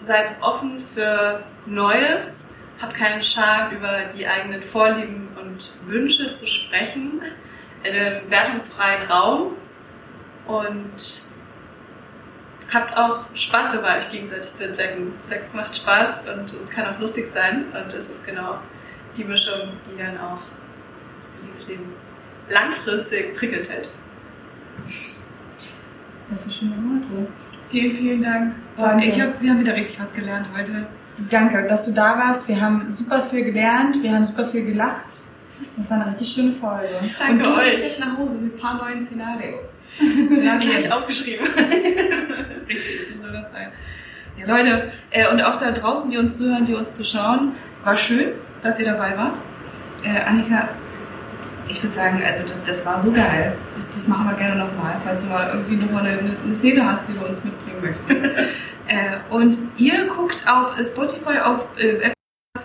Seid 0.00 0.34
offen 0.40 0.78
für 0.78 1.42
Neues. 1.66 2.46
Habt 2.80 2.94
keinen 2.94 3.22
Scham, 3.22 3.72
über 3.72 4.04
die 4.16 4.26
eigenen 4.26 4.62
Vorlieben 4.62 5.28
und 5.40 5.72
Wünsche 5.86 6.32
zu 6.32 6.46
sprechen. 6.46 7.20
In 7.82 7.94
einem 7.94 8.30
wertungsfreien 8.30 9.10
Raum. 9.10 9.54
Und 10.48 11.28
habt 12.72 12.96
auch 12.96 13.20
Spaß 13.34 13.72
dabei, 13.72 13.98
euch 13.98 14.10
gegenseitig 14.10 14.54
zu 14.54 14.64
entdecken. 14.64 15.12
Sex 15.20 15.54
macht 15.54 15.76
Spaß 15.76 16.24
und, 16.28 16.54
und 16.54 16.70
kann 16.70 16.86
auch 16.86 16.98
lustig 16.98 17.26
sein. 17.32 17.66
Und 17.72 17.92
es 17.92 18.08
ist 18.08 18.26
genau 18.26 18.58
die 19.16 19.24
Mischung, 19.24 19.72
die 19.86 19.96
dann 19.96 20.18
auch 20.18 20.40
Liebesleben 21.42 21.86
langfristig 22.48 23.34
prickelt 23.34 23.68
hält. 23.68 23.88
Das 26.30 26.42
sind 26.42 26.52
schöne 26.52 26.76
Worte. 26.76 27.28
Vielen, 27.70 27.96
vielen 27.96 28.22
Dank. 28.22 28.54
Danke. 28.76 29.04
ich 29.04 29.20
hab, 29.20 29.40
wir 29.40 29.50
haben 29.50 29.60
wieder 29.60 29.74
richtig 29.74 30.00
was 30.00 30.14
gelernt 30.14 30.46
heute. 30.56 30.86
Danke, 31.30 31.66
dass 31.66 31.86
du 31.86 31.92
da 31.92 32.16
warst. 32.16 32.48
Wir 32.48 32.60
haben 32.60 32.90
super 32.90 33.24
viel 33.24 33.44
gelernt, 33.44 34.02
wir 34.02 34.12
haben 34.12 34.26
super 34.26 34.46
viel 34.46 34.64
gelacht. 34.64 35.27
Das 35.76 35.90
war 35.90 36.00
eine 36.00 36.10
richtig 36.10 36.32
schöne 36.32 36.52
Folge. 36.52 36.88
Danke 37.18 37.32
Und 37.32 37.56
du 37.56 37.60
euch. 37.60 37.72
jetzt 37.72 38.00
nach 38.00 38.16
Hause 38.16 38.36
mit 38.36 38.54
ein 38.54 38.58
paar 38.58 38.74
neuen 38.74 39.04
Szenarios. 39.04 39.82
Sie 39.98 40.48
haben 40.48 40.60
gleich 40.60 40.90
aufgeschrieben. 40.92 41.46
Richtig, 42.68 43.08
so 43.08 43.22
soll 43.22 43.32
das 43.32 43.50
sein. 43.50 43.68
Ja, 44.38 44.46
Leute, 44.46 44.90
äh, 45.10 45.28
und 45.28 45.42
auch 45.42 45.56
da 45.56 45.70
draußen, 45.70 46.10
die 46.10 46.18
uns 46.18 46.36
zuhören, 46.36 46.64
die 46.64 46.74
uns 46.74 46.96
zuschauen, 46.96 47.52
war 47.82 47.96
schön, 47.96 48.32
dass 48.62 48.78
ihr 48.78 48.86
dabei 48.86 49.16
wart. 49.16 49.40
Äh, 50.04 50.20
Annika, 50.28 50.68
ich 51.68 51.82
würde 51.82 51.94
sagen, 51.94 52.22
also 52.24 52.42
das, 52.42 52.64
das 52.64 52.86
war 52.86 53.00
so 53.00 53.10
geil. 53.12 53.56
Das, 53.70 53.88
das 53.88 54.08
machen 54.08 54.28
wir 54.28 54.36
gerne 54.36 54.56
nochmal, 54.56 54.96
falls 55.04 55.24
du 55.24 55.30
mal 55.30 55.48
irgendwie 55.48 55.76
nochmal 55.76 56.06
eine, 56.06 56.18
eine 56.44 56.54
Szene 56.54 56.84
hast, 56.84 57.08
die 57.08 57.14
du 57.14 57.24
uns 57.24 57.44
mitbringen 57.44 57.80
möchtest. 57.82 58.10
äh, 58.86 59.16
und 59.30 59.58
ihr 59.76 60.06
guckt 60.06 60.44
auf 60.48 60.74
Spotify, 60.84 61.38
auf 61.38 61.66
äh, 61.78 62.10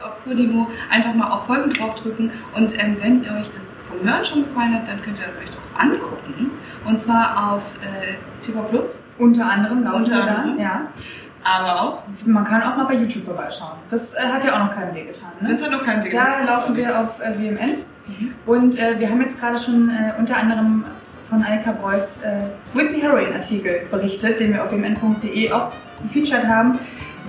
auf 0.02 0.24
Podimo 0.24 0.68
einfach 0.90 1.14
mal 1.14 1.30
auf 1.30 1.46
Folgen 1.46 1.70
draufdrücken 1.70 2.32
und 2.56 2.82
ähm, 2.82 2.98
wenn 3.00 3.22
euch 3.38 3.52
das 3.52 3.80
vom 3.80 4.08
Hören 4.08 4.24
schon 4.24 4.44
gefallen 4.46 4.74
hat, 4.74 4.88
dann 4.88 5.02
könnt 5.02 5.20
ihr 5.20 5.26
das 5.26 5.38
euch 5.38 5.50
doch 5.50 5.80
angucken 5.80 6.52
und 6.86 6.98
zwar 6.98 7.54
auf 7.54 7.64
äh, 7.84 8.16
TV 8.44 8.62
Plus. 8.64 9.00
Unter 9.20 9.46
anderem, 9.46 9.86
unter 9.94 10.22
anderem, 10.22 10.60
ja. 10.60 10.88
Aber 11.44 11.82
auch. 11.82 12.04
Man 12.26 12.46
kann 12.46 12.64
auch 12.64 12.78
mal 12.78 12.86
bei 12.86 12.96
YouTube 12.96 13.26
vorbeischauen. 13.26 13.78
Das 13.92 14.16
äh, 14.16 14.22
hat 14.22 14.46
ja 14.46 14.56
auch 14.56 14.68
noch 14.68 14.76
keinen 14.76 14.96
Weg 14.96 15.14
getan. 15.14 15.32
Ne? 15.42 15.50
Das 15.50 15.62
hat 15.62 15.72
noch 15.72 15.84
keinen 15.84 16.04
Weg 16.04 16.12
getan. 16.12 16.48
Da 16.48 16.56
laufen 16.56 16.76
wir 16.76 17.00
auf 17.00 17.20
äh, 17.20 17.38
WMN. 17.38 17.78
Mhm. 18.08 18.34
Und 18.46 18.80
äh, 18.80 19.00
wir 19.00 19.10
haben 19.10 19.22
jetzt 19.22 19.40
gerade 19.40 19.60
schon 19.60 19.90
äh, 19.90 20.14
unter 20.18 20.38
anderem 20.38 20.86
von 21.30 21.44
Annika 21.44 21.72
Beuys 21.72 22.22
äh, 22.24 22.46
Whitney 22.74 23.02
Heroin 23.02 23.34
Artikel 23.34 23.88
berichtet, 23.92 24.40
den 24.40 24.54
wir 24.54 24.64
auf 24.64 24.72
wmn.de 24.72 25.52
auch 25.52 25.72
gefeatured 26.02 26.48
haben. 26.48 26.80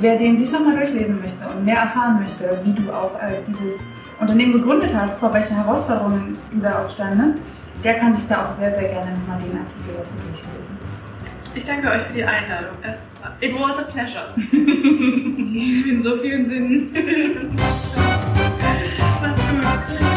Wer 0.01 0.18
den 0.18 0.36
sich 0.36 0.51
nochmal 0.51 0.76
durchlesen 0.76 1.20
möchte 1.20 1.47
und 1.49 1.64
mehr 1.64 1.76
erfahren 1.76 2.18
möchte, 2.18 2.61
wie 2.64 2.72
du 2.72 2.92
auch 2.92 3.14
äh, 3.20 3.40
dieses 3.47 3.92
Unternehmen 4.18 4.55
gegründet 4.55 4.92
hast, 4.95 5.20
vor 5.20 5.32
welchen 5.32 5.57
Herausforderungen 5.57 6.36
du 6.53 6.61
da 6.61 6.84
auch 6.84 6.90
standest, 6.90 7.38
der 7.84 7.95
kann 7.95 8.14
sich 8.14 8.26
da 8.26 8.47
auch 8.47 8.53
sehr, 8.53 8.74
sehr 8.74 8.88
gerne 8.88 9.12
nochmal 9.12 9.38
den 9.38 9.59
Artikel 9.59 9.95
dazu 9.97 10.16
durchlesen. 10.16 10.76
Ich 11.55 11.64
danke 11.64 11.88
euch 11.88 12.03
für 12.03 12.14
die 12.14 12.24
Einladung. 12.24 12.76
It 13.40 13.55
was 13.55 13.78
a 13.78 13.82
pleasure. 13.82 14.34
In 14.53 16.01
so 16.01 16.16
vielen 16.16 16.47
Sinnen. 16.47 16.92
Macht's 19.62 19.90
gut. 19.90 20.13